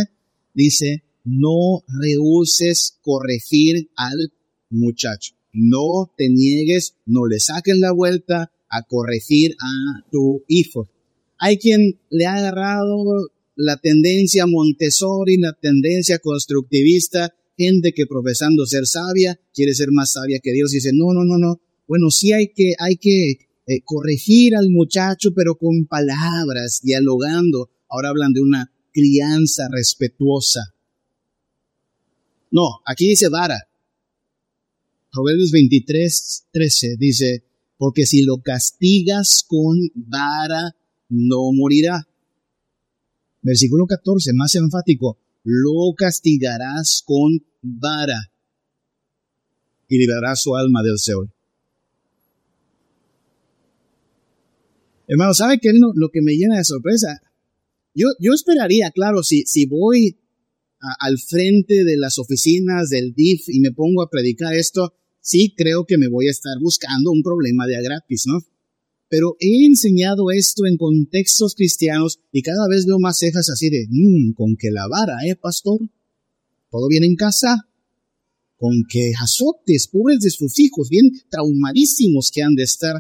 dice, 0.54 1.02
no 1.24 1.84
rehuses 1.88 3.00
corregir 3.02 3.90
al 3.96 4.32
muchacho. 4.70 5.34
No 5.54 6.14
te 6.16 6.30
niegues, 6.30 6.94
no 7.08 7.26
le 7.26 7.40
saques 7.40 7.80
la 7.80 7.94
vuelta 7.94 8.52
a 8.70 8.84
corregir 8.84 9.56
a 9.60 10.08
tu 10.12 10.44
hijo. 10.48 10.88
Hay 11.40 11.58
quien 11.58 12.00
le 12.12 12.28
ha 12.28 12.36
agarrado 12.36 13.32
la 13.58 13.78
tendencia 13.78 14.46
Montessori, 14.46 15.38
la 15.38 15.54
tendencia 15.54 16.20
constructivista, 16.20 17.34
gente 17.58 17.92
que 17.92 18.06
profesando 18.06 18.66
ser 18.66 18.86
sabia, 18.86 19.40
quiere 19.54 19.74
ser 19.74 19.90
más 19.92 20.14
sabia 20.14 20.40
que 20.40 20.54
Dios, 20.54 20.72
dice, 20.72 20.92
no, 20.94 21.12
no, 21.12 21.26
no, 21.26 21.38
no. 21.38 21.60
Bueno, 21.88 22.12
sí 22.12 22.32
hay 22.32 22.50
que, 22.50 22.76
hay 22.78 22.98
que 22.98 23.48
eh, 23.66 23.82
corregir 23.84 24.56
al 24.56 24.70
muchacho, 24.70 25.34
pero 25.34 25.56
con 25.56 25.88
palabras, 25.88 26.82
dialogando. 26.84 27.70
Ahora 27.90 28.10
hablan 28.10 28.32
de 28.34 28.42
una 28.42 28.72
crianza 28.94 29.68
respetuosa. 29.72 30.74
No, 32.52 32.80
aquí 32.86 33.10
dice 33.10 33.28
vara. 33.30 33.68
Proverbios 35.12 35.52
23, 35.52 36.48
13 36.52 36.96
dice, 37.00 37.44
porque 37.78 38.06
si 38.06 38.24
lo 38.24 38.38
castigas 38.38 39.44
con 39.48 39.78
vara, 39.96 40.76
no 41.10 41.52
morirá. 41.54 42.08
Versículo 43.42 43.86
14, 43.86 44.32
más 44.34 44.56
enfático, 44.56 45.18
lo 45.44 45.94
castigarás 45.96 47.04
con 47.06 47.46
vara 47.62 48.32
y 49.88 49.98
liberarás 49.98 50.42
su 50.42 50.56
alma 50.56 50.84
del 50.84 50.98
Seol. 50.98 51.32
Hermano, 55.08 55.34
¿sabe 55.34 55.60
qué 55.60 55.70
es 55.70 55.76
lo, 55.76 56.10
que 56.10 56.22
me 56.22 56.34
llena 56.34 56.58
de 56.58 56.66
sorpresa? 56.66 57.22
Yo, 57.96 58.08
yo 58.20 58.34
esperaría, 58.34 58.92
claro, 58.92 59.24
si, 59.24 59.44
si 59.44 59.66
voy 59.66 60.20
al 61.00 61.18
frente 61.18 61.86
de 61.86 61.98
las 61.98 62.20
oficinas 62.20 62.90
del 62.90 63.14
DIF 63.14 63.48
y 63.48 63.60
me 63.62 63.72
pongo 63.72 64.02
a 64.02 64.10
predicar 64.10 64.54
esto, 64.54 64.94
sí 65.22 65.54
creo 65.56 65.86
que 65.86 65.98
me 65.98 66.10
voy 66.10 66.28
a 66.28 66.32
estar 66.32 66.54
buscando 66.60 67.12
un 67.12 67.24
problema 67.24 67.66
de 67.66 67.78
a 67.78 67.82
gratis, 67.82 68.26
¿no? 68.28 68.40
Pero 69.10 69.36
he 69.40 69.66
enseñado 69.66 70.32
esto 70.32 70.66
en 70.66 70.78
contextos 70.78 71.56
cristianos 71.56 72.20
y 72.32 72.42
cada 72.42 72.68
vez 72.70 72.86
veo 72.86 73.00
más 73.00 73.18
cejas 73.18 73.50
así 73.50 73.70
de, 73.70 73.88
mmm, 73.90 74.34
con 74.34 74.56
que 74.58 74.72
la 74.72 74.88
vara, 74.88 75.16
¿eh, 75.26 75.36
pastor? 75.36 75.80
¿Todo 76.70 76.88
bien 76.90 77.04
en 77.04 77.16
casa? 77.16 77.68
Con 78.58 78.84
que 78.90 79.14
azotes, 79.22 79.88
pobres 79.88 80.20
de 80.20 80.30
sus 80.30 80.60
hijos, 80.60 80.90
bien 80.90 81.10
traumadísimos 81.30 82.32
que 82.34 82.42
han 82.42 82.56
de 82.56 82.64
estar. 82.64 82.96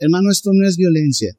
Hermano, 0.00 0.30
esto 0.30 0.50
no 0.52 0.66
es 0.66 0.76
violencia. 0.76 1.36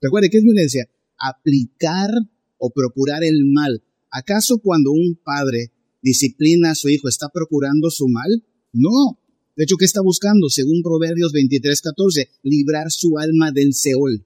Recuerde, 0.00 0.30
¿qué 0.30 0.38
es 0.38 0.44
violencia? 0.44 0.88
Aplicar 1.18 2.10
o 2.58 2.70
procurar 2.70 3.24
el 3.24 3.44
mal 3.44 3.82
¿Acaso 4.12 4.58
cuando 4.58 4.92
un 4.92 5.18
padre 5.24 5.72
disciplina 6.02 6.72
a 6.72 6.74
su 6.74 6.90
hijo 6.90 7.08
está 7.08 7.30
procurando 7.30 7.90
su 7.90 8.08
mal? 8.08 8.44
No. 8.72 9.18
De 9.56 9.64
hecho, 9.64 9.76
¿qué 9.76 9.84
está 9.84 10.00
buscando? 10.00 10.48
Según 10.48 10.82
Proverbios 10.82 11.32
23:14, 11.32 12.28
librar 12.42 12.90
su 12.90 13.18
alma 13.18 13.52
del 13.52 13.74
Seol. 13.74 14.24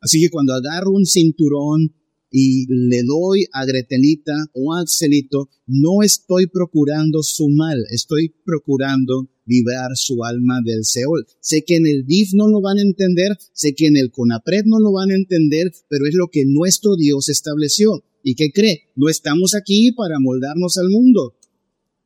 Así 0.00 0.20
que 0.20 0.30
cuando 0.30 0.54
agarro 0.54 0.90
un 0.90 1.06
cinturón 1.06 1.94
y 2.30 2.66
le 2.66 3.02
doy 3.02 3.46
a 3.52 3.64
Gretelita 3.66 4.32
o 4.54 4.74
a 4.74 4.80
Axelito, 4.80 5.50
no 5.66 6.02
estoy 6.02 6.46
procurando 6.46 7.22
su 7.22 7.48
mal, 7.50 7.78
estoy 7.90 8.34
procurando 8.44 9.28
librar 9.44 9.90
su 9.94 10.24
alma 10.24 10.60
del 10.64 10.84
Seol. 10.84 11.26
Sé 11.40 11.62
que 11.64 11.76
en 11.76 11.86
el 11.86 12.06
DIF 12.06 12.30
no 12.34 12.48
lo 12.48 12.60
van 12.60 12.78
a 12.78 12.82
entender, 12.82 13.36
sé 13.52 13.74
que 13.74 13.86
en 13.86 13.96
el 13.96 14.10
CONAPRED 14.10 14.64
no 14.64 14.80
lo 14.80 14.92
van 14.92 15.10
a 15.10 15.14
entender, 15.14 15.70
pero 15.88 16.06
es 16.06 16.14
lo 16.14 16.28
que 16.28 16.44
nuestro 16.46 16.96
Dios 16.96 17.28
estableció. 17.28 18.04
¿Y 18.22 18.34
qué 18.34 18.50
cree? 18.52 18.90
No 18.96 19.08
estamos 19.08 19.54
aquí 19.54 19.92
para 19.92 20.18
moldarnos 20.18 20.78
al 20.78 20.88
mundo. 20.88 21.36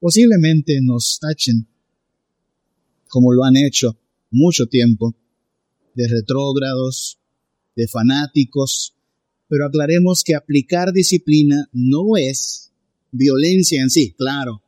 Posiblemente 0.00 0.80
nos 0.82 1.18
tachen, 1.20 1.68
como 3.16 3.32
lo 3.32 3.44
han 3.44 3.56
hecho 3.56 3.96
mucho 4.30 4.66
tiempo, 4.66 5.16
de 5.94 6.06
retrógrados, 6.06 7.18
de 7.74 7.88
fanáticos, 7.88 8.94
pero 9.48 9.64
aclaremos 9.64 10.22
que 10.22 10.34
aplicar 10.34 10.92
disciplina 10.92 11.66
no 11.72 12.18
es 12.18 12.74
violencia 13.12 13.80
en 13.80 13.88
sí, 13.88 14.12
claro. 14.18 14.62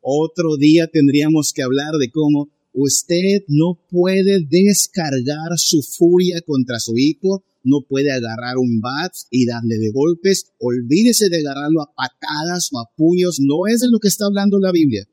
Otro 0.00 0.56
día 0.56 0.86
tendríamos 0.86 1.52
que 1.52 1.64
hablar 1.64 1.94
de 1.98 2.12
cómo 2.12 2.50
usted 2.72 3.42
no 3.48 3.84
puede 3.90 4.46
descargar 4.48 5.56
su 5.56 5.82
furia 5.82 6.40
contra 6.42 6.78
su 6.78 6.96
hijo, 6.96 7.42
no 7.64 7.80
puede 7.80 8.12
agarrar 8.12 8.58
un 8.58 8.80
bat 8.80 9.12
y 9.28 9.44
darle 9.44 9.76
de 9.78 9.90
golpes, 9.90 10.52
olvídese 10.60 11.30
de 11.30 11.38
agarrarlo 11.38 11.82
a 11.82 11.92
patadas 11.96 12.68
o 12.72 12.78
a 12.78 12.88
puños, 12.96 13.40
no 13.40 13.66
es 13.66 13.80
de 13.80 13.88
lo 13.90 13.98
que 13.98 14.06
está 14.06 14.26
hablando 14.26 14.60
la 14.60 14.70
Biblia. 14.70 15.08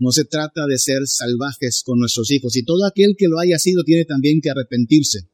No 0.00 0.12
se 0.12 0.24
trata 0.24 0.66
de 0.66 0.78
ser 0.78 1.06
salvajes 1.06 1.82
con 1.84 1.98
nuestros 1.98 2.30
hijos 2.30 2.56
y 2.56 2.62
todo 2.62 2.86
aquel 2.86 3.16
que 3.18 3.28
lo 3.28 3.38
haya 3.38 3.58
sido 3.58 3.84
tiene 3.84 4.06
también 4.06 4.40
que 4.40 4.48
arrepentirse. 4.48 5.28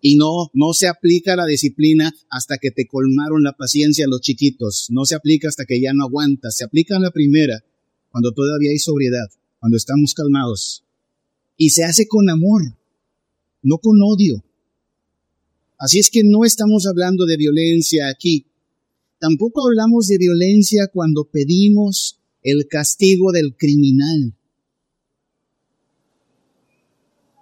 Y 0.00 0.14
no, 0.14 0.48
no 0.54 0.72
se 0.74 0.86
aplica 0.86 1.34
la 1.34 1.44
disciplina 1.44 2.14
hasta 2.30 2.58
que 2.58 2.70
te 2.70 2.86
colmaron 2.86 3.42
la 3.42 3.54
paciencia 3.54 4.06
los 4.06 4.20
chiquitos. 4.20 4.86
No 4.90 5.04
se 5.04 5.16
aplica 5.16 5.48
hasta 5.48 5.64
que 5.64 5.80
ya 5.80 5.92
no 5.92 6.04
aguantas. 6.04 6.56
Se 6.56 6.64
aplica 6.64 7.00
la 7.00 7.10
primera, 7.10 7.64
cuando 8.12 8.30
todavía 8.30 8.70
hay 8.70 8.78
sobriedad, 8.78 9.26
cuando 9.58 9.76
estamos 9.76 10.14
calmados. 10.14 10.84
Y 11.56 11.70
se 11.70 11.82
hace 11.82 12.06
con 12.06 12.30
amor, 12.30 12.62
no 13.62 13.78
con 13.78 13.98
odio. 14.00 14.44
Así 15.80 15.98
es 15.98 16.10
que 16.10 16.22
no 16.22 16.44
estamos 16.44 16.86
hablando 16.86 17.26
de 17.26 17.36
violencia 17.36 18.08
aquí. 18.08 18.46
Tampoco 19.18 19.66
hablamos 19.66 20.06
de 20.06 20.18
violencia 20.18 20.86
cuando 20.92 21.24
pedimos 21.24 22.17
el 22.50 22.66
castigo 22.68 23.32
del 23.32 23.54
criminal. 23.56 24.34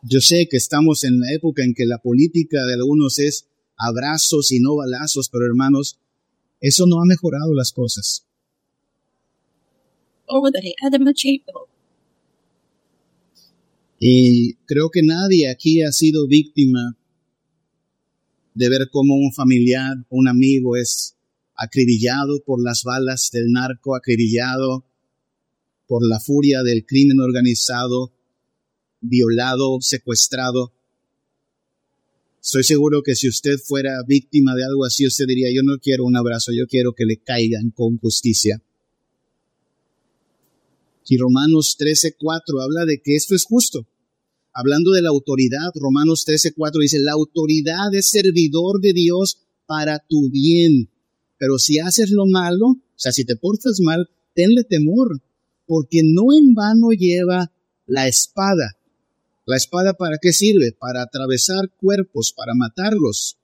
Yo 0.03 0.21
sé 0.21 0.47
que 0.49 0.57
estamos 0.57 1.05
en 1.05 1.19
la 1.19 1.33
época 1.33 1.65
en 1.65 1.75
que 1.75 1.85
la 1.85 1.99
política 1.99 2.65
de 2.65 2.75
algunos 2.75 3.19
es 3.19 3.49
abrazos 3.77 4.53
y 4.53 4.61
no 4.61 4.77
balazos, 4.77 5.29
pero 5.29 5.47
hermanos, 5.47 5.99
eso 6.61 6.87
no 6.87 7.01
ha 7.01 7.05
mejorado 7.05 7.53
las 7.55 7.73
cosas. 7.73 8.25
Y 13.99 14.55
creo 14.67 14.91
que 14.91 15.03
nadie 15.03 15.49
aquí 15.51 15.83
ha 15.83 15.93
sido 15.93 16.27
víctima 16.27 16.97
de 18.55 18.69
ver 18.69 18.89
cómo 18.91 19.15
un 19.15 19.33
familiar, 19.33 19.97
un 20.09 20.29
amigo 20.29 20.77
es 20.77 21.17
acribillado 21.55 22.43
por 22.45 22.63
las 22.63 22.85
balas 22.85 23.31
del 23.33 23.51
narco, 23.53 23.97
acribillado 23.97 24.86
por 25.87 26.07
la 26.07 26.21
furia 26.21 26.63
del 26.63 26.85
crimen 26.85 27.21
organizado, 27.21 28.13
violado, 29.01 29.79
secuestrado. 29.81 30.73
Estoy 32.43 32.65
seguro 32.65 33.03
que 33.03 33.17
si 33.17 33.29
usted 33.29 33.59
fuera 33.59 34.03
víctima 34.07 34.55
de 34.55 34.65
algo 34.65 34.85
así, 34.85 35.07
usted 35.07 35.27
diría, 35.27 35.49
yo 35.53 35.63
no 35.65 35.79
quiero 35.79 36.05
un 36.05 36.17
abrazo, 36.17 36.53
yo 36.53 36.67
quiero 36.67 36.93
que 36.93 37.05
le 37.05 37.17
caigan 37.19 37.71
con 37.71 37.99
justicia. 37.99 38.63
Y 41.09 41.19
Romanos 41.19 41.77
13:4 41.79 42.63
habla 42.63 42.85
de 42.85 43.01
que 43.03 43.15
esto 43.15 43.35
es 43.35 43.45
justo. 43.45 43.87
Hablando 44.53 44.93
de 44.93 45.03
la 45.03 45.11
autoridad, 45.11 45.71
Romanos 45.75 46.25
13:4 46.27 46.81
dice, 46.81 46.99
la 47.01 47.13
autoridad 47.13 47.95
es 47.95 48.11
servidor 48.11 48.81
de 48.81 48.93
Dios 48.93 49.39
para 49.67 49.99
tu 49.99 50.31
bien. 50.31 50.89
Pero 51.39 51.59
si 51.59 51.79
haces 51.79 52.11
lo 52.11 52.27
malo, 52.27 52.67
o 52.69 52.99
sea, 52.99 53.13
si 53.13 53.25
te 53.25 53.37
portas 53.37 53.81
mal, 53.81 54.09
tenle 54.35 54.65
temor, 54.65 55.21
porque 55.67 56.03
no 56.05 56.33
en 56.33 56.55
vano 56.55 56.91
lleva 56.91 57.53
la 57.87 58.09
espada. 58.09 58.77
¿La 59.45 59.57
espada 59.57 59.95
para 59.95 60.19
qué 60.21 60.33
sirve? 60.33 60.73
Para 60.73 61.03
atravesar 61.03 61.71
cuerpos, 61.77 62.33
para 62.33 62.55
matarlos. 62.55 63.39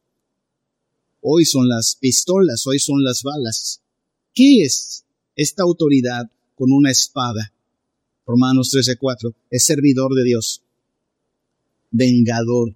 Hoy 1.20 1.44
son 1.44 1.68
las 1.68 1.94
pistolas, 1.94 2.66
hoy 2.66 2.78
son 2.78 3.04
las 3.04 3.22
balas. 3.22 3.82
¿Qué 4.34 4.62
es 4.62 5.04
esta 5.36 5.62
autoridad 5.62 6.30
con 6.56 6.72
una 6.72 6.90
espada? 6.90 7.52
Romanos 8.26 8.70
13:4 8.72 9.34
es 9.50 9.64
servidor 9.64 10.14
de 10.14 10.24
Dios, 10.24 10.62
vengador 11.90 12.74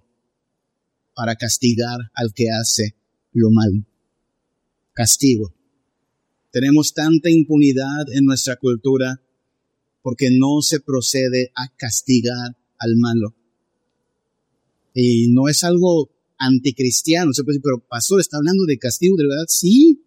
para 1.13 1.35
castigar 1.35 1.99
al 2.13 2.33
que 2.33 2.49
hace 2.49 2.95
lo 3.33 3.49
malo. 3.51 3.83
Castigo. 4.93 5.53
Tenemos 6.51 6.93
tanta 6.93 7.29
impunidad 7.29 8.11
en 8.13 8.25
nuestra 8.25 8.55
cultura 8.55 9.21
porque 10.07 10.29
no 10.31 10.61
se 10.61 10.79
procede 10.79 11.51
a 11.53 11.67
castigar 11.75 12.55
al 12.79 12.95
malo. 12.95 13.35
Y 14.93 15.27
no 15.27 15.49
es 15.49 15.65
algo 15.65 16.09
anticristiano, 16.37 17.31
pero 17.61 17.85
pastor, 17.85 18.21
¿está 18.21 18.37
hablando 18.37 18.63
de 18.63 18.77
castigo 18.77 19.17
de 19.17 19.27
verdad? 19.27 19.47
Sí, 19.49 20.05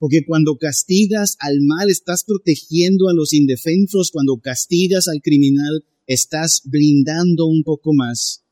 porque 0.00 0.24
cuando 0.26 0.56
castigas 0.56 1.36
al 1.38 1.60
mal 1.60 1.90
estás 1.90 2.24
protegiendo 2.24 3.08
a 3.08 3.14
los 3.14 3.32
indefensos, 3.32 4.10
cuando 4.10 4.36
castigas 4.38 5.06
al 5.06 5.22
criminal 5.22 5.84
estás 6.08 6.62
blindando 6.64 7.46
un 7.46 7.62
poco 7.62 7.92
más 7.94 8.42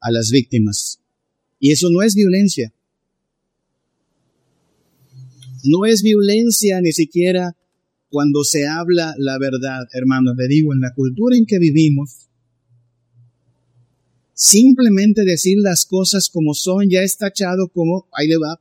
a 0.00 0.10
las 0.10 0.32
víctimas. 0.32 0.98
Y 1.60 1.70
eso 1.70 1.90
no 1.90 2.02
es 2.02 2.16
violencia. 2.16 2.74
No 5.62 5.86
es 5.86 6.02
violencia 6.02 6.80
ni 6.80 6.90
siquiera 6.90 7.56
cuando 8.14 8.44
se 8.44 8.68
habla 8.68 9.12
la 9.18 9.40
verdad, 9.40 9.88
hermanos. 9.92 10.36
Le 10.38 10.46
digo, 10.46 10.72
en 10.72 10.78
la 10.78 10.94
cultura 10.94 11.36
en 11.36 11.46
que 11.46 11.58
vivimos, 11.58 12.28
simplemente 14.34 15.24
decir 15.24 15.58
las 15.60 15.84
cosas 15.84 16.30
como 16.32 16.54
son 16.54 16.88
ya 16.88 17.02
está 17.02 17.30
tachado 17.30 17.66
como, 17.74 18.06
ahí 18.12 18.28
le 18.28 18.36
va, 18.36 18.60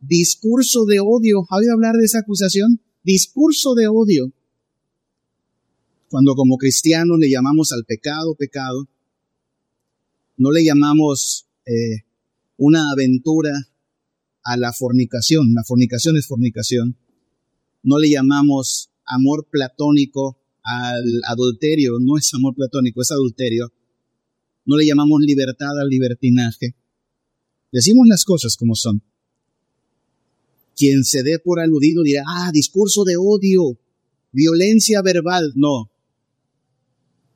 discurso 0.00 0.84
de 0.84 0.98
odio. 0.98 1.46
¿Ha 1.48 1.58
oído 1.58 1.74
hablar 1.74 1.94
de 1.94 2.06
esa 2.06 2.18
acusación? 2.18 2.80
Discurso 3.04 3.76
de 3.76 3.86
odio. 3.86 4.32
Cuando 6.08 6.34
como 6.34 6.56
cristianos 6.56 7.20
le 7.20 7.30
llamamos 7.30 7.70
al 7.70 7.84
pecado 7.84 8.34
pecado, 8.34 8.88
no 10.38 10.50
le 10.50 10.64
llamamos 10.64 11.46
eh, 11.66 12.02
una 12.56 12.90
aventura 12.90 13.52
a 14.42 14.56
la 14.56 14.72
fornicación. 14.72 15.54
La 15.54 15.62
fornicación 15.62 16.16
es 16.16 16.26
fornicación 16.26 16.96
no 17.82 17.98
le 17.98 18.10
llamamos 18.10 18.90
amor 19.04 19.48
platónico 19.50 20.38
al 20.62 21.04
adulterio, 21.26 21.98
no 22.00 22.16
es 22.16 22.32
amor 22.34 22.54
platónico, 22.54 23.02
es 23.02 23.10
adulterio. 23.10 23.72
No 24.64 24.76
le 24.76 24.86
llamamos 24.86 25.20
libertad 25.22 25.78
al 25.80 25.88
libertinaje. 25.88 26.76
Decimos 27.72 28.06
las 28.08 28.24
cosas 28.24 28.56
como 28.56 28.74
son. 28.74 29.02
Quien 30.76 31.04
se 31.04 31.22
dé 31.22 31.38
por 31.38 31.60
aludido 31.60 32.02
dirá, 32.02 32.22
ah, 32.26 32.50
discurso 32.52 33.04
de 33.04 33.16
odio, 33.16 33.78
violencia 34.30 35.02
verbal. 35.02 35.52
No. 35.56 35.90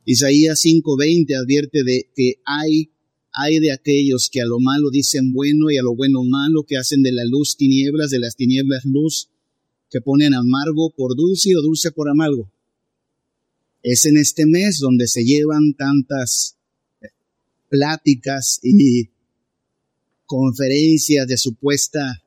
Isaías 0.04 0.60
5:20 0.60 1.34
advierte 1.34 1.82
de 1.82 2.08
que 2.14 2.34
hay, 2.44 2.92
hay 3.32 3.58
de 3.58 3.72
aquellos 3.72 4.30
que 4.30 4.40
a 4.40 4.46
lo 4.46 4.60
malo 4.60 4.90
dicen 4.90 5.32
bueno 5.32 5.70
y 5.70 5.78
a 5.78 5.82
lo 5.82 5.96
bueno 5.96 6.22
malo, 6.22 6.62
que 6.62 6.76
hacen 6.76 7.02
de 7.02 7.12
la 7.12 7.24
luz 7.24 7.56
tinieblas, 7.56 8.10
de 8.10 8.20
las 8.20 8.36
tinieblas 8.36 8.84
luz, 8.84 9.30
que 9.90 10.00
ponen 10.00 10.34
amargo 10.34 10.90
por 10.90 11.16
dulce 11.16 11.56
o 11.56 11.62
dulce 11.62 11.92
por 11.92 12.08
amargo. 12.08 12.50
Es 13.82 14.04
en 14.06 14.16
este 14.16 14.46
mes 14.46 14.78
donde 14.78 15.06
se 15.06 15.24
llevan 15.24 15.74
tantas 15.74 16.56
eh, 17.00 17.08
pláticas 17.68 18.58
y 18.62 19.10
conferencias 20.26 21.26
de 21.28 21.36
supuesta 21.36 22.22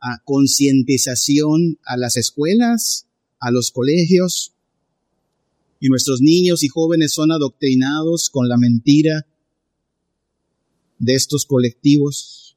ah, 0.00 0.22
concientización 0.24 1.78
a 1.84 1.96
las 1.96 2.16
escuelas, 2.16 3.06
a 3.40 3.50
los 3.50 3.72
colegios, 3.72 4.52
y 5.80 5.88
nuestros 5.88 6.20
niños 6.20 6.62
y 6.64 6.68
jóvenes 6.68 7.12
son 7.12 7.30
adoctrinados 7.30 8.30
con 8.30 8.48
la 8.48 8.56
mentira 8.56 9.26
de 10.98 11.14
estos 11.14 11.44
colectivos 11.44 12.47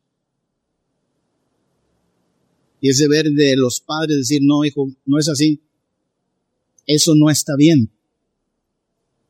y 2.82 2.90
es 2.90 2.98
deber 2.98 3.32
de 3.32 3.56
los 3.56 3.80
padres 3.80 4.18
decir, 4.18 4.42
no, 4.44 4.66
hijo, 4.66 4.92
no 5.06 5.20
es 5.20 5.30
así. 5.30 5.62
Eso 6.88 7.14
no 7.16 7.30
está 7.30 7.56
bien. 7.56 7.92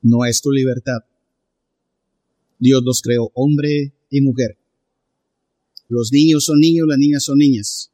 No 0.01 0.25
es 0.25 0.41
tu 0.41 0.51
libertad. 0.51 0.99
Dios 2.57 2.81
los 2.83 3.01
creó 3.01 3.29
hombre 3.33 3.93
y 4.09 4.21
mujer. 4.21 4.57
Los 5.89 6.13
niños 6.13 6.45
son 6.45 6.59
niños, 6.59 6.87
las 6.87 6.97
niñas 6.97 7.25
son 7.25 7.39
niñas. 7.39 7.91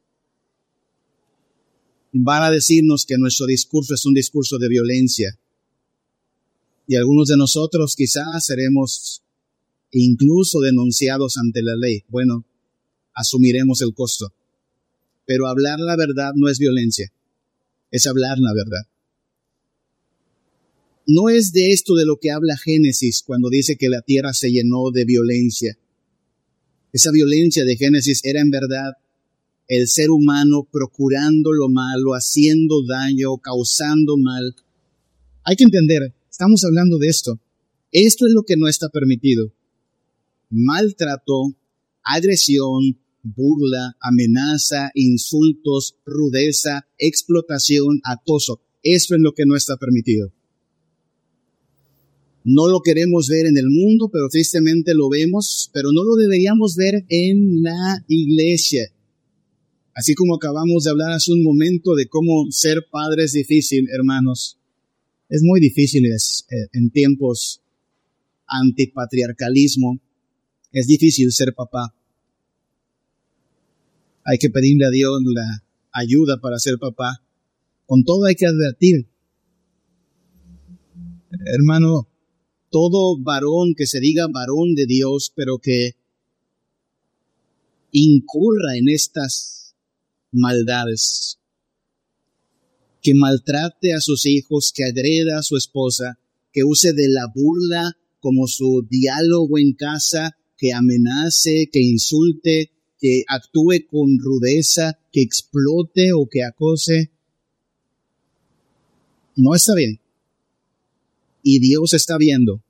Van 2.12 2.44
a 2.44 2.50
decirnos 2.50 3.04
que 3.04 3.18
nuestro 3.18 3.46
discurso 3.46 3.94
es 3.94 4.06
un 4.06 4.14
discurso 4.14 4.58
de 4.58 4.68
violencia. 4.68 5.38
Y 6.86 6.94
algunos 6.94 7.28
de 7.28 7.36
nosotros 7.36 7.96
quizás 7.96 8.46
seremos 8.46 9.22
incluso 9.90 10.60
denunciados 10.60 11.36
ante 11.36 11.62
la 11.62 11.74
ley. 11.74 12.04
Bueno, 12.08 12.44
asumiremos 13.12 13.82
el 13.82 13.92
costo. 13.92 14.32
Pero 15.28 15.46
hablar 15.46 15.78
la 15.78 15.94
verdad 15.94 16.32
no 16.36 16.48
es 16.48 16.58
violencia, 16.58 17.12
es 17.90 18.06
hablar 18.06 18.38
la 18.38 18.54
verdad. 18.54 18.88
No 21.06 21.28
es 21.28 21.52
de 21.52 21.70
esto 21.70 21.94
de 21.94 22.06
lo 22.06 22.16
que 22.16 22.30
habla 22.30 22.56
Génesis 22.56 23.22
cuando 23.26 23.50
dice 23.50 23.76
que 23.76 23.90
la 23.90 24.00
tierra 24.00 24.32
se 24.32 24.50
llenó 24.50 24.90
de 24.90 25.04
violencia. 25.04 25.76
Esa 26.94 27.10
violencia 27.10 27.66
de 27.66 27.76
Génesis 27.76 28.22
era 28.24 28.40
en 28.40 28.48
verdad 28.48 28.92
el 29.68 29.86
ser 29.86 30.08
humano 30.08 30.66
procurando 30.72 31.52
lo 31.52 31.68
malo, 31.68 32.14
haciendo 32.14 32.82
daño, 32.86 33.36
causando 33.36 34.16
mal. 34.16 34.56
Hay 35.44 35.56
que 35.56 35.64
entender, 35.64 36.14
estamos 36.30 36.64
hablando 36.64 36.96
de 36.96 37.08
esto. 37.08 37.38
Esto 37.92 38.26
es 38.26 38.32
lo 38.32 38.44
que 38.44 38.56
no 38.56 38.66
está 38.66 38.88
permitido. 38.88 39.52
Maltrato, 40.48 41.54
agresión, 42.02 42.98
burla, 43.34 43.96
amenaza, 44.00 44.90
insultos, 44.94 45.96
rudeza, 46.04 46.86
explotación, 46.98 48.00
acoso. 48.04 48.60
Esto 48.82 49.14
es 49.14 49.20
lo 49.20 49.32
que 49.32 49.44
no 49.46 49.56
está 49.56 49.76
permitido. 49.76 50.32
No 52.44 52.68
lo 52.68 52.80
queremos 52.80 53.28
ver 53.28 53.46
en 53.46 53.58
el 53.58 53.68
mundo, 53.68 54.08
pero 54.10 54.28
tristemente 54.28 54.94
lo 54.94 55.08
vemos, 55.08 55.70
pero 55.74 55.92
no 55.92 56.02
lo 56.04 56.14
deberíamos 56.14 56.76
ver 56.76 57.04
en 57.08 57.62
la 57.62 58.04
iglesia. 58.08 58.90
Así 59.94 60.14
como 60.14 60.36
acabamos 60.36 60.84
de 60.84 60.90
hablar 60.90 61.12
hace 61.12 61.32
un 61.32 61.42
momento 61.42 61.94
de 61.94 62.06
cómo 62.06 62.46
ser 62.50 62.86
padre 62.90 63.24
es 63.24 63.32
difícil, 63.32 63.88
hermanos. 63.90 64.58
Es 65.28 65.42
muy 65.42 65.60
difícil 65.60 66.06
es, 66.06 66.46
eh, 66.50 66.68
en 66.72 66.90
tiempos 66.90 67.60
antipatriarcalismo. 68.46 70.00
Es 70.72 70.86
difícil 70.86 71.32
ser 71.32 71.52
papá. 71.54 71.94
Hay 74.30 74.36
que 74.36 74.50
pedirle 74.50 74.84
a 74.84 74.90
Dios 74.90 75.22
la 75.24 75.64
ayuda 75.90 76.38
para 76.38 76.58
ser 76.58 76.74
papá. 76.78 77.24
Con 77.86 78.04
todo 78.04 78.26
hay 78.26 78.34
que 78.34 78.44
advertir. 78.44 79.08
Hermano, 81.46 82.08
todo 82.70 83.18
varón 83.18 83.72
que 83.74 83.86
se 83.86 84.00
diga 84.00 84.26
varón 84.30 84.74
de 84.74 84.84
Dios, 84.84 85.32
pero 85.34 85.56
que 85.56 85.92
incurra 87.90 88.76
en 88.76 88.90
estas 88.90 89.74
maldades, 90.30 91.38
que 93.00 93.14
maltrate 93.14 93.94
a 93.94 94.00
sus 94.02 94.26
hijos, 94.26 94.72
que 94.74 94.84
agreda 94.84 95.38
a 95.38 95.42
su 95.42 95.56
esposa, 95.56 96.18
que 96.52 96.64
use 96.64 96.92
de 96.92 97.08
la 97.08 97.32
burla 97.34 97.96
como 98.20 98.46
su 98.46 98.86
diálogo 98.90 99.58
en 99.58 99.72
casa, 99.72 100.36
que 100.58 100.74
amenace, 100.74 101.70
que 101.72 101.80
insulte, 101.80 102.72
que 102.98 103.22
actúe 103.28 103.86
con 103.90 104.18
rudeza, 104.18 104.98
que 105.12 105.22
explote 105.22 106.12
o 106.12 106.28
que 106.28 106.42
acose, 106.42 107.10
no 109.36 109.54
está 109.54 109.74
bien 109.74 110.00
y 111.50 111.60
Dios 111.60 111.94
está 111.94 112.18
viendo. 112.18 112.62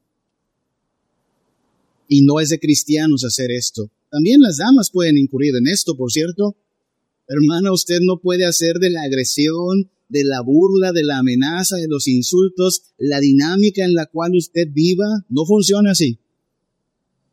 Y 2.06 2.22
no 2.22 2.38
es 2.38 2.50
de 2.50 2.60
cristianos 2.60 3.24
hacer 3.24 3.50
esto. 3.50 3.90
También 4.08 4.40
las 4.40 4.58
damas 4.58 4.90
pueden 4.92 5.18
incurrir 5.18 5.54
en 5.56 5.66
esto, 5.66 5.96
por 5.96 6.12
cierto. 6.12 6.56
Hermana, 7.26 7.72
usted 7.72 7.98
no 8.00 8.20
puede 8.20 8.46
hacer 8.46 8.76
de 8.76 8.90
la 8.90 9.02
agresión, 9.02 9.90
de 10.08 10.22
la 10.22 10.40
burla, 10.42 10.92
de 10.92 11.02
la 11.02 11.18
amenaza, 11.18 11.76
de 11.76 11.88
los 11.88 12.06
insultos, 12.06 12.82
la 12.96 13.18
dinámica 13.18 13.84
en 13.84 13.94
la 13.94 14.06
cual 14.06 14.36
usted 14.36 14.68
viva. 14.70 15.26
No 15.28 15.44
funciona 15.44 15.90
así. 15.90 16.20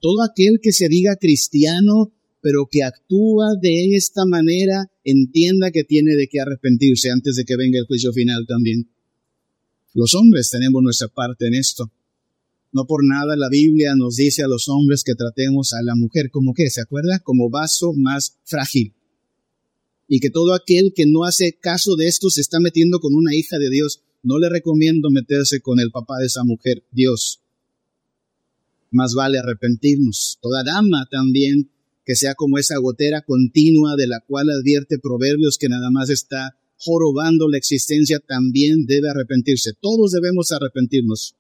Todo 0.02 0.24
aquel 0.24 0.60
que 0.62 0.74
se 0.74 0.90
diga 0.90 1.16
cristiano, 1.16 2.12
pero 2.46 2.68
que 2.70 2.84
actúa 2.84 3.56
de 3.60 3.96
esta 3.96 4.24
manera, 4.24 4.86
entienda 5.04 5.72
que 5.72 5.84
tiene 5.84 6.14
de 6.14 6.28
qué 6.28 6.42
arrepentirse 6.42 7.10
antes 7.10 7.38
de 7.38 7.44
que 7.44 7.58
venga 7.58 7.80
el 7.80 7.88
juicio 7.88 8.14
final 8.14 8.46
también. 8.48 8.88
Los 9.96 10.14
hombres 10.14 10.52
tenemos 10.52 10.84
nuestra 10.84 11.08
parte 11.08 11.48
en 11.48 11.56
esto. 11.56 11.92
No 12.72 12.86
por 12.86 13.04
nada 13.04 13.36
la 13.36 13.50
Biblia 13.50 13.96
nos 13.96 14.18
dice 14.18 14.44
a 14.44 14.48
los 14.48 14.70
hombres 14.70 15.04
que 15.04 15.16
tratemos 15.16 15.74
a 15.74 15.82
la 15.82 15.96
mujer 15.96 16.30
como 16.30 16.54
que, 16.54 16.70
¿se 16.70 16.82
acuerda? 16.82 17.18
Como 17.18 17.50
vaso 17.50 17.94
más 17.98 18.38
frágil. 18.44 18.94
Y 20.08 20.20
que 20.20 20.30
todo 20.30 20.54
aquel 20.54 20.94
que 20.96 21.08
no 21.08 21.24
hace 21.24 21.58
caso 21.60 21.96
de 21.96 22.06
esto 22.06 22.30
se 22.30 22.42
está 22.42 22.60
metiendo 22.60 23.00
con 23.00 23.16
una 23.16 23.34
hija 23.34 23.58
de 23.58 23.72
Dios. 23.72 24.04
No 24.22 24.38
le 24.38 24.50
recomiendo 24.50 25.10
meterse 25.10 25.62
con 25.62 25.80
el 25.80 25.90
papá 25.90 26.20
de 26.20 26.28
esa 26.28 26.44
mujer, 26.44 26.84
Dios. 26.92 27.40
Más 28.92 29.16
vale 29.16 29.40
arrepentirnos. 29.40 30.38
Toda 30.44 30.64
dama 30.64 31.08
también 31.10 31.72
que 32.06 32.16
sea 32.16 32.36
como 32.36 32.58
esa 32.58 32.78
gotera 32.78 33.24
continua 33.24 33.96
de 33.96 34.08
la 34.08 34.20
cual 34.20 34.50
advierte 34.50 35.00
Proverbios 35.00 35.58
que 35.58 35.70
nada 35.70 35.90
más 35.92 36.10
está 36.10 36.58
jorobando 36.78 37.48
la 37.50 37.58
existencia 37.58 38.20
también 38.20 38.86
debe 38.86 39.10
arrepentirse. 39.10 39.72
Todos 39.80 40.12
debemos 40.12 40.52
arrepentirnos. 40.52 41.36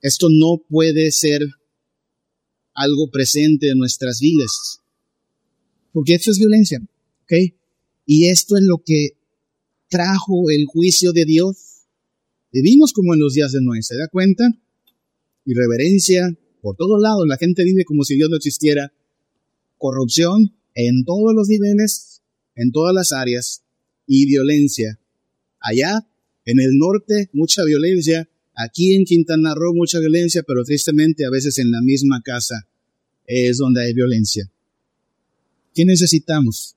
Esto 0.00 0.28
no 0.30 0.60
puede 0.68 1.12
ser 1.12 1.42
algo 2.74 3.10
presente 3.10 3.68
en 3.68 3.78
nuestras 3.78 4.18
vidas, 4.18 4.80
porque 5.92 6.14
esto 6.14 6.30
es 6.30 6.38
violencia, 6.38 6.80
¿ok? 7.24 7.54
Y 8.06 8.28
esto 8.28 8.56
es 8.56 8.64
lo 8.64 8.82
que 8.84 9.10
trajo 9.88 10.50
el 10.50 10.64
juicio 10.66 11.12
de 11.12 11.26
Dios. 11.26 11.84
Vivimos 12.50 12.92
como 12.92 13.14
en 13.14 13.20
los 13.20 13.34
días 13.34 13.52
de 13.52 13.60
Noé, 13.62 13.82
¿se 13.82 13.96
da 13.96 14.08
cuenta? 14.08 14.50
Irreverencia, 15.44 16.36
por 16.62 16.76
todos 16.76 17.00
lados, 17.00 17.24
la 17.28 17.36
gente 17.36 17.62
vive 17.62 17.84
como 17.84 18.04
si 18.04 18.16
Dios 18.16 18.30
no 18.30 18.36
existiera. 18.36 18.92
Corrupción 19.82 20.54
en 20.76 21.04
todos 21.04 21.34
los 21.34 21.48
niveles, 21.48 22.22
en 22.54 22.70
todas 22.70 22.94
las 22.94 23.10
áreas 23.10 23.64
y 24.06 24.26
violencia. 24.26 25.00
Allá, 25.58 26.06
en 26.44 26.60
el 26.60 26.78
norte, 26.78 27.30
mucha 27.32 27.64
violencia. 27.64 28.28
Aquí 28.54 28.94
en 28.94 29.04
Quintana 29.04 29.56
Roo, 29.56 29.74
mucha 29.74 29.98
violencia, 29.98 30.44
pero 30.46 30.62
tristemente 30.62 31.24
a 31.24 31.30
veces 31.30 31.58
en 31.58 31.72
la 31.72 31.80
misma 31.82 32.22
casa 32.22 32.68
es 33.26 33.58
donde 33.58 33.82
hay 33.82 33.92
violencia. 33.92 34.48
¿Qué 35.74 35.84
necesitamos 35.84 36.76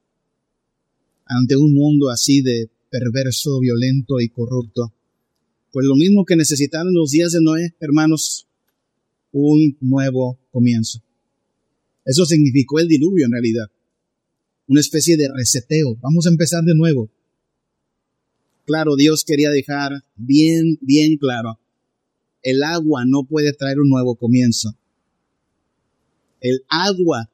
ante 1.27 1.57
un 1.57 1.75
mundo 1.75 2.09
así 2.09 2.41
de 2.41 2.71
perverso, 2.89 3.59
violento 3.59 4.19
y 4.19 4.29
corrupto? 4.29 4.91
Pues 5.71 5.85
lo 5.85 5.95
mismo 5.95 6.25
que 6.25 6.35
necesitaron 6.35 6.91
los 6.95 7.11
días 7.11 7.33
de 7.33 7.41
Noé, 7.43 7.75
hermanos, 7.79 8.47
un 9.31 9.77
nuevo 9.79 10.39
comienzo. 10.49 11.04
Eso 12.05 12.25
significó 12.25 12.79
el 12.79 12.87
diluvio 12.87 13.25
en 13.25 13.31
realidad 13.31 13.67
una 14.67 14.79
especie 14.79 15.17
de 15.17 15.29
reseteo. 15.33 15.95
Vamos 16.01 16.25
a 16.25 16.29
empezar 16.29 16.63
de 16.63 16.75
nuevo. 16.75 17.09
Claro, 18.65 18.95
Dios 18.95 19.23
quería 19.23 19.51
dejar 19.51 19.91
bien, 20.15 20.77
bien 20.81 21.17
claro, 21.17 21.59
el 22.41 22.63
agua 22.63 23.03
no 23.05 23.23
puede 23.23 23.53
traer 23.53 23.79
un 23.79 23.89
nuevo 23.89 24.15
comienzo. 24.15 24.75
El 26.41 26.63
agua 26.69 27.29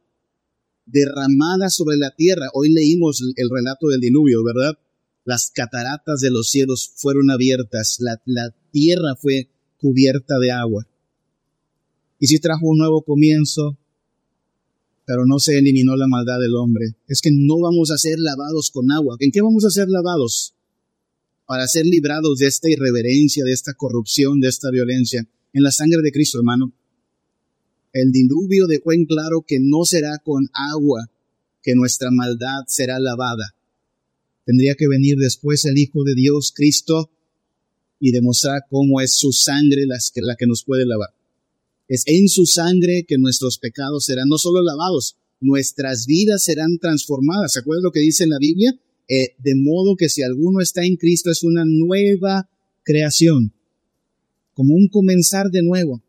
derramada 0.85 1.69
sobre 1.69 1.95
la 1.97 2.13
tierra, 2.15 2.47
hoy 2.53 2.71
leímos 2.71 3.21
el 3.35 3.49
relato 3.49 3.87
del 3.87 4.01
diluvio, 4.01 4.43
¿verdad? 4.43 4.77
Las 5.23 5.51
cataratas 5.51 6.19
de 6.19 6.31
los 6.31 6.49
cielos 6.49 6.91
fueron 6.95 7.29
abiertas, 7.29 7.97
la, 7.99 8.21
la 8.25 8.53
tierra 8.71 9.15
fue 9.15 9.49
cubierta 9.77 10.37
de 10.37 10.51
agua. 10.51 10.87
Y 12.19 12.27
si 12.27 12.39
trajo 12.39 12.67
un 12.67 12.77
nuevo 12.77 13.03
comienzo, 13.03 13.77
pero 15.11 15.25
no 15.25 15.39
se 15.39 15.57
eliminó 15.57 15.97
la 15.97 16.07
maldad 16.07 16.39
del 16.39 16.55
hombre. 16.55 16.95
Es 17.05 17.19
que 17.19 17.31
no 17.33 17.59
vamos 17.59 17.91
a 17.91 17.97
ser 17.97 18.17
lavados 18.17 18.71
con 18.71 18.89
agua. 18.93 19.17
¿En 19.19 19.29
qué 19.29 19.41
vamos 19.41 19.65
a 19.65 19.69
ser 19.69 19.89
lavados? 19.89 20.55
Para 21.45 21.67
ser 21.67 21.85
librados 21.85 22.37
de 22.39 22.47
esta 22.47 22.69
irreverencia, 22.69 23.43
de 23.43 23.51
esta 23.51 23.73
corrupción, 23.73 24.39
de 24.39 24.47
esta 24.47 24.71
violencia. 24.71 25.27
En 25.51 25.63
la 25.63 25.71
sangre 25.71 26.01
de 26.01 26.13
Cristo, 26.13 26.37
hermano. 26.37 26.71
El 27.91 28.13
diluvio 28.13 28.67
dejó 28.67 28.93
en 28.93 29.03
claro 29.03 29.43
que 29.45 29.57
no 29.59 29.83
será 29.83 30.17
con 30.23 30.47
agua 30.53 31.09
que 31.61 31.75
nuestra 31.75 32.07
maldad 32.09 32.63
será 32.67 32.97
lavada. 32.97 33.53
Tendría 34.45 34.75
que 34.75 34.87
venir 34.87 35.17
después 35.17 35.65
el 35.65 35.77
Hijo 35.77 36.05
de 36.05 36.15
Dios, 36.15 36.53
Cristo, 36.55 37.11
y 37.99 38.13
demostrar 38.13 38.61
cómo 38.69 39.01
es 39.01 39.13
su 39.17 39.33
sangre 39.33 39.83
la 39.87 40.35
que 40.37 40.47
nos 40.47 40.63
puede 40.63 40.85
lavar. 40.85 41.09
Es 41.91 42.03
en 42.05 42.29
su 42.29 42.45
sangre 42.45 43.03
que 43.05 43.17
nuestros 43.17 43.57
pecados 43.57 44.05
serán 44.05 44.29
no 44.29 44.37
solo 44.37 44.63
lavados, 44.63 45.17
nuestras 45.41 46.05
vidas 46.05 46.41
serán 46.41 46.77
transformadas. 46.79 47.51
¿Se 47.51 47.59
acuerdan 47.59 47.83
lo 47.83 47.91
que 47.91 47.99
dice 47.99 48.23
en 48.23 48.29
la 48.29 48.37
Biblia? 48.39 48.79
Eh, 49.09 49.35
de 49.39 49.55
modo 49.57 49.97
que 49.97 50.07
si 50.07 50.23
alguno 50.23 50.61
está 50.61 50.85
en 50.85 50.95
Cristo 50.95 51.29
es 51.29 51.43
una 51.43 51.65
nueva 51.65 52.49
creación, 52.83 53.53
como 54.53 54.73
un 54.73 54.87
comenzar 54.87 55.49
de 55.49 55.63
nuevo. 55.63 56.01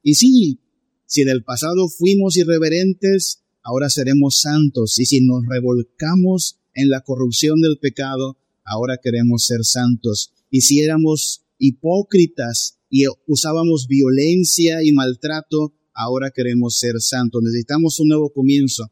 Y 0.00 0.14
sí, 0.14 0.60
si 1.06 1.22
en 1.22 1.30
el 1.30 1.42
pasado 1.42 1.88
fuimos 1.88 2.36
irreverentes, 2.36 3.40
ahora 3.64 3.90
seremos 3.90 4.38
santos. 4.38 4.96
Y 5.00 5.06
si 5.06 5.26
nos 5.26 5.44
revolcamos 5.44 6.60
en 6.72 6.88
la 6.88 7.00
corrupción 7.00 7.60
del 7.60 7.78
pecado, 7.80 8.38
ahora 8.64 9.00
queremos 9.02 9.44
ser 9.44 9.64
santos. 9.64 10.32
Y 10.52 10.60
si 10.60 10.82
éramos 10.82 11.42
hipócritas 11.58 12.75
y 12.90 13.04
usábamos 13.26 13.86
violencia 13.88 14.82
y 14.82 14.92
maltrato, 14.92 15.72
ahora 15.92 16.30
queremos 16.30 16.78
ser 16.78 16.94
santos. 17.00 17.42
Necesitamos 17.42 17.98
un 18.00 18.08
nuevo 18.08 18.30
comienzo. 18.30 18.90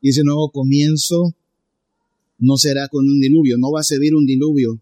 Y 0.00 0.10
ese 0.10 0.22
nuevo 0.24 0.50
comienzo 0.50 1.34
no 2.38 2.56
será 2.56 2.88
con 2.88 3.08
un 3.08 3.20
diluvio, 3.20 3.56
no 3.58 3.70
va 3.70 3.80
a 3.80 3.84
servir 3.84 4.14
un 4.14 4.26
diluvio. 4.26 4.80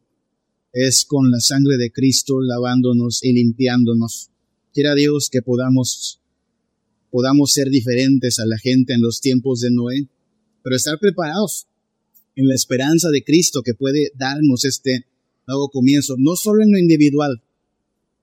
Es 0.72 1.04
con 1.04 1.30
la 1.30 1.40
sangre 1.40 1.76
de 1.76 1.92
Cristo 1.92 2.40
lavándonos 2.40 3.22
y 3.22 3.32
limpiándonos. 3.32 4.30
Quiera 4.72 4.94
Dios 4.94 5.28
que 5.30 5.42
podamos, 5.42 6.20
podamos 7.10 7.52
ser 7.52 7.68
diferentes 7.68 8.38
a 8.38 8.46
la 8.46 8.58
gente 8.58 8.94
en 8.94 9.02
los 9.02 9.20
tiempos 9.20 9.60
de 9.60 9.70
Noé. 9.70 10.08
pero 10.62 10.76
estar 10.76 10.98
preparados 10.98 11.66
en 12.36 12.46
la 12.48 12.54
esperanza 12.54 13.10
de 13.10 13.22
Cristo 13.22 13.62
que 13.62 13.74
puede 13.74 14.12
darnos 14.16 14.64
este 14.64 15.06
nuevo 15.46 15.68
comienzo, 15.68 16.14
no 16.18 16.36
solo 16.36 16.62
en 16.62 16.72
lo 16.72 16.78
individual. 16.78 17.42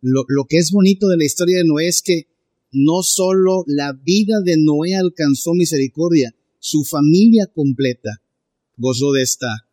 Lo, 0.01 0.25
que 0.47 0.57
es 0.57 0.71
bonito 0.71 1.07
de 1.07 1.17
la 1.17 1.25
historia 1.25 1.57
de 1.57 1.65
Noé 1.65 1.87
es 1.87 2.01
que 2.01 2.27
no 2.71 3.03
solo 3.03 3.63
la 3.67 3.93
vida 3.93 4.41
de 4.41 4.55
Noé 4.57 4.95
alcanzó 4.95 5.53
misericordia, 5.53 6.33
su 6.59 6.83
familia 6.83 7.47
completa 7.47 8.21
gozó 8.77 9.11
de 9.11 9.23
esta 9.23 9.67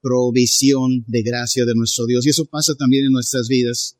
provisión 0.00 1.04
de 1.08 1.22
gracia 1.22 1.64
de 1.64 1.74
nuestro 1.74 2.06
Dios. 2.06 2.24
Y 2.24 2.30
eso 2.30 2.46
pasa 2.46 2.74
también 2.76 3.06
en 3.06 3.12
nuestras 3.12 3.48
vidas. 3.48 3.96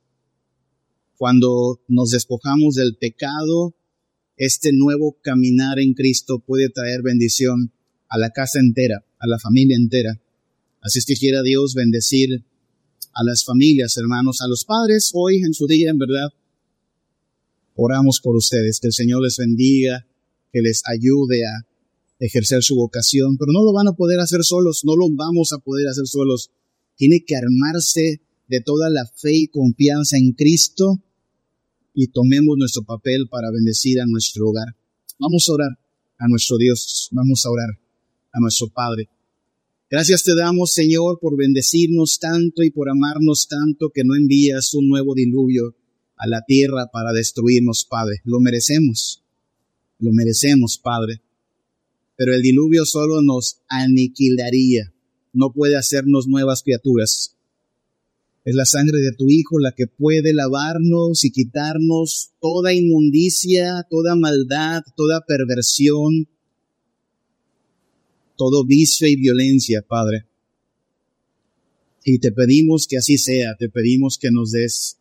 Cuando 1.16 1.82
nos 1.88 2.10
despojamos 2.10 2.74
del 2.74 2.96
pecado, 2.96 3.74
este 4.36 4.72
nuevo 4.72 5.18
caminar 5.20 5.80
en 5.80 5.94
Cristo 5.94 6.38
puede 6.38 6.68
traer 6.70 7.02
bendición 7.02 7.72
a 8.08 8.18
la 8.18 8.30
casa 8.30 8.60
entera, 8.60 9.04
a 9.18 9.26
la 9.26 9.38
familia 9.40 9.76
entera. 9.76 10.20
Así 10.80 11.00
es 11.00 11.06
que 11.06 11.16
quiera 11.16 11.42
Dios 11.42 11.74
bendecir 11.74 12.44
a 13.18 13.24
las 13.24 13.44
familias, 13.44 13.96
hermanos, 13.96 14.40
a 14.40 14.48
los 14.48 14.64
padres 14.64 15.10
hoy 15.12 15.38
en 15.38 15.52
su 15.52 15.66
día, 15.66 15.90
en 15.90 15.98
verdad. 15.98 16.28
Oramos 17.74 18.20
por 18.22 18.36
ustedes, 18.36 18.78
que 18.78 18.86
el 18.86 18.92
Señor 18.92 19.22
les 19.22 19.36
bendiga, 19.36 20.06
que 20.52 20.62
les 20.62 20.82
ayude 20.86 21.44
a 21.44 21.66
ejercer 22.20 22.62
su 22.62 22.76
vocación, 22.76 23.36
pero 23.36 23.52
no 23.52 23.64
lo 23.64 23.72
van 23.72 23.88
a 23.88 23.92
poder 23.92 24.20
hacer 24.20 24.44
solos, 24.44 24.84
no 24.84 24.94
lo 24.94 25.06
vamos 25.10 25.52
a 25.52 25.58
poder 25.58 25.88
hacer 25.88 26.06
solos. 26.06 26.50
Tiene 26.96 27.24
que 27.26 27.34
armarse 27.34 28.20
de 28.46 28.60
toda 28.60 28.88
la 28.88 29.04
fe 29.04 29.32
y 29.34 29.48
confianza 29.48 30.16
en 30.16 30.32
Cristo 30.32 31.02
y 31.94 32.06
tomemos 32.08 32.56
nuestro 32.56 32.84
papel 32.84 33.28
para 33.28 33.50
bendecir 33.50 34.00
a 34.00 34.06
nuestro 34.06 34.48
hogar. 34.48 34.76
Vamos 35.18 35.48
a 35.48 35.52
orar 35.54 35.70
a 36.18 36.28
nuestro 36.28 36.56
Dios, 36.56 37.08
vamos 37.10 37.44
a 37.44 37.50
orar 37.50 37.70
a 38.32 38.40
nuestro 38.40 38.68
Padre. 38.68 39.08
Gracias 39.90 40.22
te 40.22 40.34
damos, 40.36 40.74
Señor, 40.74 41.18
por 41.18 41.34
bendecirnos 41.34 42.18
tanto 42.18 42.62
y 42.62 42.70
por 42.70 42.90
amarnos 42.90 43.48
tanto 43.48 43.88
que 43.88 44.04
no 44.04 44.14
envías 44.14 44.74
un 44.74 44.86
nuevo 44.86 45.14
diluvio 45.14 45.74
a 46.14 46.26
la 46.26 46.42
tierra 46.46 46.90
para 46.92 47.12
destruirnos, 47.12 47.86
Padre. 47.88 48.20
Lo 48.24 48.38
merecemos, 48.38 49.24
lo 49.98 50.12
merecemos, 50.12 50.76
Padre. 50.76 51.22
Pero 52.16 52.34
el 52.34 52.42
diluvio 52.42 52.84
solo 52.84 53.22
nos 53.22 53.60
aniquilaría, 53.66 54.92
no 55.32 55.54
puede 55.54 55.76
hacernos 55.76 56.28
nuevas 56.28 56.62
criaturas. 56.62 57.36
Es 58.44 58.54
la 58.54 58.66
sangre 58.66 58.98
de 58.98 59.12
tu 59.12 59.30
Hijo 59.30 59.58
la 59.58 59.72
que 59.72 59.86
puede 59.86 60.34
lavarnos 60.34 61.24
y 61.24 61.30
quitarnos 61.30 62.32
toda 62.42 62.74
inmundicia, 62.74 63.86
toda 63.88 64.16
maldad, 64.16 64.82
toda 64.96 65.24
perversión, 65.26 66.28
todo 68.38 68.64
vicio 68.64 69.06
y 69.06 69.16
violencia, 69.16 69.82
Padre. 69.82 70.24
Y 72.04 72.20
te 72.20 72.32
pedimos 72.32 72.86
que 72.86 72.96
así 72.96 73.18
sea, 73.18 73.56
te 73.58 73.68
pedimos 73.68 74.16
que 74.16 74.30
nos 74.30 74.52
des 74.52 74.96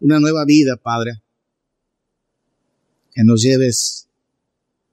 una 0.00 0.18
nueva 0.18 0.44
vida, 0.44 0.76
Padre. 0.76 1.22
Que 3.14 3.22
nos 3.24 3.42
lleves 3.42 4.08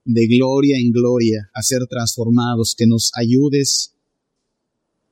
de 0.04 0.26
gloria 0.28 0.78
en 0.78 0.92
gloria 0.92 1.50
a 1.52 1.62
ser 1.62 1.86
transformados, 1.86 2.74
que 2.76 2.86
nos 2.86 3.10
ayudes 3.14 3.94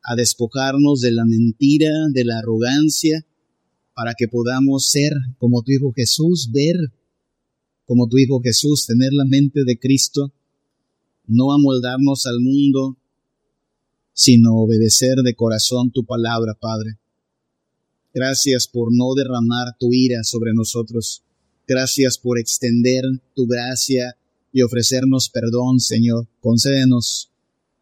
a 0.03 0.15
despojarnos 0.15 1.01
de 1.01 1.13
la 1.13 1.25
mentira, 1.25 1.91
de 2.13 2.25
la 2.25 2.39
arrogancia, 2.39 3.27
para 3.95 4.15
que 4.15 4.29
podamos 4.29 4.89
ser 4.89 5.13
como 5.39 5.63
tu 5.63 5.73
Hijo 5.73 5.93
Jesús, 5.93 6.51
ver 6.53 6.77
como 7.85 8.09
tu 8.09 8.17
Hijo 8.19 8.41
Jesús, 8.41 8.87
tener 8.87 9.13
la 9.13 9.25
mente 9.25 9.65
de 9.65 9.79
Cristo 9.79 10.33
no 11.27 11.53
amoldarnos 11.53 12.27
al 12.27 12.41
mundo, 12.41 12.97
sino 14.13 14.55
obedecer 14.57 15.17
de 15.19 15.35
corazón 15.35 15.91
tu 15.91 16.05
palabra, 16.05 16.55
Padre. 16.55 16.99
Gracias 18.15 18.67
por 18.67 18.89
no 18.95 19.15
derramar 19.15 19.77
tu 19.79 19.93
ira 19.93 20.25
sobre 20.25 20.55
nosotros. 20.55 21.23
Gracias 21.67 22.17
por 22.17 22.39
extender 22.39 23.05
tu 23.35 23.47
gracia 23.47 24.17
y 24.53 24.63
ofrecernos 24.63 25.29
perdón, 25.29 25.81
Señor. 25.81 26.27
Concédenos 26.41 27.31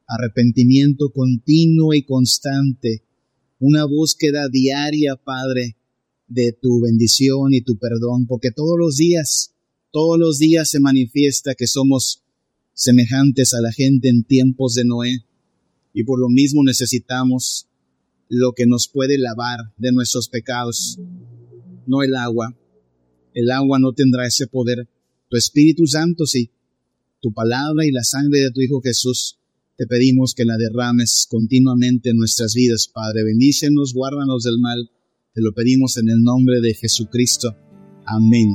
arrepentimiento 0.07 1.11
continuo 1.13 1.95
y 1.95 2.03
constante, 2.03 3.05
una 3.59 3.85
búsqueda 3.85 4.49
diaria, 4.49 5.17
Padre, 5.17 5.77
de 6.27 6.53
tu 6.53 6.81
bendición 6.81 7.55
y 7.55 7.61
tu 7.61 7.79
perdón, 7.79 8.27
porque 8.27 8.51
todos 8.51 8.77
los 8.79 8.97
días, 8.97 9.55
todos 9.93 10.19
los 10.19 10.39
días 10.39 10.69
se 10.69 10.81
manifiesta 10.81 11.55
que 11.55 11.67
somos 11.67 12.24
semejantes 12.75 13.55
a 13.55 13.61
la 13.61 13.73
gente 13.73 14.09
en 14.09 14.25
tiempos 14.25 14.75
de 14.75 14.85
Noé, 14.85 15.25
y 15.93 16.05
por 16.05 16.21
lo 16.21 16.29
mismo 16.29 16.63
necesitamos 16.65 17.69
lo 18.29 18.53
que 18.53 18.67
nos 18.67 18.89
puede 18.89 19.17
lavar 19.17 19.59
de 19.77 19.93
nuestros 19.93 20.29
pecados, 20.29 20.99
no 21.87 22.03
el 22.03 22.15
agua. 22.17 22.57
El 23.33 23.51
agua 23.51 23.79
no 23.79 23.93
tendrá 23.93 24.27
ese 24.27 24.47
poder. 24.47 24.89
Tu 25.29 25.37
Espíritu 25.37 25.87
Santo 25.87 26.27
sí, 26.27 26.51
tu 27.21 27.33
palabra 27.33 27.87
y 27.87 27.91
la 27.91 28.05
sangre 28.05 28.41
de 28.41 28.51
tu 28.51 28.61
Hijo 28.61 28.81
Jesús, 28.81 29.39
te 29.77 29.87
pedimos 29.87 30.35
que 30.35 30.45
la 30.45 30.57
derrames 30.57 31.27
continuamente 31.29 32.11
en 32.11 32.17
nuestras 32.17 32.55
vidas, 32.55 32.89
Padre. 32.93 33.25
Bendícenos, 33.25 33.93
guárdanos 33.93 34.45
del 34.45 34.59
mal. 34.61 34.91
Te 35.33 35.41
lo 35.41 35.53
pedimos 35.53 35.97
en 35.97 36.09
el 36.11 36.23
nombre 36.23 36.61
de 36.61 36.75
Jesucristo. 36.75 37.57
Amén. 38.07 38.55